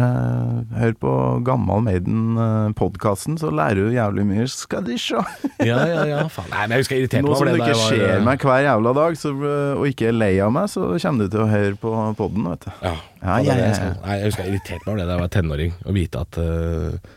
høre 0.80 0.94
på 0.96 1.10
Gammal 1.44 1.82
Maiden-podkasten, 1.84 3.34
så 3.40 3.50
lærer 3.52 3.76
du 3.90 3.92
jævlig 3.92 4.22
mye. 4.24 4.46
Skal 4.48 4.86
de 4.86 4.94
sjå. 4.96 5.20
Ja, 5.60 5.82
ja, 5.84 6.04
ja. 6.08 6.20
Faen. 6.32 6.48
Nei, 6.54 6.62
men 6.64 6.72
jeg 6.78 6.84
husker 6.86 6.96
jeg 6.96 7.04
irriterte 7.04 7.26
Nå 7.26 7.34
over 7.34 7.40
som 7.42 7.50
Nå 7.50 7.52
du 7.52 7.60
det. 7.60 7.66
ikke 7.66 7.82
skjer 7.82 8.00
var, 8.06 8.14
eh, 8.16 8.24
meg 8.30 8.46
hver 8.48 8.62
jævla 8.64 8.94
dag, 8.96 9.18
så, 9.20 9.32
eh, 9.50 9.74
og 9.76 9.84
ikke 9.90 10.08
er 10.08 10.16
lei 10.16 10.30
av 10.40 10.54
meg, 10.56 10.70
så 10.72 10.86
kommer 11.04 11.28
du 11.28 11.34
til 11.36 11.44
å 11.44 11.48
høre 11.52 11.76
på 11.82 11.92
podden, 12.16 12.48
vet 12.54 12.64
du. 12.64 12.70
Ja, 12.80 12.94
Ja, 13.20 13.36
det 13.36 13.52
er 13.52 13.60
ja, 13.60 13.68
jeg 13.68 13.76
ja. 13.84 13.92
Nei, 14.06 14.16
jeg 14.22 14.30
husker 14.30 14.44
jeg 14.46 14.54
irriterte 14.54 14.80
meg 14.86 14.92
over 14.94 15.00
det 15.02 15.06
da 15.10 15.12
jeg 15.18 15.24
var 15.26 15.32
tenåring, 15.36 15.72
å 15.84 15.92
vite 16.00 16.24
at 16.24 16.40
uh, 16.40 17.14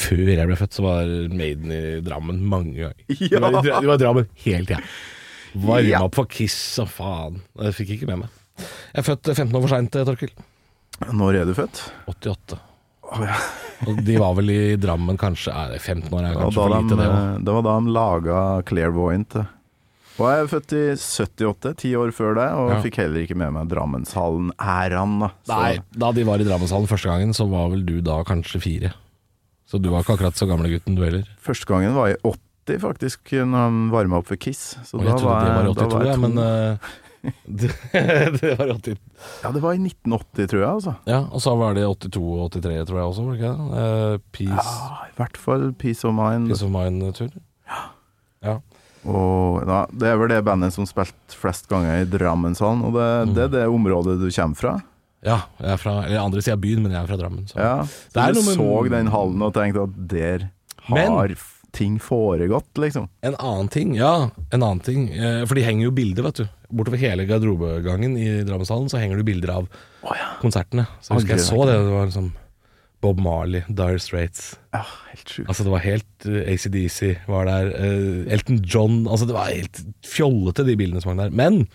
før 0.00 0.24
jeg 0.32 0.48
ble 0.48 0.56
født, 0.64 0.76
så 0.80 0.86
var 0.88 1.12
Maiden 1.44 1.76
i 1.76 1.82
Drammen 2.08 2.40
mange 2.40 2.72
ganger. 2.80 2.96
Ja. 3.28 3.44
de 3.44 3.86
var 3.92 3.96
i 3.98 4.02
Drammen 4.06 4.28
hele 4.46 4.64
tida. 4.64 4.80
Varma 5.52 5.84
Ja. 5.84 6.00
opp 6.08 6.16
for 6.16 6.24
Kiss 6.32 6.56
og 6.80 6.88
faen. 6.88 7.42
Det 7.56 7.74
fikk 7.76 7.92
jeg 7.92 8.00
ikke 8.00 8.14
med 8.16 8.24
meg. 8.24 8.32
Jeg 8.96 9.02
er 9.04 9.06
født 9.12 9.28
15 9.36 9.52
år 9.52 9.60
for 9.68 9.76
seint, 9.76 9.92
Torkil. 9.92 10.32
Når 11.14 11.40
er 11.42 11.44
du 11.48 11.54
født? 11.54 11.82
88. 12.10 12.58
Oh, 13.08 13.22
ja. 13.24 13.36
Og 13.88 14.00
de 14.04 14.16
var 14.20 14.34
vel 14.36 14.50
i 14.52 14.58
Drammen 14.80 15.16
kanskje 15.16 15.52
er 15.54 15.76
15 15.78 16.10
år, 16.12 16.24
er 16.28 16.34
kanskje 16.36 16.58
for 16.58 16.74
de, 16.74 16.80
lite 16.82 16.98
det 16.98 17.06
òg. 17.08 17.44
det 17.46 17.54
var 17.54 17.62
da 17.68 17.76
de 17.80 17.94
laga 17.94 18.40
Clairvoyant. 18.68 19.36
Og 20.18 20.24
jeg 20.26 20.42
er 20.42 20.48
født 20.50 20.72
i 20.74 20.82
78, 20.98 21.72
ti 21.78 21.92
år 21.96 22.10
før 22.12 22.34
det, 22.34 22.48
og 22.58 22.70
Ja. 22.72 22.80
fikk 22.82 22.96
heller 22.98 23.22
ikke 23.22 23.36
med 23.38 23.52
meg 23.54 23.68
Drammenshallen-æraen. 23.70 25.20
da. 25.20 25.30
Nei, 25.54 25.78
da 25.94 26.10
de 26.12 26.24
var 26.26 26.42
i 26.42 26.44
Drammenshallen 26.48 26.88
første 26.90 27.08
gangen, 27.08 27.30
så 27.32 27.46
var 27.48 27.70
vel 27.70 27.84
du 27.86 28.00
da 28.02 28.22
kanskje 28.26 28.60
fire. 28.60 28.92
Så 29.70 29.80
du 29.80 29.90
var 29.90 30.02
ikke 30.02 30.16
akkurat 30.18 30.34
så 30.34 30.48
gamle 30.48 30.68
gutten 30.72 30.96
du 30.96 31.02
heller. 31.04 31.24
Første 31.40 31.66
gangen 31.70 31.94
var 31.94 32.08
i 32.10 32.16
80, 32.24 32.80
faktisk, 32.82 33.20
når 33.46 33.70
de 33.70 33.90
varma 33.94 34.18
opp 34.18 34.26
for 34.26 34.36
Kiss. 34.36 34.76
Så 34.84 34.98
Og 34.98 35.04
da 35.04 35.12
jeg 35.12 35.20
trodde 35.20 35.44
det 35.44 35.54
var 35.54 35.62
i 35.62 35.72
da 35.72 35.86
82, 35.86 36.04
jeg 36.04 36.12
ja, 36.12 36.16
men 36.16 36.38
eh, 36.38 36.76
det, 37.60 37.70
det 38.40 38.52
var 38.58 38.66
i 38.68 38.74
80. 38.76 38.96
Ja, 39.42 39.50
det 39.54 39.62
var 39.62 39.72
i 39.74 39.80
1980, 39.82 40.48
tror 40.52 40.60
jeg, 40.62 40.70
altså. 40.70 40.94
Ja, 41.10 41.20
og 41.34 41.40
så 41.42 41.54
var 41.58 41.74
det 41.74 41.84
82 41.84 42.22
og 42.44 42.50
83, 42.54 42.86
tror 42.88 42.98
jeg 43.00 43.08
også, 43.10 43.24
var 43.26 43.32
det 43.34 43.40
ikke 43.40 43.54
det? 43.54 43.84
Eh, 43.84 44.18
Peace, 44.38 44.74
Ja, 44.78 45.06
I 45.08 45.14
hvert 45.18 45.36
fall 45.36 45.66
Peace 45.80 46.04
of 46.08 46.14
Mind. 46.14 46.48
Peace 46.52 46.64
of 46.64 46.70
Mind-tur. 46.74 47.30
Ja. 48.44 48.58
Og 49.08 49.62
ja, 49.66 49.80
Det 49.94 50.08
er 50.10 50.16
vel 50.20 50.28
det 50.32 50.40
bandet 50.46 50.74
som 50.74 50.86
spilte 50.88 51.36
flest 51.38 51.68
ganger 51.70 52.02
i 52.02 52.08
Drammenshallen, 52.10 52.82
og 52.86 52.94
det, 52.98 53.08
Mm. 53.28 53.34
det 53.34 53.42
er 53.44 53.52
det 53.56 53.66
området 53.68 54.18
du 54.20 54.28
kommer 54.30 54.56
fra. 54.56 54.76
ja, 55.24 55.40
jeg 55.60 55.72
er 55.72 55.76
fra 55.76 56.04
eller 56.04 56.20
andre 56.22 56.40
sida 56.42 56.54
av 56.54 56.60
byen, 56.62 56.82
men 56.82 56.92
jeg 56.92 57.02
er 57.02 57.06
fra 57.10 57.16
Drammen. 57.16 57.46
Så. 57.48 57.56
Ja, 57.58 57.82
Det 58.14 58.22
er 58.22 58.32
du 58.32 58.40
noe 58.40 58.44
med- 58.46 58.56
så 58.58 58.90
den 58.90 59.06
hallen 59.08 59.42
og 59.42 59.52
tenkte 59.54 59.82
at 59.82 60.08
der 60.08 60.50
har 60.88 61.28
f- 61.34 61.57
ting 61.76 61.98
foregått, 62.00 62.70
liksom. 62.80 63.08
En 63.22 63.36
annen 63.36 63.68
ting, 63.68 63.94
ja, 63.98 64.30
en 64.50 64.62
annen 64.62 64.80
ting. 64.80 65.08
eh, 65.12 65.44
For 65.46 65.54
de 65.58 65.62
henger 65.66 65.88
jo 65.88 65.94
bilder, 65.94 66.24
vet 66.28 66.40
du. 66.42 66.48
Bortover 66.72 67.00
hele 67.00 67.24
garderobegangen 67.28 68.16
i 68.20 68.28
Drammenshallen 68.44 68.88
så 68.92 69.00
henger 69.00 69.20
det 69.20 69.26
bilder 69.28 69.54
av 69.54 69.68
konsertene. 70.42 70.86
Så 71.00 71.12
jeg 71.12 71.20
husker 71.22 71.36
jeg 71.36 71.46
så 71.46 71.64
det. 71.68 71.76
Det 71.84 71.92
var 71.94 72.08
liksom 72.08 72.30
Bob 73.00 73.20
Marley, 73.22 73.62
Dire 73.68 74.00
Straits. 74.02 74.56
Ja, 74.74 74.82
helt 75.12 75.28
sjukt. 75.30 75.46
Altså 75.48 75.64
Det 75.64 75.70
var 75.76 75.84
helt 75.84 76.26
uh, 76.26 76.40
ACDC 76.50 77.28
var 77.28 77.46
der. 77.46 77.70
Uh, 77.78 78.32
Elton 78.34 78.58
John 78.64 79.06
Altså 79.06 79.28
Det 79.28 79.36
var 79.36 79.52
helt 79.52 79.84
fjollete, 80.04 80.66
de 80.66 80.74
bildene 80.76 81.00
som 81.04 81.12
var 81.14 81.28
der. 81.28 81.36
Men 81.36 81.66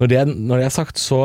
når 0.00 0.08
det, 0.08 0.22
når 0.32 0.62
det 0.62 0.64
er 0.70 0.72
sagt, 0.72 0.96
så 0.98 1.20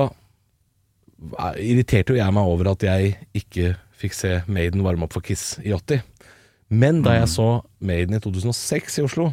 eh, 1.40 1.62
irriterte 1.64 2.12
jo 2.12 2.20
jeg 2.20 2.36
meg 2.36 2.50
over 2.52 2.74
at 2.74 2.84
jeg 2.84 3.14
ikke 3.40 3.70
fikk 3.96 4.18
se 4.18 4.34
Maiden 4.52 4.84
varme 4.84 5.08
opp 5.08 5.16
for 5.16 5.24
Kiss 5.24 5.56
i 5.64 5.72
80. 5.72 6.04
Men 6.70 7.01
da 7.05 7.13
jeg 7.20 7.30
så 7.30 7.47
Maiden 7.86 8.18
i 8.18 8.22
2006 8.24 8.99
i 8.99 9.05
Oslo, 9.05 9.30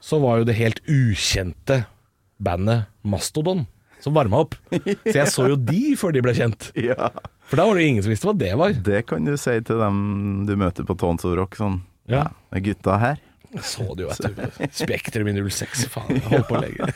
så 0.00 0.18
var 0.22 0.40
jo 0.40 0.46
det 0.48 0.56
helt 0.56 0.80
ukjente 0.88 1.82
bandet 2.42 2.86
Mastodon 3.04 3.66
som 4.04 4.14
varma 4.16 4.42
opp. 4.44 4.54
Så 4.70 5.14
jeg 5.16 5.28
så 5.32 5.46
jo 5.52 5.56
de 5.60 5.94
før 5.96 6.12
de 6.16 6.22
ble 6.24 6.34
kjent. 6.36 6.70
Ja, 6.90 7.10
For 7.48 7.60
da 7.60 7.66
var 7.68 7.76
det 7.76 7.84
jo 7.84 7.92
ingen 7.92 8.04
som 8.04 8.12
visste 8.12 8.28
hva 8.28 8.36
det 8.40 8.52
var. 8.60 8.72
det 8.86 9.02
kan 9.08 9.24
du 9.24 9.34
si 9.40 9.54
til 9.64 9.80
dem 9.80 10.44
du 10.48 10.54
møter 10.60 10.84
på 10.88 10.96
Tons 11.00 11.24
of 11.24 11.36
Rock. 11.38 11.56
Sånn, 11.60 11.80
Ja. 12.08 12.26
ja, 12.52 12.60
gutta 12.64 12.98
her. 13.00 13.20
Jeg 13.54 13.64
så 13.68 13.84
det 13.94 14.06
jo, 14.06 14.10
du. 14.10 14.66
Spektrum 14.74 15.28
i 15.30 15.34
06. 15.38 15.84
Faen, 15.92 16.16
jeg 16.16 16.24
holdt 16.26 16.48
på 16.48 16.58
lenge. 16.58 16.88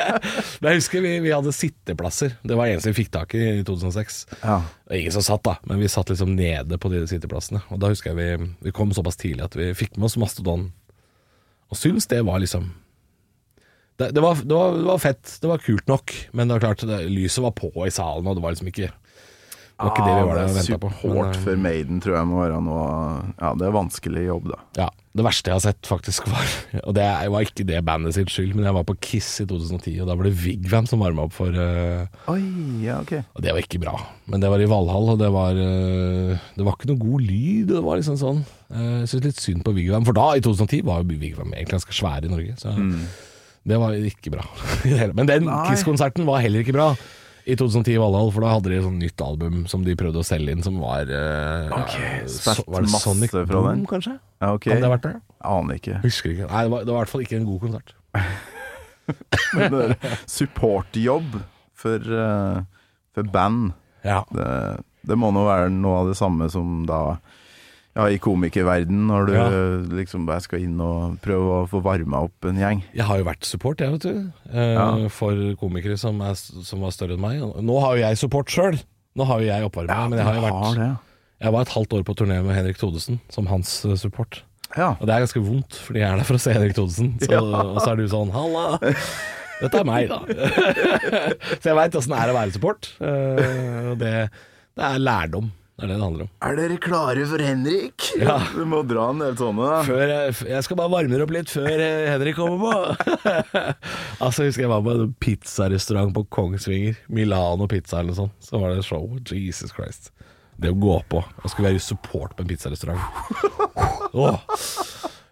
Men 0.60 0.68
jeg 0.70 0.80
husker 0.80 1.02
vi, 1.02 1.12
vi 1.24 1.32
hadde 1.34 1.54
sitteplasser. 1.54 2.36
Det 2.46 2.58
var 2.58 2.70
eneste 2.70 2.92
vi 2.92 3.00
fikk 3.00 3.12
tak 3.16 3.34
i 3.34 3.42
i 3.56 3.64
2006. 3.66 4.20
Ja. 4.44 4.60
Ingen 4.94 5.14
som 5.16 5.24
satt, 5.26 5.42
da, 5.46 5.56
men 5.66 5.80
vi 5.82 5.90
satt 5.90 6.10
liksom 6.12 6.36
nede 6.38 6.78
på 6.78 6.90
de 6.92 7.02
sitteplassene. 7.10 7.62
Og 7.74 7.80
da 7.82 7.90
husker 7.90 8.12
jeg 8.12 8.18
vi, 8.20 8.50
vi 8.68 8.74
kom 8.74 8.94
såpass 8.94 9.18
tidlig 9.18 9.46
at 9.48 9.56
vi 9.58 9.72
fikk 9.76 9.96
med 9.98 10.08
oss 10.08 10.18
Mastodon. 10.20 10.68
Og 11.72 11.80
syns 11.80 12.06
det 12.10 12.22
var 12.26 12.38
liksom 12.42 12.70
det, 13.96 14.10
det, 14.12 14.20
var, 14.20 14.38
det, 14.42 14.52
var, 14.52 14.76
det 14.76 14.86
var 14.86 15.00
fett, 15.00 15.38
det 15.40 15.48
var 15.48 15.62
kult 15.64 15.88
nok, 15.88 16.12
men 16.36 16.48
det 16.48 16.58
var 16.58 16.66
klart, 16.66 16.84
det, 16.84 16.98
lyset 17.08 17.40
var 17.46 17.54
på 17.56 17.70
i 17.86 17.92
salen, 17.94 18.26
og 18.28 18.36
det 18.36 18.42
var 18.44 18.52
liksom 18.52 18.68
ikke 18.68 18.90
var 19.76 19.90
ikke 19.92 20.04
det 20.06 20.12
vi 20.16 20.20
var 20.24 20.38
der 20.38 20.46
og 20.46 20.54
venta 20.56 20.76
på. 20.80 20.90
Support 20.96 21.16
Men, 21.16 21.26
eh, 21.34 21.40
for 21.44 21.58
Maiden 21.60 21.98
tror 22.00 22.14
jeg 22.16 22.28
må 22.30 22.38
være 22.40 22.60
noe 22.64 22.84
Ja, 23.36 23.50
det 23.60 23.66
er 23.66 23.74
vanskelig 23.74 24.22
jobb, 24.24 24.46
da. 24.48 24.58
Ja, 24.78 24.86
Det 25.16 25.24
verste 25.26 25.50
jeg 25.50 25.56
har 25.56 25.64
sett, 25.64 25.88
faktisk, 25.88 26.28
var 26.32 26.54
Og 26.86 26.94
det 26.96 27.04
var 27.34 27.44
ikke 27.44 27.66
det 27.68 27.82
bandet 27.84 28.16
sin 28.16 28.30
skyld, 28.32 28.54
men 28.56 28.64
jeg 28.64 28.76
var 28.78 28.86
på 28.88 28.96
Kiss 29.04 29.28
i 29.44 29.46
2010, 29.48 29.98
og 30.00 30.08
da 30.08 30.16
var 30.16 30.28
det 30.28 30.32
Vigvam 30.40 30.88
som 30.88 31.04
varma 31.04 31.26
opp 31.26 31.36
for 31.36 31.52
uh, 31.52 32.08
Oi, 32.32 32.40
ja, 32.86 33.02
ok. 33.04 33.12
Og 33.36 33.44
det 33.44 33.52
var 33.52 33.60
ikke 33.60 33.82
bra. 33.82 33.94
Men 34.32 34.40
det 34.40 34.50
var 34.52 34.64
i 34.64 34.70
Valhall, 34.70 35.12
og 35.12 35.20
det 35.20 35.28
var 35.34 35.60
uh, 35.60 36.48
Det 36.56 36.64
var 36.64 36.78
ikke 36.78 36.90
noe 36.92 37.02
god 37.04 37.28
lyd. 37.28 37.68
Det 37.74 37.84
var 37.84 38.00
liksom 38.00 38.18
sånn 38.20 38.42
uh, 38.72 39.04
syns 39.04 39.28
litt 39.28 39.44
synd 39.44 39.64
på 39.66 39.76
Vigvam, 39.76 40.08
for 40.08 40.16
da, 40.16 40.30
i 40.36 40.44
2010, 40.44 40.86
var 40.88 41.04
jo 41.04 41.20
Vigvam 41.20 41.52
egentlig 41.52 41.76
ganske 41.76 42.00
svær 42.00 42.24
i 42.24 42.32
Norge. 42.32 42.56
Så 42.60 42.72
det 43.66 43.78
var 43.82 43.96
ikke 43.98 44.32
bra. 44.32 44.48
Men 45.18 45.28
den 45.28 45.52
Kiss-konserten 45.68 46.24
var 46.28 46.40
heller 46.44 46.64
ikke 46.64 46.76
bra. 46.76 46.92
I 47.46 47.54
2010 47.54 47.92
i 47.94 47.98
Valhall, 48.02 48.32
for 48.34 48.42
da 48.42 48.48
hadde 48.56 48.72
de 48.72 48.78
et 48.80 48.82
sånt 48.82 48.98
nytt 48.98 49.22
album 49.22 49.60
som 49.70 49.84
de 49.86 49.94
prøvde 49.98 50.18
å 50.18 50.26
selge 50.26 50.50
inn, 50.56 50.64
som 50.66 50.80
var 50.82 51.06
uh, 51.06 51.70
Ok, 51.78 51.92
ja, 51.94 52.24
så- 52.26 52.64
Var 52.66 52.82
det 52.82 52.90
Sonic 52.90 53.30
Boom, 53.46 53.68
den. 53.70 53.84
kanskje? 53.86 54.16
Ja, 54.42 54.48
okay. 54.56 54.72
Kan 54.72 54.82
det 54.82 54.88
ha 54.88 54.94
vært 54.96 55.06
det? 55.06 55.14
Aner 55.46 55.78
ikke. 55.78 56.00
Husker 56.02 56.32
ikke. 56.32 56.48
Nei, 56.50 56.64
det 56.66 56.72
var, 56.74 56.82
det 56.88 56.90
var 56.90 56.98
i 56.98 57.04
hvert 57.04 57.12
fall 57.14 57.22
ikke 57.26 57.38
en 57.38 57.46
god 57.46 57.60
konsert. 57.62 57.94
Men 59.56 59.94
supportjobb 60.26 61.38
for, 61.78 62.10
uh, 62.10 62.60
for 63.14 63.30
band. 63.30 63.72
Ja. 64.02 64.24
Det, 64.34 64.50
det 65.06 65.18
må 65.18 65.30
nå 65.34 65.46
være 65.46 65.70
noe 65.70 66.02
av 66.02 66.10
det 66.10 66.18
samme 66.18 66.50
som 66.50 66.80
da 66.88 67.00
ja, 67.96 68.04
i 68.12 68.18
komikerverden, 68.20 69.06
når 69.08 69.26
du 69.26 69.32
Ja. 69.32 69.46
liksom 70.02 70.26
bare 70.28 70.44
skal 70.44 70.60
inn 70.66 70.76
og 70.84 71.16
prøve 71.24 71.62
å 71.62 71.68
få 71.70 71.80
varma 71.82 72.20
opp 72.28 72.44
en 72.50 72.58
gjeng. 72.60 72.82
Jeg 72.94 73.06
har 73.08 73.18
jo 73.22 73.24
vært 73.24 73.44
support, 73.48 73.80
jeg, 73.80 73.90
vet 73.96 74.04
du. 74.04 74.32
Eh, 74.52 74.74
Ja. 74.76 75.08
For 75.08 75.32
komikere 75.56 75.96
som, 75.98 76.20
er, 76.20 76.34
som 76.36 76.80
var 76.84 76.90
større 76.92 77.16
enn 77.16 77.24
meg. 77.24 77.40
Nå 77.64 77.80
har 77.80 77.96
jo 77.96 78.02
jeg 78.04 78.18
support 78.20 78.52
sjøl. 78.52 78.76
Nå 79.16 79.24
har 79.24 79.40
jo 79.40 79.46
jeg 79.48 79.64
oppvarma, 79.70 80.08
men 80.10 80.18
jeg 80.20 80.26
har 80.28 80.34
jo 80.36 80.44
vært 80.44 80.76
det. 80.76 80.90
Jeg 81.40 81.52
var 81.52 81.60
et 81.66 81.68
halvt 81.72 81.92
år 81.98 82.02
på 82.04 82.14
turné 82.16 82.36
med 82.44 82.54
Henrik 82.56 82.78
Thodesen 82.80 83.18
som 83.32 83.46
hans 83.48 83.84
eh, 83.84 83.96
support. 83.96 84.42
Ja. 84.76 84.90
Og 85.00 85.06
det 85.06 85.14
er 85.14 85.24
ganske 85.24 85.40
vondt, 85.44 85.76
fordi 85.86 86.00
jeg 86.02 86.10
er 86.10 86.16
der 86.20 86.24
for 86.28 86.36
å 86.36 86.40
se 86.42 86.52
Henrik 86.52 86.74
Thodesen. 86.76 87.14
Så, 87.20 87.40
Og 87.40 87.80
så 87.80 87.90
er 87.92 87.96
du 87.96 88.06
sånn 88.08 88.30
'halla'. 88.32 88.80
Dette 89.60 89.78
er 89.80 89.84
meg, 89.88 90.08
da. 90.12 90.18
så 91.60 91.70
jeg 91.70 91.76
veit 91.78 91.94
åssen 91.96 92.12
det 92.12 92.18
er 92.20 92.32
å 92.32 92.36
være 92.36 92.52
support. 92.52 92.88
Eh, 93.00 93.94
det, 94.00 94.14
det 94.76 94.84
er 94.84 94.98
lærdom. 95.00 95.48
Det 95.76 95.84
er 95.84 95.90
det 95.90 95.96
det 95.98 96.04
handler 96.06 96.24
om. 96.24 96.28
Er 96.48 96.54
dere 96.56 96.76
klare 96.80 97.24
for 97.28 97.42
Henrik? 97.44 98.06
Ja. 98.16 98.38
Du 98.56 98.62
må 98.64 98.78
dra 98.88 99.10
en 99.12 99.18
del 99.20 99.34
sånne. 99.36 99.66
Før 99.84 100.04
jeg, 100.08 100.36
jeg 100.48 100.64
skal 100.64 100.78
bare 100.80 100.92
varme 100.94 101.12
dere 101.12 101.26
opp 101.26 101.34
litt 101.36 101.52
før 101.52 101.68
eh, 101.68 102.06
Henrik 102.08 102.38
kommer 102.38 102.62
på. 102.62 102.70
altså, 104.24 104.46
jeg 104.46 104.54
husker 104.54 104.64
jeg 104.64 104.72
var 104.72 104.84
på 104.86 104.94
en 104.96 105.12
pizzarestaurant 105.20 106.14
på 106.16 106.24
Kongsvinger. 106.32 106.96
Milano 107.12 107.68
Pizza 107.68 108.00
eller 108.00 108.14
noe 108.14 108.20
sånt. 108.22 108.38
Så 108.40 108.56
var 108.62 108.72
det 108.72 108.80
et 108.80 108.88
show. 108.88 109.04
Jesus 109.36 109.74
Christ. 109.76 110.12
Det 110.56 110.72
å 110.72 110.78
gå 110.80 110.96
på 111.12 111.20
og 111.20 111.50
skulle 111.52 111.74
være 111.74 111.84
support 111.84 112.32
på 112.38 112.46
en 112.46 112.48
pizzarestaurant. 112.54 113.04
Åh. 114.16 114.40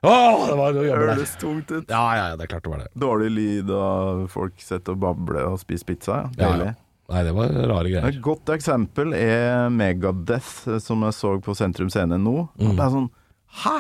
Oh, 0.05 0.43
det 0.45 0.57
var 0.61 0.75
noe 0.77 0.85
jobb 0.85 0.99
der. 1.01 1.15
Høres 1.15 1.31
tungt 1.41 1.71
ut. 1.73 1.89
Ja, 1.89 2.03
ja, 2.19 2.25
ja, 2.29 2.37
det 2.37 2.45
er 2.45 2.51
klart 2.53 2.67
det 2.67 2.73
var 2.75 2.83
det. 2.85 2.91
Dårlig 3.01 3.31
lyd, 3.33 3.71
og 3.73 4.27
folk 4.29 4.61
sitter 4.61 4.93
og 4.93 5.01
babler 5.01 5.47
og 5.49 5.57
spiser 5.63 5.89
pizza. 5.89 6.19
Ja. 6.19 6.29
Ja, 6.37 6.51
Deilig. 6.53 6.67
ja. 6.75 6.81
Nei, 7.13 7.23
det 7.27 7.35
var 7.37 7.49
rare 7.69 7.91
greier. 7.93 8.07
Et 8.09 8.21
godt 8.25 8.49
eksempel 8.55 9.13
er 9.19 9.69
Megadeth, 9.71 10.69
eh, 10.73 10.79
som 10.81 11.03
jeg 11.05 11.13
så 11.19 11.35
på 11.45 11.55
Sentrum 11.59 11.91
Scene 11.93 12.17
nå. 12.19 12.49
Mm. 12.59 12.75
Det 12.77 12.81
er 12.87 12.95
sånn 12.97 13.11
Hæ?! 13.65 13.77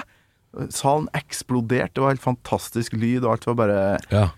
Salen 0.70 1.08
eksploderte, 1.18 1.96
det 1.96 2.02
var 2.04 2.12
helt 2.12 2.22
fantastisk 2.22 2.92
lyd, 2.94 3.24
og 3.24 3.32
alt 3.32 3.46
var 3.48 3.54
bare 3.58 3.78
Ja. 4.12 4.28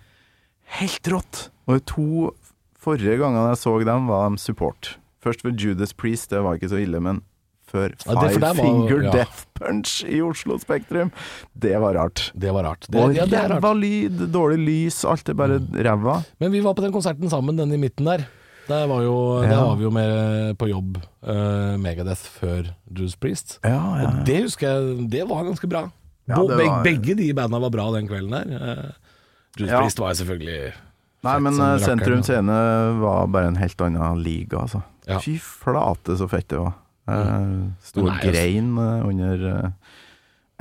helt 0.80 1.02
rått. 1.12 1.48
Og 1.68 1.74
de 1.76 1.80
to 1.92 2.34
forrige 2.80 3.18
gangene 3.20 3.50
jeg 3.52 3.58
så 3.60 3.84
dem, 3.84 4.06
var 4.08 4.30
de 4.30 4.38
support. 4.40 4.96
Først 5.22 5.42
ved 5.44 5.58
Judas 5.60 5.92
Priest, 5.92 6.30
det 6.30 6.40
var 6.42 6.56
ikke 6.56 6.70
så 6.70 6.80
ille, 6.80 7.00
men 7.02 7.20
før 7.68 7.90
Ja, 8.06 8.14
Five 8.20 8.38
der 8.40 8.54
var- 8.54 8.54
Finger 8.54 9.02
ja. 9.02 9.10
Death 9.10 9.44
Punch 9.58 10.04
i 10.06 10.22
Oslo 10.22 10.56
Spektrum, 10.56 11.10
det 11.58 11.78
var 11.78 11.94
rart. 11.94 12.30
Det 12.38 12.50
var 12.54 12.62
rart. 12.64 12.86
Det, 12.88 12.96
Og 13.02 13.12
ja, 13.14 13.24
ræva. 13.26 13.74
Mm. 13.74 13.80
lyd, 13.82 14.32
dårlig 14.32 14.58
lys, 14.64 15.04
alt 15.04 15.28
er 15.28 15.34
bare 15.34 15.58
ræva. 15.58 16.24
Men 16.40 16.50
vi 16.52 16.60
var 16.60 16.72
på 16.74 16.80
den 16.82 16.92
konserten 16.92 17.28
sammen, 17.28 17.56
den 17.58 17.72
i 17.72 17.76
midten 17.76 18.04
der. 18.06 18.26
Der 18.66 18.86
var, 18.90 19.02
jo, 19.04 19.16
der 19.42 19.50
Ja. 19.52 19.60
var 19.64 19.76
vi 19.78 19.84
jo 19.86 19.90
med 19.94 20.56
på 20.58 20.68
jobb, 20.68 20.96
uh, 21.22 21.76
Megadeth 21.78 22.24
før 22.40 22.72
Juice 22.90 23.16
Priest. 23.18 23.58
Ja, 23.64 23.78
ja. 24.00 24.08
Og 24.08 24.24
det 24.26 24.40
husker 24.42 24.66
jeg, 24.68 25.10
det 25.10 25.22
var 25.28 25.44
ganske 25.46 25.68
bra. 25.70 25.84
Bo- 26.26 26.48
beg- 26.48 26.82
Begge 26.82 27.14
de 27.14 27.28
banda 27.38 27.60
var 27.62 27.70
bra 27.70 27.90
den 27.94 28.08
kvelden 28.08 28.30
der. 28.34 28.56
Uh, 28.56 28.90
Juice 29.56 29.70
Ja. 29.72 29.80
Priest 29.80 29.98
var 30.02 30.10
jo 30.10 30.24
selvfølgelig 30.24 30.72
Nei, 31.26 31.38
men 31.42 31.54
eh, 31.58 31.78
Sentrum. 31.82 32.20
Scene 32.22 32.54
var 33.00 33.26
bare 33.26 33.48
en 33.48 33.56
helt 33.56 33.80
annen 33.82 34.20
liga, 34.22 34.60
altså. 34.60 34.82
Fy 35.22 35.38
flate 35.42 36.14
så 36.20 36.28
fett 36.30 36.46
det 36.52 36.58
var. 36.60 36.74
Uh, 37.08 37.70
sto 37.82 38.00
og 38.04 38.06
nei, 38.10 38.18
altså. 38.18 38.30
grein 38.30 38.68
eh, 38.78 39.06
under 39.06 39.46
uh, 39.64 39.70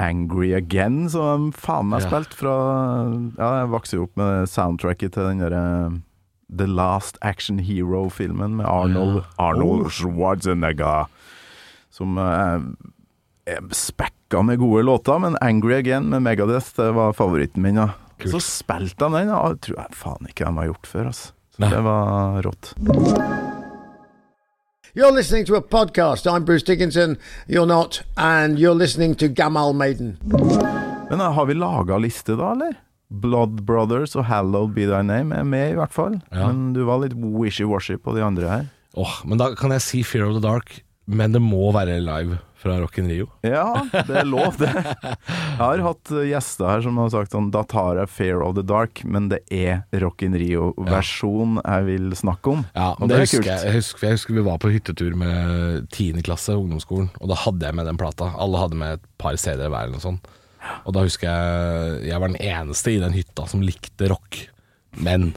Angry 0.02 0.54
Again, 0.58 1.10
som 1.10 1.52
de 1.52 1.58
faen 1.58 1.88
meg 1.90 2.02
Ja. 2.02 2.08
spilte 2.10 2.36
fra 2.40 2.56
Ja, 3.38 3.50
jeg 3.62 3.70
vokste 3.74 3.98
jo 4.00 4.04
opp 4.08 4.18
med 4.18 4.48
soundtracket 4.50 5.14
til 5.14 5.24
den 5.30 5.40
derre 5.44 6.02
The 6.58 6.68
Last 6.68 7.18
Action 7.22 7.60
Hero-filmen 7.60 8.56
med 8.58 8.66
Arnold 8.70 9.24
Arnold 9.36 9.92
Schwarzenegger. 9.92 11.06
Som 11.92 12.18
eh, 12.18 12.66
er 13.56 13.62
spekka 13.72 14.42
med 14.42 14.60
gode 14.60 14.84
låter, 14.84 15.20
men 15.20 15.38
Angry 15.42 15.74
Again 15.80 16.10
med 16.10 16.22
Megadeth 16.22 16.76
det 16.76 16.92
var 16.92 17.14
favoritten 17.14 17.64
min. 17.64 17.76
Ja. 17.76 17.90
Så 18.26 18.40
spilte 18.40 19.06
han 19.06 19.14
den, 19.14 19.28
ja. 19.28 19.42
Det 19.54 19.62
tror 19.68 19.80
jeg 19.84 19.98
faen 20.00 20.30
ikke 20.30 20.46
de 20.46 20.58
har 20.58 20.72
gjort 20.72 20.88
før. 20.88 21.12
Altså. 21.12 21.32
Det 21.58 21.82
var 21.84 22.42
rått. 22.44 22.74
You're 24.96 25.12
listening 25.12 25.46
to 25.46 25.56
a 25.56 25.62
podcast. 25.62 26.26
I'm 26.26 26.46
Bruce 26.46 26.64
Dickinson. 26.64 27.18
You're 27.48 27.66
not. 27.66 28.02
And 28.16 28.58
you're 28.58 28.74
listening 28.74 29.16
to 29.16 29.28
Gamal 29.28 29.74
Maiden. 29.74 30.18
Men 31.10 31.22
eh, 31.22 31.32
har 31.34 31.46
vi 31.46 31.54
laga 31.54 31.98
liste 31.98 32.36
da, 32.36 32.52
eller? 32.52 32.74
Blood 33.10 33.62
Brothers 33.68 34.16
og 34.18 34.26
Hallowed 34.30 34.74
Be 34.76 34.88
Thy 34.90 35.04
Name 35.06 35.36
er 35.36 35.46
med, 35.46 35.72
i 35.74 35.78
hvert 35.78 35.94
fall. 35.94 36.20
Ja. 36.32 36.48
Men 36.50 36.74
du 36.74 36.84
var 36.88 37.04
litt 37.04 37.14
wishy-washy 37.14 37.98
på 38.02 38.16
de 38.18 38.24
andre 38.26 38.50
her. 38.50 38.66
Åh, 38.98 39.22
Men 39.28 39.38
da 39.42 39.52
kan 39.60 39.72
jeg 39.76 39.84
si 39.84 40.04
Fear 40.08 40.30
of 40.30 40.38
the 40.40 40.44
Dark, 40.44 40.82
men 41.06 41.34
det 41.36 41.42
må 41.44 41.68
være 41.76 42.00
live 42.02 42.40
fra 42.58 42.80
Rock 42.82 42.96
in 42.98 43.10
Rio. 43.12 43.28
Ja, 43.46 43.84
det 43.94 44.16
er 44.24 44.26
lov, 44.26 44.56
det. 44.58 44.72
Jeg 45.56 45.60
har 45.62 45.82
hatt 45.86 46.10
eh, 46.16 46.24
gjester 46.32 46.66
her 46.66 46.82
som 46.82 46.98
har 46.98 47.12
sagt 47.14 47.32
sånn 47.36 47.52
Da 47.54 47.62
tar 47.70 48.00
jeg 48.02 48.10
Fair 48.10 48.42
of 48.44 48.56
the 48.58 48.64
Dark, 48.66 49.04
men 49.06 49.28
det 49.32 49.38
er 49.54 49.84
Rock 50.02 50.24
in 50.26 50.34
Rio-versjon 50.36 51.60
jeg 51.62 51.86
vil 51.88 52.08
snakke 52.18 52.56
om. 52.56 52.64
Ja, 52.74 52.90
Og 52.98 53.06
det 53.08 53.14
det 53.14 53.20
er 53.20 53.24
husker 53.28 53.46
jeg, 53.52 53.62
jeg, 53.68 53.76
husker, 53.78 54.08
jeg 54.08 54.18
husker 54.18 54.38
vi 54.40 54.46
var 54.48 54.58
på 54.64 54.72
hyttetur 54.74 55.14
med 55.20 55.86
10. 55.94 56.24
klasse, 56.26 56.56
ungdomsskolen, 56.58 57.12
og 57.22 57.30
da 57.32 57.38
hadde 57.46 57.70
jeg 57.70 57.78
med 57.78 57.88
den 57.92 58.02
plata. 58.02 58.32
Alle 58.42 58.64
hadde 58.66 58.80
med 58.82 58.98
et 58.98 59.06
par 59.22 59.38
CD-er 59.40 59.70
hver 59.70 59.86
eller 59.88 60.00
noe 60.00 60.04
sånt. 60.08 60.28
Og 60.86 60.96
da 60.96 61.04
husker 61.06 61.30
jeg 61.30 62.10
jeg 62.12 62.22
var 62.22 62.32
den 62.34 62.42
eneste 62.42 62.96
i 62.96 63.00
den 63.02 63.16
hytta 63.16 63.48
som 63.52 63.64
likte 63.66 64.10
rock. 64.12 64.42
Men 64.96 65.34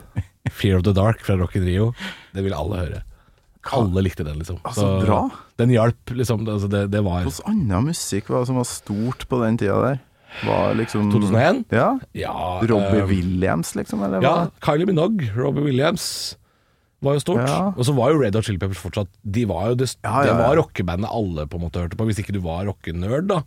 Fear 0.55 0.79
of 0.79 0.87
the 0.87 0.95
Dark 0.97 1.25
fra 1.27 1.37
Rock 1.41 1.57
in 1.59 1.67
Rio, 1.67 1.93
det 2.35 2.45
ville 2.47 2.57
alle 2.57 2.83
høre. 2.85 3.05
Alle 3.75 4.01
likte 4.07 4.25
den, 4.25 4.39
liksom. 4.41 4.61
Altså, 4.65 4.87
bra. 5.03 5.23
Den 5.61 5.73
hjalp, 5.75 6.13
liksom. 6.17 6.47
Altså, 6.49 6.71
det, 6.73 6.87
det 6.95 7.03
var 7.05 7.27
Hvilken 7.27 7.53
annen 7.53 7.91
musikk 7.91 8.31
var 8.33 8.45
det 8.45 8.51
som 8.53 8.61
var 8.61 8.69
stort 8.71 9.27
på 9.29 9.41
den 9.43 9.59
tida 9.61 9.77
der? 9.85 9.99
Var 10.45 10.75
liksom 10.79 11.09
2001? 11.13 11.65
Ja. 11.75 11.89
Ja, 12.17 12.35
Robbie 12.69 13.03
eh, 13.03 13.09
Williams, 13.11 13.75
liksom? 13.77 14.03
Eller 14.05 14.25
Ja? 14.25 14.37
Kylie 14.65 14.89
Minogue, 14.89 15.29
Robbie 15.37 15.65
Williams 15.67 16.37
var 17.05 17.15
jo 17.17 17.23
stort. 17.23 17.45
Ja. 17.47 17.73
Og 17.75 17.85
så 17.87 17.95
var 17.97 18.13
jo 18.13 18.21
Red 18.23 18.35
Hot 18.35 18.47
Chili 18.49 18.59
Peppers 18.59 18.81
fortsatt 18.83 19.11
De 19.23 19.45
var 19.47 19.69
jo 19.71 19.79
det, 19.79 19.93
Ja, 20.03 20.25
ja, 20.25 20.33
ja. 20.33 20.39
var 20.41 20.59
rockebandet 20.59 21.11
alle 21.15 21.47
på 21.47 21.59
en 21.59 21.65
måte 21.67 21.83
hørte 21.85 21.99
på, 21.99 22.09
hvis 22.09 22.21
ikke 22.23 22.35
du 22.35 22.41
var 22.45 22.65
rockenerd, 22.69 23.29
da. 23.31 23.43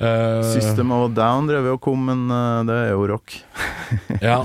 Ja. 0.00 0.10
Eh, 0.40 0.42
System 0.54 0.92
of 0.96 1.10
Down 1.16 1.48
drev 1.50 1.66
jo 1.68 1.76
og 1.76 1.82
kom, 1.84 2.06
men 2.08 2.26
eh, 2.32 2.60
det 2.68 2.76
er 2.86 2.92
jo 2.94 3.06
rock. 3.14 3.36
Ja. 4.24 4.42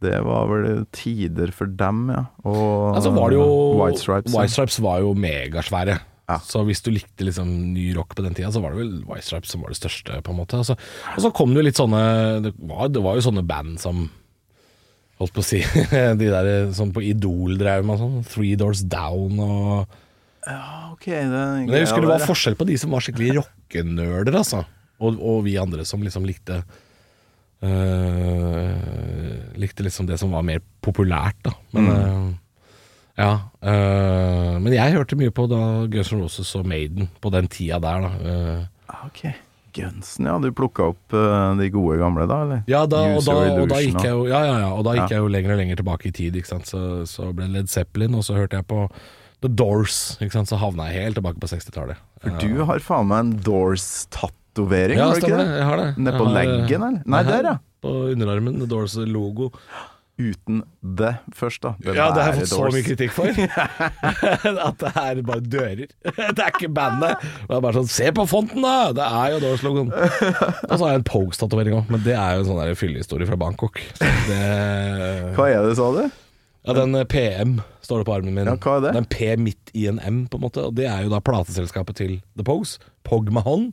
Det 0.00 0.16
var 0.24 0.46
vel 0.48 0.86
tider 0.96 1.50
for 1.52 1.68
dem, 1.68 2.06
ja. 2.08 2.22
Og 2.48 2.94
Altså 2.96 3.10
var 3.12 3.28
det 3.32 3.36
jo 3.36 3.48
White 3.76 4.00
Stripes. 4.00 4.32
ja. 4.32 4.38
White 4.38 4.54
Stripes 4.54 4.78
var 4.80 5.02
jo 5.04 5.10
megasvære. 5.12 5.98
Ja. 6.30 6.38
Så 6.46 6.62
hvis 6.64 6.80
du 6.86 6.92
likte 6.94 7.26
liksom 7.26 7.50
ny 7.74 7.90
rock 7.96 8.14
på 8.16 8.24
den 8.24 8.32
tida, 8.36 8.48
så 8.54 8.62
var 8.62 8.72
det 8.72 8.80
vel 8.80 8.94
White 9.08 9.26
Stripes 9.26 9.50
som 9.52 9.64
var 9.64 9.74
det 9.74 9.80
største, 9.80 10.20
på 10.24 10.32
en 10.32 10.38
måte. 10.38 10.56
Altså, 10.62 10.76
og 11.16 11.20
så 11.24 11.32
kom 11.36 11.52
det 11.52 11.60
jo 11.60 11.66
litt 11.68 11.80
sånne 11.80 12.02
det 12.46 12.54
var, 12.56 12.88
det 12.88 13.02
var 13.04 13.18
jo 13.18 13.26
sånne 13.28 13.44
band 13.44 13.76
som 13.82 14.06
Holdt 15.20 15.34
på 15.36 15.42
å 15.42 15.44
si 15.44 15.58
De 16.22 16.28
der 16.32 16.46
som 16.72 16.94
på 16.96 17.02
Idol 17.04 17.58
drev 17.60 17.84
med 17.84 18.00
sånn. 18.00 18.20
Three 18.24 18.54
Doors 18.56 18.80
Down 18.88 19.36
og 19.44 19.98
Ok, 20.94 21.10
det 21.10 21.28
Men 21.28 21.74
jeg 21.76 21.84
husker 21.84 22.00
det 22.06 22.08
var 22.14 22.24
forskjell 22.24 22.56
på 22.56 22.64
de 22.70 22.78
som 22.80 22.94
var 22.96 23.04
skikkelig 23.04 23.34
rockenerder, 23.42 24.38
altså. 24.40 24.62
Og, 25.00 25.16
og 25.20 25.44
vi 25.46 25.56
andre 25.60 25.84
som 25.88 26.02
liksom 26.04 26.24
likte 26.28 26.62
øh, 27.64 29.58
Likte 29.60 29.84
liksom 29.84 30.06
det 30.08 30.18
som 30.20 30.32
var 30.32 30.44
mer 30.46 30.60
populært, 30.84 31.36
da. 31.44 31.52
Men 31.72 31.84
Mm. 31.84 31.90
øh, 31.90 32.32
ja. 33.18 33.32
øh, 33.62 34.60
men 34.62 34.72
jeg 34.72 34.92
hørte 34.92 35.16
mye 35.16 35.30
på 35.30 35.46
da 35.48 35.86
Guns 35.86 36.12
N' 36.12 36.22
Roses 36.22 36.54
og 36.56 36.66
Maiden 36.66 37.08
på 37.20 37.30
den 37.30 37.48
tida 37.48 37.78
der, 37.78 38.00
da. 38.00 38.10
ja. 38.88 39.04
Ok. 39.06 39.32
Gunsen, 39.72 40.26
ja. 40.26 40.38
Du 40.42 40.50
plukka 40.52 40.82
opp 40.82 41.12
de 41.12 41.70
gode 41.70 41.98
gamle, 41.98 42.26
da? 42.26 42.42
eller? 42.42 42.62
Ja, 42.66 42.86
da, 42.86 43.04
og, 43.14 43.22
da, 43.22 43.32
og 43.62 43.68
da 43.70 43.76
gikk 43.78 44.00
jeg 44.02 44.10
jo 44.10 44.24
Ja, 44.26 44.40
ja, 44.44 44.58
ja. 44.64 44.70
Og 44.74 44.82
da 44.84 44.96
gikk 44.96 45.10
jeg 45.14 45.18
jo 45.22 45.28
lenger 45.28 45.52
og 45.52 45.58
lenger 45.60 45.76
tilbake 45.76 46.08
i 46.08 46.10
tid, 46.10 46.34
ikke 46.36 46.48
sant. 46.48 46.66
Så, 46.66 47.06
så 47.06 47.32
ble 47.32 47.46
det 47.46 47.52
Led 47.54 47.68
Zeppelin, 47.70 48.14
og 48.18 48.24
så 48.26 48.34
hørte 48.34 48.56
jeg 48.58 48.66
på 48.66 48.88
The 49.42 49.48
Doors. 49.48 50.16
Så 50.18 50.56
havna 50.58 50.88
jeg 50.90 51.04
helt 51.04 51.14
tilbake 51.20 51.38
på 51.38 51.46
60-tallet. 51.46 51.96
For 52.20 52.30
du 52.42 52.64
har 52.66 52.78
faen 52.82 53.06
meg 53.06 53.18
en 53.20 53.30
Doors-tatovering, 54.54 54.96
Ja, 54.98 55.12
stemmer 55.14 55.38
det? 55.44 55.56
Jeg 55.58 55.64
har 55.70 55.76
det. 55.76 55.88
Nede 55.98 56.18
på 56.18 56.26
har- 56.26 56.34
leggen, 56.34 56.82
eller? 56.82 57.02
Nei, 57.06 57.22
her, 57.22 57.30
der, 57.30 57.42
ja. 57.50 57.56
På 57.82 57.88
underarmen. 58.12 58.58
The 58.60 58.66
Doors-logo. 58.66 59.50
Uten 60.20 60.58
det 60.84 61.14
først, 61.32 61.62
da. 61.62 61.70
Det 61.80 61.94
Ja, 61.96 62.10
det 62.12 62.22
har 62.22 62.34
jeg 62.34 62.42
fått 62.42 62.50
så 62.52 62.68
mye 62.68 62.84
kritikk 62.84 63.10
for. 63.10 63.24
At 64.68 64.78
det 64.82 64.90
er 64.94 65.22
bare 65.24 65.40
dører. 65.40 65.86
Det 66.36 66.44
er 66.44 66.50
ikke 66.52 66.68
bandet. 66.68 67.22
Det 67.48 67.56
er 67.56 67.60
bare 67.64 67.72
sånn 67.78 67.88
Se 67.88 68.10
på 68.12 68.26
fonten, 68.28 68.60
da! 68.60 68.92
Det 68.92 69.06
er 69.06 69.32
jo 69.32 69.38
Doors-logoen. 69.46 69.88
Og 69.94 70.74
så 70.76 70.82
har 70.84 70.90
jeg 70.92 71.00
en 71.00 71.06
Pogues-tatovering 71.08 71.78
òg, 71.78 71.88
men 71.94 72.02
det 72.04 72.12
er 72.18 72.36
jo 72.36 72.42
en 72.44 72.50
sånn 72.50 72.76
fyllehistorie 72.76 73.26
fra 73.30 73.38
Bangkok. 73.40 73.80
Så 73.96 74.10
det 74.28 75.34
Hva 75.38 75.48
er 75.48 75.64
det, 75.64 75.76
sa 75.80 75.88
du? 75.96 76.02
Ja, 76.68 76.74
den 76.76 76.94
eh, 77.00 77.06
PM 77.08 77.62
står 77.80 78.02
det 78.02 78.06
på 78.10 78.12
armen 78.18 78.34
min. 78.36 78.44
Ja, 78.50 78.58
hva 78.60 78.76
er 78.76 78.82
det? 78.84 78.92
Er 79.00 79.06
P 79.08 79.30
midt 79.40 79.70
i 79.72 79.86
en 79.88 79.98
M, 80.04 80.26
på 80.28 80.36
en 80.36 80.44
måte. 80.44 80.66
Og 80.68 80.74
det 80.76 80.84
er 80.90 81.06
jo 81.06 81.14
da 81.14 81.22
plateselskapet 81.24 81.96
til 81.96 82.18
The 82.36 82.44
Pogues. 82.44 82.76
Pog 83.08 83.32
Mahon. 83.32 83.70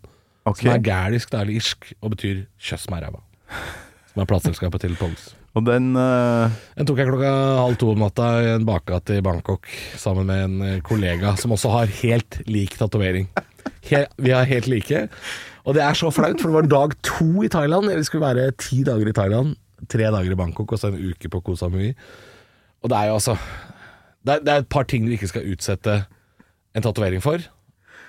Ok. 0.48 0.64
Som 0.64 0.76
er 0.76 0.86
gælisk, 0.86 1.34
det 1.34 1.41
er 1.41 1.52
irsk, 1.58 1.91
og 2.02 2.14
betyr 2.16 2.45
'kjøss 2.56 2.88
meg 2.91 3.04
ræva'. 3.04 3.22
Som 4.14 4.24
er 4.24 4.30
plateselskapet 4.30 4.82
til 4.82 4.95
Pongs. 5.00 5.36
Og 5.58 5.66
den 5.66 5.95
uh... 5.98 6.54
Den 6.78 6.88
tok 6.88 7.02
jeg 7.02 7.10
klokka 7.10 7.32
halv 7.64 7.78
to 7.82 7.91
om 7.91 8.04
natta 8.04 8.30
i 8.45 8.50
en 8.56 8.66
bakgate 8.68 9.18
i 9.18 9.26
Bangkok 9.26 9.68
sammen 9.98 10.30
med 10.30 10.43
en 10.45 10.58
eh, 10.62 10.82
kollega 10.86 11.34
som 11.39 11.56
også 11.56 11.72
har 11.74 11.93
helt 12.04 12.41
lik 12.45 12.78
tatovering. 12.78 13.28
Vi 14.18 14.32
har 14.32 14.45
helt 14.45 14.68
like. 14.68 15.08
Og 15.66 15.76
det 15.76 15.84
er 15.84 15.98
så 15.98 16.12
flaut, 16.14 16.39
for 16.39 16.52
det 16.52 16.56
var 16.56 16.70
dag 16.72 16.93
to 17.04 17.43
i 17.43 17.50
Thailand. 17.52 17.89
Vi 17.89 18.04
skulle 18.04 18.28
være 18.28 18.52
ti 18.62 18.84
dager 18.84 19.10
i 19.10 19.16
Thailand, 19.16 19.56
tre 19.89 20.12
dager 20.14 20.32
i 20.32 20.39
Bangkok 20.39 20.72
og 20.72 20.80
så 20.80 20.93
en 20.93 21.02
uke 21.10 21.30
på 21.30 21.41
Koh 21.41 21.58
Samui. 21.58 21.93
Og 22.84 22.91
det 22.91 22.98
er 22.98 23.10
jo 23.10 23.18
altså 23.18 23.36
det 24.28 24.36
er, 24.36 24.39
det 24.43 24.54
er 24.54 24.64
et 24.64 24.70
par 24.70 24.84
ting 24.84 25.08
du 25.08 25.12
ikke 25.16 25.30
skal 25.32 25.48
utsette 25.52 26.04
en 26.76 26.84
tatovering 26.86 27.24
for. 27.24 27.41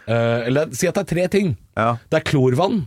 Eh, 0.08 0.46
eller 0.48 0.70
si 0.72 0.88
at 0.88 0.96
det 0.96 1.04
er 1.04 1.10
tre 1.14 1.26
ting. 1.28 1.50
Ja. 1.76 1.96
Det 2.08 2.22
er 2.22 2.30
klorvann, 2.30 2.86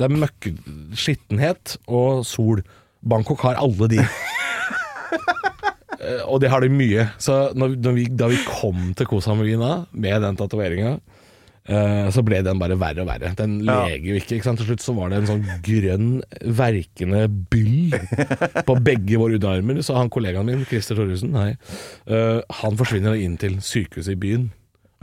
det 0.00 0.06
er 0.08 0.14
møkk, 0.16 0.48
skittenhet 0.96 1.76
og 1.86 2.24
sol. 2.28 2.62
Bangkok 3.06 3.40
har 3.44 3.54
alle 3.60 3.86
de. 3.92 4.00
uh, 4.00 4.06
og 6.32 6.40
det 6.42 6.50
har 6.52 6.60
de 6.64 6.70
mye. 6.72 7.04
Så 7.22 7.32
når, 7.56 7.76
når 7.84 7.92
vi, 8.00 8.04
da 8.10 8.26
vi 8.32 8.40
kom 8.48 8.90
til 8.98 9.06
Koh 9.10 9.22
Samui 9.22 9.54
med 9.56 10.24
den 10.24 10.38
tatoveringa, 10.40 10.92
uh, 11.70 12.06
så 12.14 12.20
ble 12.26 12.40
den 12.46 12.58
bare 12.62 12.78
verre 12.80 13.04
og 13.04 13.08
verre. 13.12 13.30
Den 13.38 13.50
Ja. 13.62 13.78
leger 13.86 14.08
jo 14.10 14.14
ikke. 14.20 14.34
ikke? 14.40 14.56
Til 14.58 14.66
slutt 14.72 14.82
så 14.84 14.92
var 14.96 15.06
det 15.12 15.18
en 15.22 15.30
sånn 15.30 15.46
grønn, 15.66 16.08
verkende 16.58 17.20
byll 17.52 17.94
på 18.66 18.72
begge 18.82 19.16
våre 19.22 19.34
underarmer. 19.38 19.76
Så 19.86 19.92
han 19.98 20.10
kollegaen 20.10 20.48
min, 20.50 20.66
Christer 20.66 20.98
Thoresen, 20.98 21.32
eh, 21.36 22.40
han 22.62 22.74
forsvinner 22.80 23.14
inn 23.20 23.36
til 23.40 23.60
sykehuset 23.62 24.16
i 24.16 24.22
byen. 24.26 24.46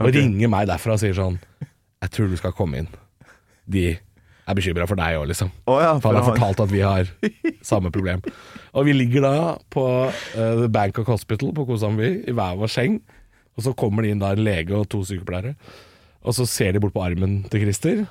Og 0.00 0.08
okay. 0.08 0.20
ringer 0.20 0.50
meg 0.50 0.66
derfra 0.70 0.96
og 0.96 1.02
sier 1.02 1.14
sånn 1.16 1.36
Jeg 1.62 2.12
tror 2.14 2.30
du 2.30 2.36
skal 2.40 2.54
komme 2.56 2.82
inn. 2.82 2.88
De 3.70 3.84
er 4.44 4.56
bekymra 4.58 4.86
for 4.88 5.00
deg 5.00 5.16
òg, 5.16 5.28
liksom. 5.30 5.50
Oh, 5.70 5.78
ja, 5.80 5.94
For 6.02 6.12
han 6.12 6.20
har 6.20 6.34
fortalt 6.34 6.60
at 6.66 6.72
vi 6.72 6.82
har 6.84 7.08
samme 7.70 7.92
problem. 7.94 8.24
Og 8.76 8.88
vi 8.88 8.96
ligger 8.96 9.24
da 9.24 9.36
på 9.72 9.84
uh, 10.10 10.66
Bangkok 10.72 11.08
Hospital 11.08 11.54
på 11.56 11.64
Koh 11.68 11.80
Samui 11.80 12.10
i 12.28 12.34
hver 12.34 12.58
vår 12.60 12.72
seng. 12.74 12.98
Og 13.54 13.64
så 13.64 13.72
kommer 13.78 14.04
det 14.04 14.12
inn 14.12 14.20
da 14.20 14.34
en 14.34 14.44
lege 14.44 14.74
og 14.76 14.88
to 14.92 15.00
sykepleiere. 15.06 15.54
Og 16.24 16.36
så 16.36 16.46
ser 16.48 16.74
de 16.74 16.82
bort 16.82 16.94
på 16.94 17.04
armen 17.04 17.42
til 17.52 17.64
Christer, 17.64 18.04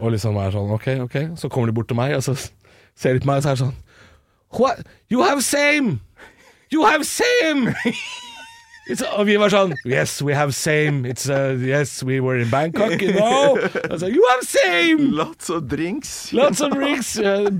og 0.00 0.12
liksom 0.14 0.38
er 0.40 0.54
sånn 0.54 0.72
OK, 0.74 0.88
OK. 1.04 1.16
Så 1.38 1.50
kommer 1.52 1.70
de 1.70 1.76
bort 1.76 1.88
til 1.92 1.98
meg, 1.98 2.16
og 2.16 2.24
så 2.24 2.34
ser 2.36 3.16
de 3.16 3.22
på 3.22 3.30
meg, 3.30 3.40
og 3.40 3.46
så 3.46 3.52
er 3.52 3.58
det 3.58 3.64
sånn 3.66 3.78
What? 4.52 4.84
You 5.12 5.22
have 5.24 5.44
same! 5.44 6.00
You 6.72 6.84
have 6.84 7.04
same! 7.08 7.72
It's, 8.90 9.02
og 9.14 9.28
vi 9.28 9.36
var 9.38 9.52
sånn 9.52 9.72
Yes, 9.86 10.16
we 10.26 10.34
have 10.34 10.50
same. 10.56 11.04
It's, 11.06 11.28
uh, 11.30 11.54
yes, 11.62 12.00
we 12.02 12.16
were 12.20 12.40
in 12.42 12.48
Bangkok, 12.50 12.96
you 13.00 13.12
know. 13.14 13.54
Så, 13.94 14.08
you 14.10 14.22
have 14.32 14.42
same! 14.42 15.12
Lots 15.14 15.50
of 15.54 15.68
drinks. 15.70 16.32
Lots 16.34 16.60
of 16.66 16.74
drinks. 16.74 17.12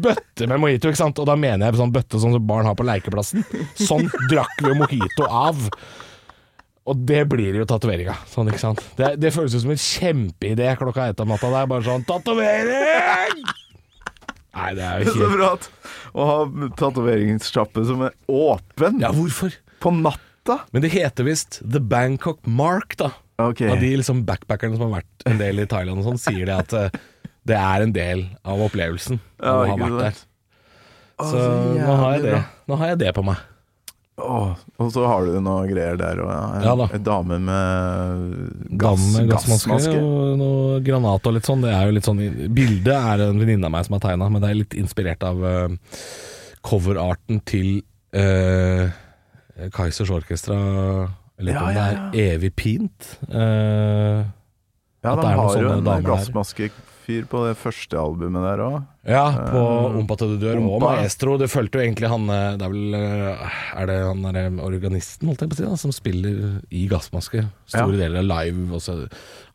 Bøtte 0.03 0.49
med 0.51 0.59
mojito, 0.65 0.91
ikke 0.91 0.99
sant? 0.99 1.21
Og 1.23 1.29
da 1.31 1.37
mener 1.39 1.69
jeg 1.71 1.79
sånn 1.79 1.95
bøtte 1.95 2.19
sånn 2.23 2.35
som 2.35 2.47
barn 2.49 2.67
har 2.67 2.75
på 2.79 2.87
lekeplassen. 2.89 3.45
Sånn 3.79 4.09
drakk 4.33 4.65
vi 4.67 4.75
mojito 4.81 5.29
av. 5.31 5.63
Og 6.91 6.99
det 7.07 7.21
blir 7.31 7.55
jo 7.61 7.69
tatoveringa. 7.71 8.17
Sånn, 8.27 8.51
ikke 8.51 8.59
sant? 8.65 8.83
Det, 8.99 9.13
det 9.23 9.31
føles 9.31 9.55
ut 9.55 9.63
som 9.63 9.71
en 9.77 9.79
kjempeidé 9.85 10.73
klokka 10.81 11.07
ett 11.13 11.23
om 11.23 11.31
natta. 11.31 11.53
Det 11.55 11.61
er 11.63 11.71
bare 11.71 11.87
sånn 11.87 12.03
Tatovering! 12.09 13.45
Nei, 14.53 14.73
det 14.77 14.83
er 14.85 15.05
Det 15.07 15.07
jo 15.07 15.15
er 15.15 15.23
så 15.23 15.31
bra 15.39 15.53
å 16.13 16.27
ha 16.29 16.41
tatoveringssjappe 16.77 17.87
som 17.89 18.03
er 18.05 18.13
åpen 18.29 18.99
Ja, 19.01 19.09
hvorfor? 19.15 19.55
på 19.81 19.95
natta. 20.03 20.27
Men 20.75 20.83
det 20.85 20.91
heter 20.95 21.27
visst 21.29 21.61
The 21.63 21.81
Bangkok 21.81 22.43
Mark, 22.47 22.97
da. 23.01 23.13
Okay. 23.43 23.71
Av 23.73 23.81
de 23.81 23.93
liksom 23.97 24.25
backpackerne 24.27 24.77
som 24.77 24.89
har 24.89 25.03
vært 25.03 25.27
en 25.31 25.39
del 25.41 25.63
i 25.63 25.69
Thailand 25.71 26.03
og 26.03 26.11
sånn, 26.11 26.21
sier 26.21 26.51
det 26.51 26.59
at 26.65 26.75
uh, 26.77 27.01
det 27.49 27.59
er 27.59 27.87
en 27.87 27.95
del 27.95 28.27
av 28.47 28.61
opplevelsen 28.67 29.19
å 29.43 29.55
ha 29.71 29.79
vært 29.79 29.99
der. 30.01 30.21
Så 31.23 31.33
så 31.33 31.49
nå 31.79 31.97
har. 32.03 32.29
Nå 32.71 32.79
har 32.81 32.95
jeg 32.95 33.03
det 33.05 33.15
på 33.17 33.25
meg. 33.27 33.41
Åh, 34.23 34.51
og 34.77 34.91
så 34.93 35.05
har 35.09 35.25
du 35.25 35.39
noe 35.41 35.63
greier 35.71 35.97
der 35.97 36.19
ja, 36.21 36.35
en, 36.53 36.65
Ja 36.67 36.73
da. 36.77 36.87
en 36.93 37.05
dame 37.07 37.39
med 37.43 38.75
gass, 38.79 39.07
med 39.15 39.31
gassmaske 39.31 39.71
gassmaske. 39.73 39.95
og 39.97 40.35
noe 40.39 40.83
granat 40.85 41.29
og 41.29 41.37
litt 41.39 41.49
sånn. 41.49 41.65
Det 41.65 41.73
er 41.73 41.89
jo 41.89 41.95
litt 41.97 42.09
sånn 42.09 42.21
Bildet 42.53 42.93
er 42.93 43.25
en 43.29 43.41
venninne 43.41 43.71
av 43.71 43.73
meg 43.75 43.89
som 43.89 43.97
har 43.97 44.05
tegna, 44.05 44.29
men 44.29 44.45
det 44.45 44.51
er 44.51 44.61
litt 44.61 44.77
inspirert 44.79 45.25
av 45.27 45.41
uh, 45.41 45.97
coverarten 46.69 47.41
til 47.49 47.81
uh, 48.13 48.93
Kaizers 49.75 50.11
Orkestra. 50.11 50.57
Jeg 51.39 51.47
lurer 51.49 51.55
Ja, 51.59 51.65
om 51.67 51.75
det 51.75 51.83
er 52.23 52.37
Evig 52.37 52.55
pint. 52.57 53.19
Uh, 53.29 54.25
Ja, 55.03 55.17
de 55.19 55.27
har 55.35 55.57
jo 55.59 55.71
en 55.81 56.05
gassmaskefyr 56.07 57.25
på 57.27 57.41
det 57.49 57.57
første 57.59 57.99
albumet 57.99 58.45
der 58.47 58.61
òg. 58.63 58.77
ja, 59.09 59.25
på 59.51 59.63
Ompa 59.99 60.15
til 60.21 60.37
du 60.37 60.45
dør, 60.47 60.61
og 60.63 60.81
Maestro. 60.85 61.35
Det 61.41 61.49
fulgte 61.51 61.81
jo 61.81 61.83
egentlig 61.83 62.09
han 62.09 62.29
eh, 62.31 62.53
Det 62.57 62.63
er 62.63 62.71
vel 62.71 62.95
eh, 62.95 63.57
Er 63.83 63.87
det 63.91 63.97
han 64.07 64.23
derre 64.23 64.45
organisten, 64.63 65.27
holdt 65.27 65.41
jeg 65.43 65.51
på 65.51 65.57
å 65.57 65.59
si, 65.59 65.65
da, 65.67 65.77
som 65.77 65.91
spiller 65.97 66.61
i 66.71 66.85
gassmaske? 66.87 67.43
Store 67.67 67.97
Ja. 67.99 68.05
deler 68.05 68.23
av 68.23 68.31
live. 68.31 68.69
Også. 68.79 69.09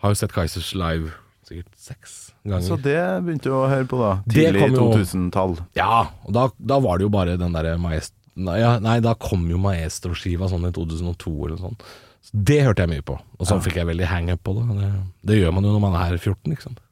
har 0.03 0.11
jo 0.11 0.19
sett 0.19 0.33
Kaizers 0.35 0.73
live 0.75 1.13
sikkert 1.47 1.71
seks 1.79 2.33
ganger. 2.43 2.67
Så 2.67 2.75
det 2.83 2.99
begynte 3.23 3.47
du 3.47 3.55
å 3.55 3.69
høre 3.71 3.87
på, 3.87 3.95
da. 4.03 4.17
Tidlig 4.27 4.67
kom 4.75 4.91
2000-tall. 4.99 5.55
Ja, 5.79 6.09
og 6.27 6.33
da, 6.35 6.49
da 6.59 6.79
var 6.83 6.97
det 6.99 7.07
jo 7.07 7.09
bare 7.15 7.37
den 7.39 7.55
derre 7.55 7.77
Maestro 7.79 8.16
nei, 8.37 8.57
ja, 8.61 8.75
nei, 8.83 8.99
da 9.03 9.15
kom 9.19 9.47
jo 9.51 9.59
Maestro-skiva 9.61 10.49
sånn 10.51 10.69
i 10.69 10.73
2002 10.75 11.35
eller 11.37 11.57
noe 11.57 11.69
sånt. 11.69 11.87
Så 12.27 12.41
det 12.49 12.59
hørte 12.65 12.83
jeg 12.83 12.91
mye 12.91 13.05
på, 13.07 13.15
og 13.15 13.47
sånn 13.47 13.63
fikk 13.63 13.79
jeg 13.79 13.89
veldig 13.89 14.09
hang-up 14.09 14.43
på 14.43 14.57
det. 14.57 14.67
det. 14.81 14.91
Det 15.31 15.39
gjør 15.39 15.55
man 15.55 15.67
jo 15.67 15.77
når 15.77 15.83
man 15.85 15.97
er 16.01 16.17
14, 16.17 16.53
ikke 16.53 16.69
sant. 16.69 16.83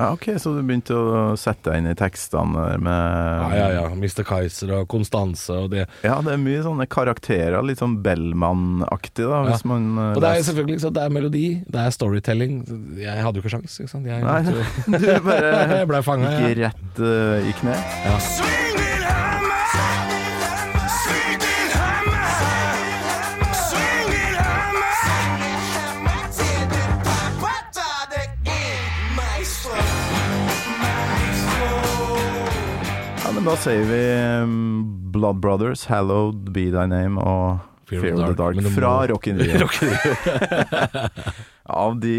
Ja, 0.00 0.12
ok, 0.14 0.30
Så 0.38 0.52
du 0.54 0.62
begynte 0.64 0.94
å 0.96 1.22
sette 1.36 1.72
deg 1.72 1.80
inn 1.82 1.90
i 1.90 1.96
tekstene 1.98 2.78
med 2.80 2.88
Ja, 2.88 3.48
ja, 3.58 3.66
ja. 3.74 3.82
Mr. 3.90 4.22
Kaiser 4.24 4.72
og 4.78 4.86
Konstanse 4.88 5.58
og 5.66 5.72
det. 5.74 5.84
Ja, 6.06 6.20
det 6.24 6.36
er 6.36 6.40
mye 6.40 6.62
sånne 6.64 6.86
karakterer, 6.90 7.58
litt 7.66 7.82
sånn 7.82 7.98
Bellman-aktig, 8.04 9.26
da, 9.26 9.42
hvis 9.50 9.66
man 9.68 9.90
eh, 9.98 10.12
Og 10.14 10.24
det 10.24 10.32
er 10.32 10.46
selvfølgelig 10.46 10.78
ikke 10.78 10.86
sant, 10.86 10.96
det 10.96 11.04
er 11.04 11.16
melodi, 11.18 11.46
det 11.66 11.84
er 11.84 11.96
storytelling. 11.96 12.60
Jeg 13.02 13.26
hadde 13.26 13.40
jo 13.40 13.44
ikke 13.44 13.56
sjans, 13.58 13.80
ikke 13.82 13.92
sant. 13.92 14.08
Jeg, 14.08 14.24
Nei, 14.24 14.40
du 15.04 15.10
bare 15.26 15.56
jeg 15.82 15.90
ble 15.90 16.04
fanget, 16.06 16.38
gikk 16.46 16.62
rett 16.64 17.02
uh, 17.04 17.50
i 17.50 17.58
kne. 17.60 17.80
Ja, 18.06 18.78
men 33.40 33.48
da 33.48 33.56
sier 33.56 33.84
vi 33.88 34.00
um, 34.44 34.56
Blood 35.14 35.38
Brothers, 35.40 35.86
Hallowed 35.88 36.50
Be 36.52 36.66
Thy 36.74 36.84
Name 36.90 37.16
og 37.24 37.62
Fear, 37.88 38.12
of 38.12 38.18
the 38.28 38.34
Dark, 38.38 38.58
dark. 38.60 38.66
fra 38.74 38.90
Rock 39.10 39.26
in 39.32 39.40
Rio. 39.40 39.66
Av 41.70 41.96
de 42.02 42.16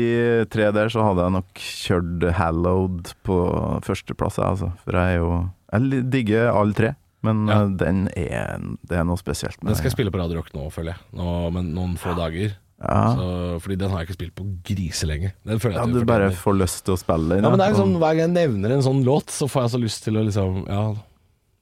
tre 0.51 0.69
der 0.75 0.89
så 0.91 1.03
hadde 1.05 1.25
jeg 1.27 1.35
nok 1.37 1.61
kjørt 1.61 2.25
Hallowed 2.39 3.13
på 3.27 3.37
førsteplass, 3.85 4.39
altså. 4.43 4.71
For 4.85 4.97
jeg 4.97 5.17
er 5.17 5.21
jo 5.21 5.29
Jeg 5.71 6.01
digger 6.11 6.49
alle 6.55 6.75
tre, 6.75 6.91
men 7.23 7.45
Ja. 7.47 7.61
eh, 7.63 7.71
den 7.79 8.01
er 8.17 8.57
Det 8.87 8.97
er 8.97 9.05
noe 9.07 9.19
spesielt 9.21 9.61
med 9.61 9.71
Den 9.71 9.77
skal 9.79 9.91
jeg 9.91 9.97
spille 9.99 10.11
på 10.11 10.19
Radio 10.19 10.41
Rock 10.41 10.51
nå, 10.57 10.67
føler 10.73 10.95
jeg. 10.95 11.01
Nå, 11.13 11.51
men 11.53 11.71
noen 11.75 11.95
få 12.01 12.15
dager. 12.17 12.57
Ja, 12.81 13.13
Så, 13.13 13.25
fordi 13.61 13.75
den 13.77 13.91
har 13.93 13.99
jeg 14.01 14.07
ikke 14.09 14.17
spilt 14.17 14.35
på 14.35 14.45
griselenge. 14.65 15.33
Den 15.45 15.59
føler 15.61 15.75
jeg 15.77 15.83
ja 15.83 15.87
at 15.87 15.93
du 16.01 16.05
bare 16.09 16.31
får 16.33 16.55
lyst 16.57 16.81
til 16.87 16.95
å 16.95 16.97
spille 16.97 17.35
den. 17.35 17.43
Ja, 17.45 17.51
men 17.53 17.59
det 17.61 17.67
er 17.67 17.75
liksom, 17.75 17.91
Hver 18.01 18.15
gang 18.17 18.23
jeg 18.25 18.33
nevner 18.33 18.73
en 18.73 18.81
sånn 18.81 19.03
låt, 19.05 19.29
så 19.29 19.45
får 19.47 19.67
jeg 19.67 19.73
så 19.75 19.81
lyst 19.83 20.03
til 20.03 20.17
å 20.17 20.23
liksom 20.25 20.63
Ja, 20.67 20.85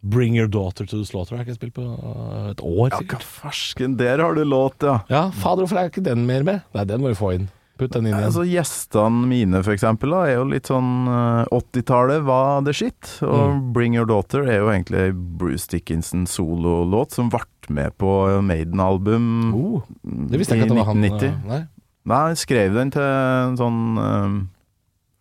Bring 0.02 0.36
Your 0.38 0.48
Daughter 0.48 0.86
to 0.88 0.98
the 1.02 1.06
Slaughter 1.06 1.36
har 1.36 1.44
jeg 1.44 1.50
ikke 1.52 1.60
spilt 1.60 1.74
på 1.76 1.84
uh, 1.84 2.50
et 2.54 2.62
år, 2.64 2.90
Ja, 2.94 3.00
hva 3.04 3.52
sikkert. 3.52 3.98
der 4.00 4.22
har 4.24 4.34
du 4.38 4.44
låt, 4.48 4.82
ja. 4.82 5.00
Ja, 5.12 5.26
fader, 5.32 5.66
hvorfor 5.66 5.80
er 5.82 5.90
ikke 5.92 6.04
den 6.06 6.26
mer 6.30 6.44
med? 6.48 6.62
Nei, 6.74 6.86
den 6.88 7.02
må 7.04 7.12
vi 7.12 7.18
få 7.20 7.34
inn. 7.36 7.50
Putt 7.80 7.94
den 7.96 8.08
inn 8.08 8.14
igjen. 8.14 8.26
Altså 8.28 8.44
Gjestene 8.44 9.28
mine 9.28 9.62
for 9.64 9.72
eksempel 9.72 10.12
da, 10.12 10.22
er 10.28 10.34
jo 10.42 10.48
litt 10.52 10.68
sånn 10.68 11.08
eh, 11.08 11.52
80-tallet 11.56 12.26
var 12.28 12.62
det 12.68 12.74
shit. 12.76 13.12
Og 13.24 13.54
Mm. 13.56 13.62
Bring 13.76 13.96
Your 13.96 14.06
Daughter 14.10 14.44
er 14.48 14.58
jo 14.60 14.68
egentlig 14.72 15.14
Bruce 15.40 15.68
Dickinson 15.72 16.26
sololåt 16.28 17.16
som 17.16 17.30
ble 17.32 17.40
med 17.70 17.96
på 18.02 18.10
Maiden-album 18.44 19.54
oh, 19.56 19.82
det 20.04 20.40
visste 20.42 20.56
jeg 20.58 20.64
i 20.64 20.66
ikke 20.66 20.72
at 20.72 20.76
det 20.76 20.80
var 20.82 20.90
han. 20.92 21.04
1990. 21.08 21.48
Nei. 21.48 21.62
Nei, 22.10 22.22
jeg 22.34 22.40
skrev 22.44 22.76
den 22.80 22.92
til 22.96 23.04
en 23.04 23.58
sånn 23.60 23.82
eh, 24.04 24.38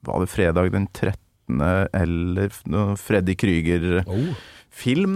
Var 0.09 0.23
det 0.25 0.31
fredag 0.33 0.71
den 0.75 0.87
13. 0.95 1.19
eller 1.95 2.55
Freddy 3.01 3.35
Krüger-film, 3.39 4.05
Oh, 4.09 4.47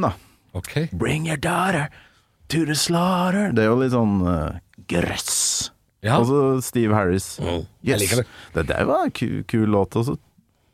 da. 0.02 0.12
Okay. 0.54 0.88
Bring 0.92 1.26
your 1.26 1.36
daughter 1.40 1.88
to 2.52 2.64
the 2.68 2.74
slaughter. 2.76 3.52
Det 3.56 3.62
er 3.64 3.70
jo 3.70 3.78
litt 3.80 3.94
sånn 3.94 4.18
uh, 4.26 4.58
grøss. 4.90 5.70
Ja. 6.02 6.18
Og 6.18 6.26
så 6.28 6.40
Steve 6.66 6.92
Harris. 6.98 7.38
Mm, 7.40 7.62
Yes. 7.86 8.02
det. 8.54 8.66
Der 8.68 8.84
var 8.88 9.04
en 9.06 9.10
ku, 9.14 9.42
kul 9.48 9.68
låt, 9.70 9.94
og 9.96 10.04
så 10.10 10.16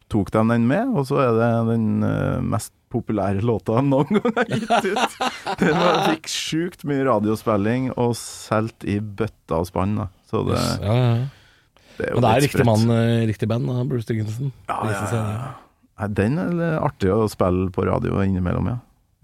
tok 0.08 0.30
de 0.32 0.40
den 0.48 0.64
med, 0.66 0.88
og 0.96 1.04
så 1.06 1.18
er 1.20 1.34
det 1.36 1.50
den 1.74 2.02
uh, 2.02 2.40
mest 2.40 2.72
populære 2.88 3.42
låta 3.44 3.82
noen 3.84 4.08
gang 4.16 4.32
har 4.38 4.48
gitt 4.48 4.86
ut. 4.94 5.16
Den 5.60 5.74
var- 5.76 6.06
fikk 6.08 6.30
sjukt 6.32 6.84
mye 6.88 7.04
radiospilling 7.04 7.90
og 8.00 8.14
solgt 8.16 8.86
i 8.88 8.94
bøtta 9.04 9.58
og 9.60 9.66
spann. 9.68 9.98
Så 10.30 10.40
det, 10.48 10.56
Ja, 10.80 10.94
ja. 10.96 11.10
det 11.98 12.06
er 12.06 12.14
jo 12.14 12.22
Men 12.22 12.24
det 12.24 12.30
er 12.32 12.44
riktig 12.46 12.64
mann, 12.64 12.88
i 12.96 13.26
riktig 13.28 13.48
band, 13.52 13.68
da, 13.68 13.84
Bruce 13.84 14.08
Dickinson. 14.08 14.54
Ja, 14.72 14.78
ja, 14.88 15.04
ja. 15.12 15.52
Nei, 15.98 16.08
Den 16.14 16.38
er 16.38 16.78
artig 16.80 17.10
å 17.10 17.24
spille 17.30 17.70
på 17.74 17.86
radio 17.88 18.20
innimellom, 18.24 18.68
ja. 18.70 18.76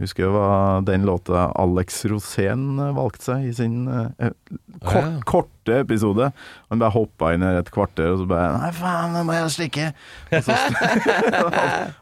Husker 0.02 0.24
det 0.26 0.32
var 0.34 0.80
den 0.82 1.04
låta 1.06 1.44
Alex 1.54 2.00
Rosén 2.10 2.64
valgte 2.96 3.28
seg 3.28 3.44
i 3.46 3.52
sin 3.54 3.76
eh, 3.86 4.32
kort, 4.82 4.96
Ja. 4.96 5.20
korte 5.22 5.76
episode. 5.84 6.32
Han 6.68 6.80
bare 6.82 6.90
hoppa 6.96 7.28
inn 7.36 7.44
her 7.46 7.60
et 7.60 7.70
kvarter, 7.70 8.10
og 8.10 8.24
så 8.24 8.26
bare 8.26 8.56
Nei, 8.58 8.72
faen, 8.74 9.14
nå 9.14 9.22
må 9.28 9.36
jeg 9.38 9.52
stikke. 9.54 9.86
Han 10.34 11.54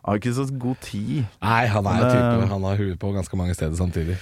har 0.08 0.16
ikke 0.22 0.32
så 0.40 0.46
god 0.56 0.80
tid. 0.88 1.26
Nei, 1.44 1.66
han 1.68 1.86
er 1.92 1.98
jo 2.00 2.08
typen. 2.08 2.42
eh, 2.46 2.48
Han 2.54 2.64
har 2.70 2.80
huet 2.80 2.98
på 3.02 3.12
ganske 3.14 3.36
mange 3.38 3.54
steder 3.58 3.76
samtidig. 3.78 4.16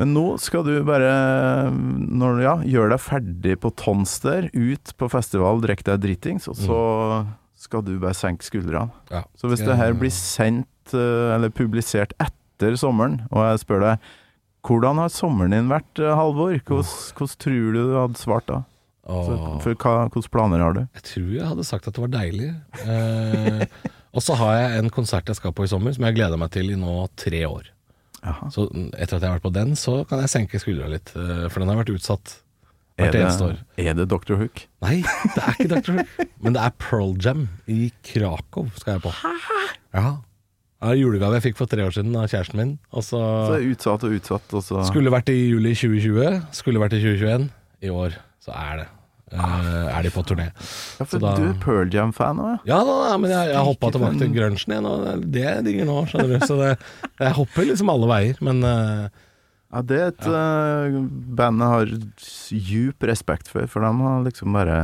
Men 0.00 0.12
nå 0.16 0.26
skal 0.40 0.64
du 0.66 0.72
bare, 0.88 1.70
når 1.72 2.40
ja, 2.44 2.54
gjør 2.76 2.92
deg 2.94 3.00
ferdig 3.04 3.56
på 3.62 3.70
Tonster, 3.76 4.48
ut 4.52 4.92
på 4.98 5.08
festival, 5.12 5.60
drikk 5.64 5.84
deg 5.88 6.00
dritings, 6.04 6.48
og 6.48 6.56
så 6.60 6.78
skal 7.62 7.84
du 7.86 7.94
bare 8.02 8.16
senke 8.18 8.46
skuldrene. 8.46 8.90
Ja. 9.12 9.22
Så 9.38 9.50
hvis 9.50 9.62
det 9.64 9.78
her 9.78 9.94
blir 9.98 10.12
sendt, 10.14 10.94
eh, 10.96 11.30
eller 11.36 11.52
publisert 11.54 12.14
etter 12.22 12.76
sommeren, 12.80 13.22
og 13.30 13.46
jeg 13.46 13.62
spør 13.62 13.86
deg 13.86 14.10
hvordan 14.62 15.00
har 15.02 15.10
sommeren 15.10 15.54
din 15.54 15.70
vært, 15.70 15.98
eh, 15.98 16.14
Halvor? 16.14 16.54
Hvordan, 16.54 16.92
hvordan 17.18 17.38
tror 17.42 17.72
du 17.74 17.80
du 17.80 17.96
hadde 17.98 18.20
svart 18.20 18.46
da? 18.46 18.62
Så, 19.02 19.34
for 19.64 19.74
hva, 19.82 19.94
hvilke 20.14 20.30
planer 20.30 20.62
har 20.62 20.76
du? 20.76 20.84
Jeg 20.94 21.02
tror 21.08 21.30
jeg 21.34 21.48
hadde 21.48 21.66
sagt 21.66 21.88
at 21.90 21.96
det 21.96 22.04
var 22.04 22.12
deilig. 22.12 22.52
Eh, 22.86 23.64
og 24.14 24.22
så 24.22 24.36
har 24.38 24.54
jeg 24.60 24.78
en 24.78 24.92
konsert 24.94 25.26
jeg 25.26 25.40
skal 25.40 25.54
på 25.56 25.66
i 25.66 25.72
sommer, 25.72 25.94
som 25.96 26.06
jeg 26.06 26.18
gleder 26.20 26.38
meg 26.38 26.52
til 26.54 26.70
i 26.70 26.78
nå 26.78 26.94
tre 27.18 27.42
år. 27.48 27.72
Aha. 28.22 28.46
Så 28.54 28.68
etter 28.70 29.16
at 29.18 29.24
jeg 29.24 29.26
har 29.26 29.40
vært 29.40 29.48
på 29.48 29.54
den, 29.56 29.74
så 29.78 29.96
kan 30.06 30.22
jeg 30.22 30.30
senke 30.30 30.62
skuldra 30.62 30.86
litt. 30.92 31.10
eh, 31.18 31.48
for 31.50 31.58
den 31.58 31.72
har 31.72 31.82
vært 31.82 31.94
utsatt 31.96 32.36
hvert 32.98 33.16
eneste 33.18 33.46
år. 33.46 33.56
er 33.80 33.94
det 33.98 34.08
Dr. 34.10 34.36
Hook? 34.40 34.64
Nei, 34.84 34.98
det 35.34 35.42
er 35.44 35.56
ikke 35.56 35.70
Dr. 35.72 35.96
Hook. 35.98 36.28
Men 36.42 36.56
det 36.56 36.64
er 36.66 36.76
Pearl 36.82 37.16
Jam 37.22 37.46
i 37.70 37.92
Krakow 38.06 38.68
skal 38.78 38.98
jeg 38.98 39.04
på. 39.06 39.14
Ja. 39.92 40.16
Det 40.82 40.96
julegave 40.98 41.38
jeg 41.38 41.44
fikk 41.44 41.60
for 41.60 41.70
tre 41.70 41.84
år 41.86 41.94
siden 41.94 42.16
av 42.18 42.26
kjæresten 42.32 42.58
min. 42.58 42.72
Så 43.06 43.20
utsatt 43.70 44.02
og 44.08 44.16
utsatt, 44.16 44.56
og 44.58 44.64
så 44.66 44.82
skulle 44.88 45.12
vært 45.14 45.30
i 45.30 45.36
juli 45.38 45.76
2020, 45.78 46.40
skulle 46.58 46.82
vært 46.82 46.96
i 46.98 47.02
2021. 47.04 47.46
I 47.86 47.92
år 47.94 48.18
så 48.42 48.56
er 48.58 48.82
det. 48.82 48.88
Uh, 49.32 49.88
er 49.88 50.02
de 50.04 50.10
på 50.12 50.20
turné. 50.28 50.50
Ja, 50.98 51.06
for 51.06 51.16
så 51.16 51.20
da- 51.22 51.36
du 51.38 51.46
er 51.48 51.54
Pearl 51.62 51.88
Jam-fan 51.94 52.40
òg, 52.42 52.50
ja? 52.66 52.74
Ja, 52.74 52.80
da, 52.84 52.96
da, 53.08 53.18
men 53.22 53.30
jeg, 53.32 53.52
jeg 53.54 53.64
hoppa 53.64 53.90
tilbake 53.94 54.18
til 54.20 54.32
grunchen 54.34 54.74
igjen, 54.74 54.88
og 54.90 55.22
det 55.32 55.44
er 55.48 55.62
digger 55.64 55.88
nå, 55.88 56.02
skjønner 56.10 56.34
du. 56.34 56.46
Så 56.50 56.58
det, 56.60 56.72
jeg 57.22 57.36
hopper 57.38 57.68
liksom 57.70 57.92
alle 57.94 58.10
veier, 58.10 58.42
men 58.44 58.60
eh, 58.68 59.22
Ja, 59.72 59.80
det 59.88 59.98
er 59.98 60.10
et 60.12 60.26
eh, 60.28 60.96
band 61.38 61.62
jeg 61.64 61.72
har 61.72 61.92
djup 62.52 63.06
respekt 63.08 63.48
for, 63.48 63.64
for 63.72 63.80
de 63.86 63.92
har 64.04 64.22
liksom 64.26 64.52
bare 64.52 64.78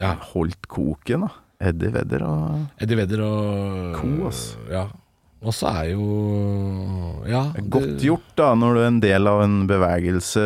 Ja. 0.00 0.14
holdt 0.32 0.68
koken, 0.70 1.26
da. 1.26 1.32
Eddie 1.60 1.90
Vedder 1.92 2.22
og 2.24 2.60
Eddie 2.80 2.96
Vedder 2.96 3.20
og 3.20 3.96
Co, 3.98 4.28
ass. 4.30 4.56
Ja. 4.70 4.86
Og 5.40 5.54
så 5.56 5.70
er 5.72 5.86
jo 5.94 6.06
Ja. 7.30 7.46
Godt 7.72 8.00
gjort, 8.02 8.26
da, 8.36 8.50
når 8.58 8.74
du 8.74 8.80
er 8.80 8.86
en 8.90 9.00
del 9.00 9.28
av 9.30 9.40
en 9.44 9.54
bevegelse 9.68 10.42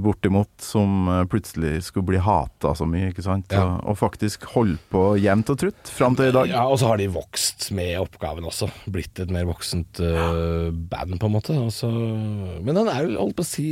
bortimot 0.00 0.48
som 0.62 1.08
eh, 1.12 1.24
plutselig 1.28 1.82
skulle 1.88 2.06
bli 2.12 2.20
hata 2.22 2.72
så 2.78 2.86
mye, 2.88 3.10
ikke 3.12 3.24
sant? 3.26 3.50
Ja. 3.52 3.64
Og, 3.64 3.90
og 3.92 3.98
faktisk 4.00 4.46
holdt 4.54 4.80
på 4.92 5.02
jevnt 5.20 5.52
og 5.52 5.58
trutt 5.60 5.92
fram 5.92 6.16
til 6.18 6.30
i 6.30 6.34
dag. 6.36 6.48
Ja, 6.52 6.64
og 6.68 6.78
så 6.80 6.92
har 6.92 7.00
de 7.00 7.08
vokst 7.12 7.68
med 7.76 7.96
oppgaven 8.00 8.46
også. 8.48 8.70
Blitt 8.92 9.20
et 9.24 9.32
mer 9.34 9.48
voksent 9.50 10.00
eh, 10.04 10.68
band, 10.72 11.18
på 11.20 11.28
en 11.28 11.36
måte. 11.36 11.56
Og 11.58 11.72
men 12.64 12.74
den 12.76 12.88
er 12.92 13.04
jo, 13.04 13.18
holdt 13.20 13.36
på 13.38 13.44
å 13.44 13.48
si, 13.52 13.68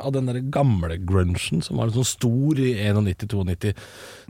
av 0.00 0.12
den 0.16 0.28
der 0.28 0.40
gamle 0.52 0.98
grunchen 1.00 1.62
som 1.64 1.80
var 1.80 1.92
sånn 1.94 2.08
stor 2.08 2.60
i 2.60 2.74
91-92. 2.76 3.72
Det 3.72 3.74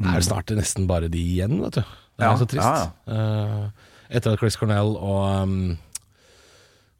er 0.06 0.18
jo 0.20 0.26
snart 0.26 0.54
nesten 0.58 0.86
bare 0.90 1.10
de 1.12 1.22
igjen, 1.22 1.58
vet 1.64 1.80
du. 1.80 1.84
Det 2.20 2.26
er 2.26 2.30
Ja, 2.30 2.36
så 2.38 2.46
trist. 2.50 2.66
ja, 2.66 2.90
Eh, 3.10 3.88
etter 4.10 4.34
at 4.34 4.42
Chris 4.42 4.58
Cornell 4.58 4.96
og 4.98 5.44
um, 5.46 5.54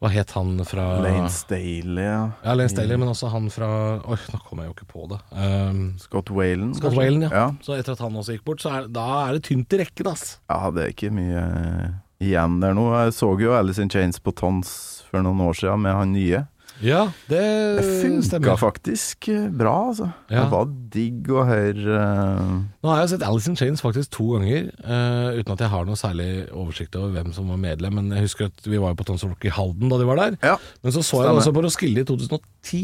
Hva 0.00 0.08
het 0.14 0.32
han 0.32 0.54
fra 0.64 0.84
Lane 1.04 1.28
Staley, 1.34 2.04
ja. 2.06 2.20
Ja, 2.44 2.54
Lane 2.56 2.70
Staley, 2.72 2.96
men 2.96 3.10
også 3.12 3.28
han 3.34 3.50
fra 3.52 3.70
Oi, 4.00 4.16
nå 4.32 4.40
kommer 4.46 4.64
jeg 4.64 4.70
jo 4.70 4.76
ikke 4.78 4.88
på 4.94 5.08
det. 5.10 5.18
Um, 5.34 5.82
Scott 6.00 6.30
Whalen. 6.32 6.70
Scott? 6.78 6.96
Whalen, 6.96 7.26
ja. 7.26 7.32
ja. 7.34 7.48
Så 7.66 7.76
etter 7.76 7.98
at 7.98 8.04
han 8.06 8.16
også 8.16 8.38
gikk 8.38 8.46
bort, 8.48 8.62
så 8.64 8.72
er, 8.78 8.88
da 8.88 9.08
er 9.26 9.36
det 9.36 9.44
tynt 9.50 9.76
i 9.76 9.82
rekken, 9.82 10.08
ass. 10.08 10.38
Ja, 10.48 10.70
det 10.72 10.86
er 10.86 10.94
ikke 10.94 11.12
mye 11.12 11.42
eh, 11.42 11.90
igjen 12.30 12.56
der 12.62 12.72
nå. 12.78 12.86
Jeg 12.96 13.18
så 13.18 13.34
jo 13.42 13.52
Alice 13.58 13.82
in 13.82 13.92
Chains 13.92 14.22
på 14.22 14.32
Tons 14.36 14.72
for 15.10 15.26
noen 15.26 15.42
år 15.44 15.60
siden 15.60 15.84
med 15.84 15.98
han 15.98 16.16
nye. 16.16 16.46
Ja, 16.80 17.02
det, 17.28 17.40
Det 17.76 17.84
funka 18.00 18.54
faktisk 18.56 19.28
eh, 19.28 19.48
bra, 19.52 19.72
altså. 19.90 20.06
Ja. 20.30 20.42
Det 20.44 20.50
var 20.54 20.70
digg 20.94 21.28
å 21.28 21.42
høre 21.44 21.98
uh... 22.00 22.54
Nå 22.80 22.88
har 22.92 23.02
jeg 23.02 23.10
sett 23.12 23.24
Alice 23.26 23.50
in 23.52 23.58
Chains 23.60 23.82
faktisk 23.84 24.10
to 24.16 24.30
ganger, 24.36 24.70
uh, 24.84 25.36
uten 25.36 25.52
at 25.54 25.60
jeg 25.66 25.72
har 25.74 25.84
noe 25.88 25.98
særlig 26.00 26.28
oversikt 26.56 26.96
over 26.96 27.12
hvem 27.18 27.34
som 27.36 27.50
var 27.52 27.60
medlem. 27.60 27.98
Men 28.00 28.08
jeg 28.16 28.24
husker 28.30 28.48
at 28.48 28.64
vi 28.64 28.80
var 28.80 28.96
på 28.96 29.04
Tons 29.08 29.26
Rock 29.28 29.44
i 29.44 29.52
Halden 29.52 29.92
da 29.92 29.98
de 30.00 30.06
var 30.08 30.22
der. 30.22 30.38
Ja. 30.42 30.54
Men 30.80 30.94
så 30.96 31.02
så 31.04 31.20
jeg 31.26 31.36
også 31.42 31.52
på 31.56 31.64
Roskilde 31.66 32.04
i 32.04 32.08
2010. 32.08 32.82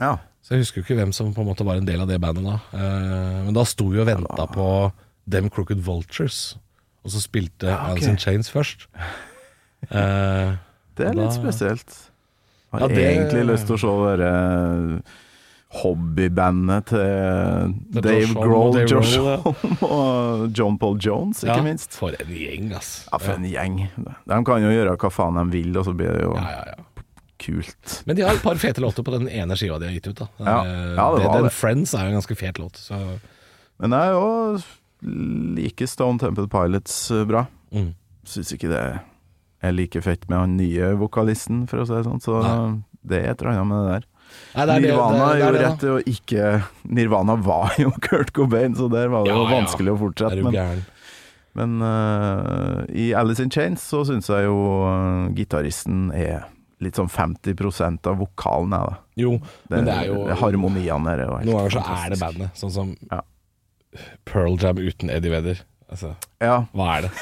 ja. 0.00 0.16
Så 0.46 0.54
jeg 0.54 0.62
husker 0.62 0.78
jo 0.78 0.84
ikke 0.84 0.94
hvem 1.00 1.10
som 1.10 1.32
på 1.34 1.42
en 1.42 1.48
måte 1.48 1.64
var 1.66 1.80
en 1.80 1.88
del 1.88 1.98
av 2.04 2.06
det 2.06 2.20
bandet 2.22 2.44
da. 2.46 2.60
Uh, 2.70 3.40
men 3.48 3.56
da 3.56 3.64
sto 3.66 3.88
vi 3.90 3.98
og 3.98 4.06
venta 4.06 4.44
på 4.46 4.66
Them 5.26 5.48
Crooked 5.50 5.80
Vultures, 5.82 6.52
og 7.02 7.10
så 7.10 7.18
spilte 7.24 7.66
ok. 7.72 7.88
Alice 7.90 8.12
in 8.12 8.20
Chains 8.22 8.52
først. 8.54 8.84
Det 9.90 11.04
er 11.04 11.12
Da- 11.12 11.12
litt 11.18 11.34
spesielt. 11.34 11.96
Jeg 12.78 12.90
Ja, 12.90 12.94
det- 12.94 13.06
egentlig 13.16 13.46
lyst 13.50 13.66
til 13.66 13.76
å 13.76 13.80
se 13.80 13.92
det 13.96 14.18
der, 14.18 14.26
eh, 14.26 15.14
hobbybandet 15.76 16.86
til 16.86 18.00
Dave 18.02 18.34
Grohl, 18.34 18.76
Josh 18.88 19.16
Holm 19.18 19.82
og 19.82 20.52
John 20.56 20.78
Paul 20.78 20.96
Jones, 21.02 21.42
ikke 21.44 21.56
ja, 21.58 21.64
minst. 21.66 21.92
For 21.98 22.14
en 22.16 22.30
gjeng, 22.32 22.70
ass. 22.78 22.92
Ja, 23.12 23.18
for 23.18 23.34
en 23.34 23.44
gjeng. 23.50 23.80
De 23.98 24.38
kan 24.46 24.62
jo 24.64 24.70
gjøre 24.72 24.96
hva 24.96 25.10
faen 25.12 25.36
de 25.40 25.44
vil, 25.58 25.76
og 25.76 25.84
så 25.88 25.94
blir 25.96 26.12
det 26.16 26.22
jo 26.22 26.34
Ja, 26.38 26.46
ja, 26.54 26.62
ja. 26.76 27.04
kult. 27.42 27.98
Men 28.06 28.16
de 28.16 28.22
har 28.22 28.34
et 28.38 28.42
par 28.46 28.54
fete 28.62 28.80
låter 28.80 29.04
på 29.04 29.12
den 29.18 29.28
ene 29.28 29.58
skiva 29.58 29.78
de 29.82 29.90
har 29.90 29.94
gitt 29.98 30.08
ut. 30.08 30.22
da 30.22 30.28
Ja. 30.38 30.58
Eh, 30.64 30.94
Ja, 30.96 31.10
det 31.16 31.24
var 31.26 31.32
den 31.34 31.42
det. 31.50 31.52
Friends 31.52 31.94
er 31.94 32.06
jo 32.06 32.14
en 32.14 32.20
ganske 32.20 32.36
fet 32.36 32.58
låt. 32.62 32.76
Så 32.80 33.18
Men 33.78 33.90
jeg 33.90 34.00
er 34.00 34.12
jo 34.12 34.62
like 35.56 35.86
Stone 35.86 36.18
Temple 36.18 36.46
Pilots 36.48 37.10
eh, 37.10 37.24
bra. 37.24 37.46
mm. 37.74 37.92
Syns 38.24 38.52
ikke 38.56 38.68
det 38.72 39.00
er 39.64 39.72
like 39.72 40.00
fett 40.04 40.28
med 40.28 40.38
han 40.38 40.56
nye 40.58 40.92
vokalisten, 41.00 41.64
for 41.70 41.82
å 41.82 41.86
si 41.88 41.94
det 41.96 42.04
sånn. 42.06 42.22
Så 42.22 42.40
Nei. 42.42 42.82
det 43.06 43.22
er 43.22 43.30
et 43.32 43.42
eller 43.42 43.52
annet 43.54 43.70
med 43.70 43.78
det 43.86 43.94
der. 43.94 44.06
Nei, 44.56 44.66
det 44.66 44.74
det- 44.74 44.82
Nirvana 44.90 45.28
det- 45.32 45.40
gjorde 45.40 45.62
rett 45.62 45.78
til 45.80 45.94
å 45.94 46.02
ikke 46.02 46.50
Nirvana 46.84 47.36
var 47.42 47.74
jo 47.78 47.90
Kurt 48.06 48.32
Cobain, 48.32 48.74
så 48.74 48.90
der 48.90 49.08
var 49.08 49.24
det 49.24 49.32
jo 49.32 49.46
vanskelig 49.46 49.92
ja. 49.92 49.94
å 49.94 50.02
fortsette. 50.02 50.42
Men, 50.42 50.84
men 51.56 51.82
uh, 51.82 52.84
i 52.92 53.12
Alice 53.14 53.42
in 53.42 53.50
Chains 53.50 53.80
så 53.82 54.02
syns 54.04 54.28
jeg 54.28 54.44
jo 54.48 54.58
uh, 54.84 55.30
gitaristen 55.36 56.10
er 56.12 56.44
litt 56.84 56.98
sånn 56.98 57.08
50 57.08 58.04
av 58.04 58.18
vokalen, 58.20 58.74
jeg, 58.76 58.90
da. 58.90 58.96
Jo, 59.16 59.30
men 59.72 59.86
det 59.88 59.94
er 59.94 60.10
jo 60.10 60.26
Harmoniene 60.42 61.06
der 61.08 61.22
er 61.24 61.30
jo 61.30 61.38
helt 61.38 61.48
Noen 61.48 61.56
ganger 61.62 61.72
så 61.78 61.84
er 61.96 62.12
det 62.12 62.18
bandet. 62.20 62.58
Sånn 62.60 62.74
som 62.74 62.92
Ja. 63.08 63.22
Pearl 64.28 64.58
Jam 64.60 64.76
uten 64.76 65.08
Eddie 65.08 65.32
Vedder. 65.32 65.62
Altså, 65.88 66.12
Ja, 66.42 66.66
hva 66.76 66.98
er 66.98 67.06
det? 67.06 67.12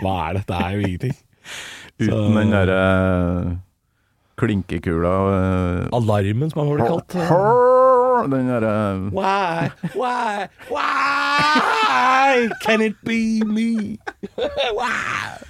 Hva 0.00 0.14
er 0.30 0.38
det? 0.38 0.46
Det 0.48 0.56
er 0.62 0.76
jo 0.78 0.86
ingenting. 0.86 1.16
Uten 2.00 2.36
den 2.36 2.52
derre 2.54 2.82
klinkekula 4.36 5.14
uh, 5.32 5.96
Alarmen, 5.96 6.50
som 6.52 6.62
han 6.62 6.74
ble 6.76 6.88
kalt. 6.90 7.16
Den 8.32 8.50
derre 8.52 8.76
Why, 9.16 9.70
why, 9.96 10.48
why 10.68 12.48
can 12.64 12.84
it 12.84 12.96
be 13.04 13.40
me? 13.44 13.98
why? 14.78 15.46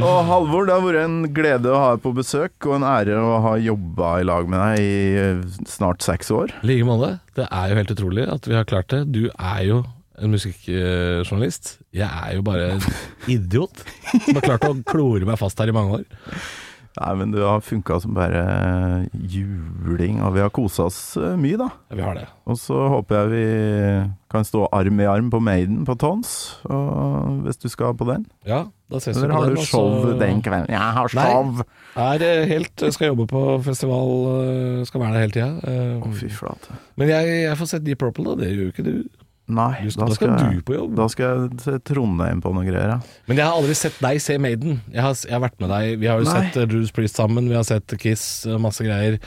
Og 0.00 0.22
Halvor, 0.24 0.64
det 0.64 0.72
har 0.72 0.84
vært 0.84 1.02
en 1.02 1.16
glede 1.36 1.72
å 1.72 1.80
ha 1.80 1.88
deg 1.94 2.04
på 2.04 2.14
besøk, 2.16 2.54
og 2.64 2.78
en 2.78 2.86
ære 2.88 3.18
å 3.20 3.40
ha 3.44 3.56
jobba 3.60 4.12
i 4.22 4.26
lag 4.28 4.48
med 4.48 4.62
deg 4.62 4.84
i 4.84 4.94
eh, 5.20 5.42
snart 5.68 6.04
seks 6.04 6.32
år. 6.32 6.54
I 6.62 6.70
like 6.70 6.86
måte. 6.88 7.10
Det 7.36 7.44
er 7.48 7.72
jo 7.72 7.80
helt 7.80 7.92
utrolig 7.96 8.24
at 8.32 8.48
vi 8.48 8.56
har 8.56 8.68
klart 8.68 8.88
det. 8.94 9.02
Du 9.12 9.26
er 9.28 9.60
jo 9.68 9.82
en 10.20 10.34
musikkjournalist. 10.34 11.78
Jeg 11.94 12.08
er 12.08 12.36
jo 12.36 12.44
bare 12.46 12.74
en 12.76 12.84
idiot 13.34 13.84
som 14.12 14.36
har 14.40 14.44
klart 14.50 14.68
å 14.68 14.74
klore 14.88 15.28
meg 15.28 15.40
fast 15.40 15.60
her 15.62 15.72
i 15.72 15.76
mange 15.76 16.02
år. 16.02 16.20
Nei, 16.92 17.12
men 17.16 17.30
du 17.32 17.38
har 17.40 17.62
funka 17.64 17.96
som 18.02 18.12
bare 18.12 18.42
juling, 19.16 20.18
og 20.20 20.34
vi 20.34 20.42
har 20.44 20.50
kosa 20.52 20.90
oss 20.90 20.98
eh, 21.16 21.38
mye, 21.40 21.56
da. 21.56 21.70
Ja, 21.88 21.96
vi 21.96 22.04
har 22.04 22.18
det. 22.18 22.26
Og 22.44 22.58
så 22.60 22.76
håper 22.92 23.16
jeg 23.16 23.30
vi 23.32 23.46
kan 24.32 24.44
stå 24.44 24.66
arm 24.76 25.00
i 25.00 25.06
arm 25.08 25.30
på 25.32 25.40
Maiden 25.40 25.86
på 25.88 25.96
Tons, 26.00 26.34
og 26.68 27.46
hvis 27.46 27.60
du 27.64 27.70
skal 27.72 27.96
på 27.96 28.04
den. 28.10 28.26
Ja, 28.48 28.66
da 28.92 29.00
ses 29.00 29.16
vi 29.16 29.22
på 29.22 29.24
den. 29.24 29.32
Eller 29.32 29.40
har 29.40 29.56
du 29.56 29.64
show 29.64 30.12
den 30.20 30.44
kvelden? 30.44 30.68
Jeg 30.74 30.98
har 30.98 31.16
Nei. 31.16 31.26
show! 31.30 31.64
Er 32.02 32.26
eh, 32.28 32.44
helt 32.52 32.84
Skal 32.92 33.12
jobbe 33.14 33.28
på 33.32 33.46
festival, 33.64 34.14
eh, 34.44 34.84
skal 34.88 35.06
være 35.06 35.16
der 35.16 35.26
hele 35.26 35.36
tida. 35.38 35.76
Å, 35.96 36.12
fy 36.20 36.28
flate. 36.32 36.76
Men 37.00 37.14
jeg, 37.14 37.34
jeg 37.46 37.60
får 37.62 37.72
sett 37.72 37.88
Deep 37.88 38.04
Purple, 38.04 38.28
da. 38.34 38.42
Det 38.44 38.52
gjør 38.52 38.66
jo 38.66 38.74
ikke 38.76 38.88
du. 38.90 38.96
Nei, 39.54 39.88
skal- 39.90 40.04
da 40.04 40.08
da 40.08 40.14
skal 40.16 40.32
skal, 40.38 40.52
du 40.56 40.62
på 40.68 40.74
jobb. 40.76 40.94
Da 40.96 41.06
skal 41.12 41.26
jeg 41.48 41.58
til 41.62 41.78
Trondheim 41.92 42.40
på 42.44 42.52
noen 42.54 42.66
greier, 42.70 42.88
ja. 42.94 42.98
Men 43.28 43.36
jeg 43.42 43.46
har 43.46 43.56
aldri 43.60 43.74
sett 43.76 43.98
deg 44.00 44.20
se 44.24 44.38
Maiden. 44.38 44.80
Jeg 44.92 45.02
har, 45.02 45.14
jeg 45.14 45.32
har 45.36 45.40
vært 45.44 45.60
med 45.60 45.68
deg 45.74 45.98
Vi 46.00 46.06
har 46.10 46.18
jo 46.22 46.24
Nei. 46.30 46.34
sett 46.50 46.56
eh, 46.62 46.66
Judas 46.72 46.90
Priest 46.96 47.16
sammen, 47.20 47.48
vi 47.48 47.54
har 47.58 47.64
sett 47.68 47.94
Kiss, 47.98 48.46
eh, 48.46 48.58
masse 48.58 48.80
greier. 48.86 49.18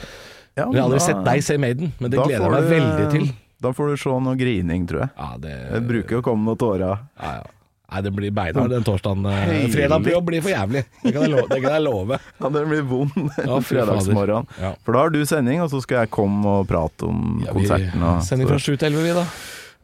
ja 0.56 0.66
Men 0.66 0.74
jeg 0.74 0.82
har 0.82 0.88
aldri 0.90 0.98
da- 0.98 1.06
sett 1.06 1.24
deg 1.24 1.42
se 1.44 1.58
Maiden, 1.58 1.92
men 2.00 2.10
det 2.10 2.18
gleder 2.18 2.40
jeg 2.40 2.50
meg 2.50 2.62
du- 2.62 2.74
veldig 2.76 3.10
til. 3.12 3.34
Da 3.62 3.70
får 3.72 3.88
du 3.88 3.96
se 3.96 4.10
noe 4.20 4.36
grining, 4.36 4.86
tror 4.86 5.00
jeg. 5.06 5.10
Ja, 5.16 5.36
det, 5.40 5.54
Det 5.72 5.82
bruker 5.88 6.18
å 6.20 6.22
komme 6.22 6.44
noen 6.44 6.58
tårer. 6.58 6.98
ja, 7.20 7.32
ja. 7.40 7.42
Nei, 7.88 8.00
det 8.02 8.10
blir 8.16 8.32
beinhard 8.34 8.68
den 8.68 8.82
torsdagen. 8.82 9.22
Heilig. 9.30 9.70
Fredag 9.72 10.02
på 10.02 10.10
jobb 10.10 10.24
blir 10.26 10.42
for 10.42 10.50
jævlig. 10.50 10.80
Det 11.04 11.12
kan 11.14 11.22
jeg 11.22 11.30
love. 11.30 11.46
Det 11.52 11.62
kan 11.62 11.70
jeg 11.76 11.82
love. 11.84 12.18
Ja, 12.40 12.48
det 12.50 12.62
blir 12.66 12.82
vond 12.82 13.12
Ja, 13.14 13.60
fy 13.62 13.68
fredagsmorgen. 13.76 14.48
Ja. 14.60 14.72
For 14.82 14.92
da 14.92 14.98
har 15.04 15.10
du 15.14 15.20
sending, 15.24 15.60
og 15.62 15.70
så 15.70 15.80
skal 15.80 16.00
jeg 16.02 16.10
komme 16.10 16.44
og 16.44 16.66
prate 16.66 17.06
om 17.06 17.44
Ja, 17.46 17.52
vi 17.54 17.60
konserten. 17.62 18.02
Og, 18.02 18.24
Sender 18.26 18.48
fra 18.50 18.58
sju 18.58 18.74
til 18.76 18.88
elleve, 18.90 19.04
vi, 19.06 19.12
da. 19.14 19.24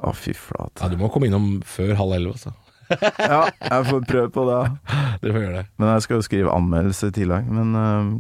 Å, 0.03 0.13
fy 0.17 0.35
flate. 0.35 0.83
Ja, 0.83 0.91
du 0.91 0.99
må 1.01 1.11
komme 1.13 1.29
innom 1.31 1.61
før 1.69 1.95
halv 1.99 2.17
elleve, 2.19 2.35
altså. 2.39 2.55
Ja, 2.93 3.47
jeg 3.49 3.87
får 3.89 4.03
prøve 4.09 4.31
på 4.35 4.45
det. 4.49 4.61
Dere 5.23 5.35
får 5.37 5.45
gjøre 5.47 5.61
det. 5.61 5.65
Men 5.81 5.93
jeg 5.95 6.07
skal 6.07 6.19
jo 6.19 6.27
skrive 6.27 6.57
anmeldelse 6.57 7.09
i 7.13 7.17
tillegg. 7.23 7.49
Men 7.55 7.77
uh, 7.79 8.13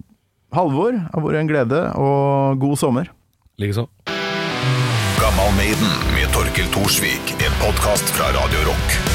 Halvor 0.56 0.96
har 0.96 1.26
vært 1.26 1.42
en 1.42 1.50
glede, 1.50 1.82
og 1.98 2.62
god 2.62 2.78
sommer. 2.80 3.12
Likeså. 3.60 3.88
Gammal 5.20 5.56
Maiden 5.58 5.96
med 6.16 6.30
Torkel 6.34 6.70
Thorsvik. 6.74 7.34
En 7.42 7.58
podkast 7.64 8.14
fra 8.16 8.32
Radio 8.36 8.68
Rock. 8.70 9.11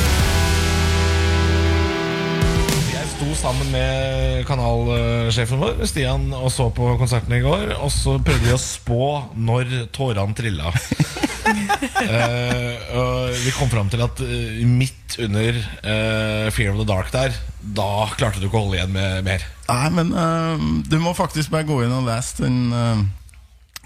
Sammen 3.47 3.69
med 3.71 4.41
kanalsjefen 4.47 5.61
vår, 5.61 5.77
Stian, 5.87 6.25
og 6.35 6.49
så 6.51 6.65
på 6.75 6.89
konserten 6.99 7.31
i 7.37 7.39
går. 7.39 7.77
Og 7.77 7.87
så 7.93 8.17
prøvde 8.19 8.43
vi 8.43 8.51
å 8.51 8.59
spå 8.59 9.05
når 9.39 9.71
tårene 9.95 10.35
trilla. 10.35 10.73
uh, 11.47 12.73
og 12.99 13.37
vi 13.45 13.53
kom 13.55 13.71
fram 13.71 13.87
til 13.93 14.03
at 14.03 14.19
eh, 14.25 14.65
midt 14.67 15.15
under 15.23 15.61
uh, 15.61 16.49
Fear 16.51 16.73
of 16.73 16.81
the 16.81 16.87
Dark 16.89 17.13
der, 17.13 17.37
da 17.61 18.09
klarte 18.19 18.43
du 18.43 18.49
ikke 18.49 18.59
å 18.59 18.65
holde 18.65 18.81
igjen 18.81 18.91
med 18.97 19.23
mer. 19.29 19.47
Nei, 19.69 19.87
men 19.95 20.11
uh, 20.11 20.67
du 20.83 20.99
må 20.99 21.15
faktisk 21.15 21.53
bare 21.55 21.69
gå 21.69 21.79
inn 21.85 21.95
og 21.95 22.07
lese 22.09 22.43
den 22.43 22.59
eh, 22.75 23.05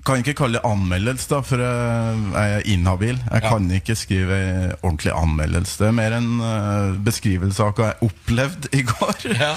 Kan 0.05 0.23
ikke 0.23 0.33
kalle 0.39 0.57
det 0.57 0.65
anmeldelse, 0.65 1.27
da, 1.29 1.39
for 1.45 1.61
eh, 1.61 2.21
jeg 2.33 2.55
er 2.57 2.67
inhabil. 2.73 3.19
Jeg 3.21 3.43
kan 3.45 3.67
ikke 3.77 3.95
skrive 3.99 4.39
ordentlig 4.81 5.13
anmeldelse. 5.13 5.77
Det 5.77 5.89
er 5.91 5.97
mer 5.99 6.17
en 6.17 6.31
eh, 6.47 6.99
beskrivelse 7.05 7.67
av 7.67 7.75
hva 7.77 7.91
jeg 7.91 8.09
opplevde 8.09 8.71
i 8.77 8.81
går. 8.87 9.27
Ja. 9.37 9.53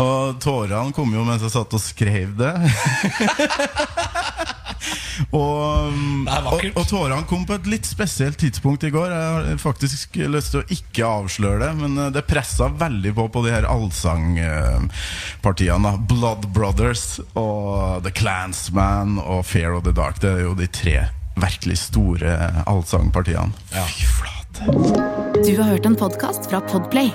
Og 0.00 0.40
tårene 0.42 0.94
kom 0.94 1.12
jo 1.14 1.22
mens 1.26 1.42
jeg 1.46 1.54
satt 1.54 1.74
og 1.74 1.82
skrev 1.82 2.34
det. 2.38 2.54
og, 5.38 5.92
er 6.28 6.46
og, 6.50 6.60
og 6.74 6.84
tårene 6.90 7.24
kom 7.30 7.42
på 7.48 7.54
et 7.58 7.66
litt 7.70 7.86
spesielt 7.88 8.38
tidspunkt 8.40 8.84
i 8.86 8.90
går. 8.94 9.08
Jeg 9.12 9.24
har 9.34 9.42
faktisk 9.62 10.06
lyst 10.30 10.50
til 10.54 10.60
å 10.62 10.68
ikke 10.76 11.02
avsløre 11.22 11.58
det, 11.64 11.72
men 11.82 11.90
eh, 11.98 12.12
det 12.14 12.28
pressa 12.28 12.64
veldig 12.68 13.12
på 13.16 13.24
på 13.34 13.40
de 13.46 13.50
her 13.54 13.64
allsangpartiene. 13.70 15.92
Blood 16.10 16.42
Brothers 16.54 17.04
og 17.38 17.62
The 18.06 18.12
Clansman 18.14 19.10
og 19.22 19.40
Fear 19.48 19.70
of 19.78 19.82
the 19.88 19.94
Dark. 19.94 20.16
Det 20.22 20.30
er 20.32 20.40
jo 20.48 20.54
de 20.58 20.68
tre 20.70 20.96
virkelig 21.40 21.78
store 21.78 22.36
allsangpartiene. 22.70 23.52
Fy 23.74 24.06
flate. 24.06 24.34
Du 25.44 25.56
har 25.58 25.64
hørt 25.64 25.86
en 25.86 25.96
podkast 25.98 26.50
fra 26.50 26.60
Podplay. 26.70 27.10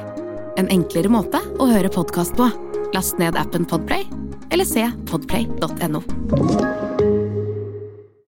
En 0.59 0.67
enklere 0.67 1.11
måte 1.11 1.39
å 1.59 1.69
høre 1.71 1.91
podkast 1.93 2.35
på. 2.39 2.49
Last 2.93 3.19
ned 3.21 3.37
appen 3.39 3.67
Podplay, 3.69 4.03
eller 4.51 4.67
se 4.67 4.89
podplay.no. 5.07 6.03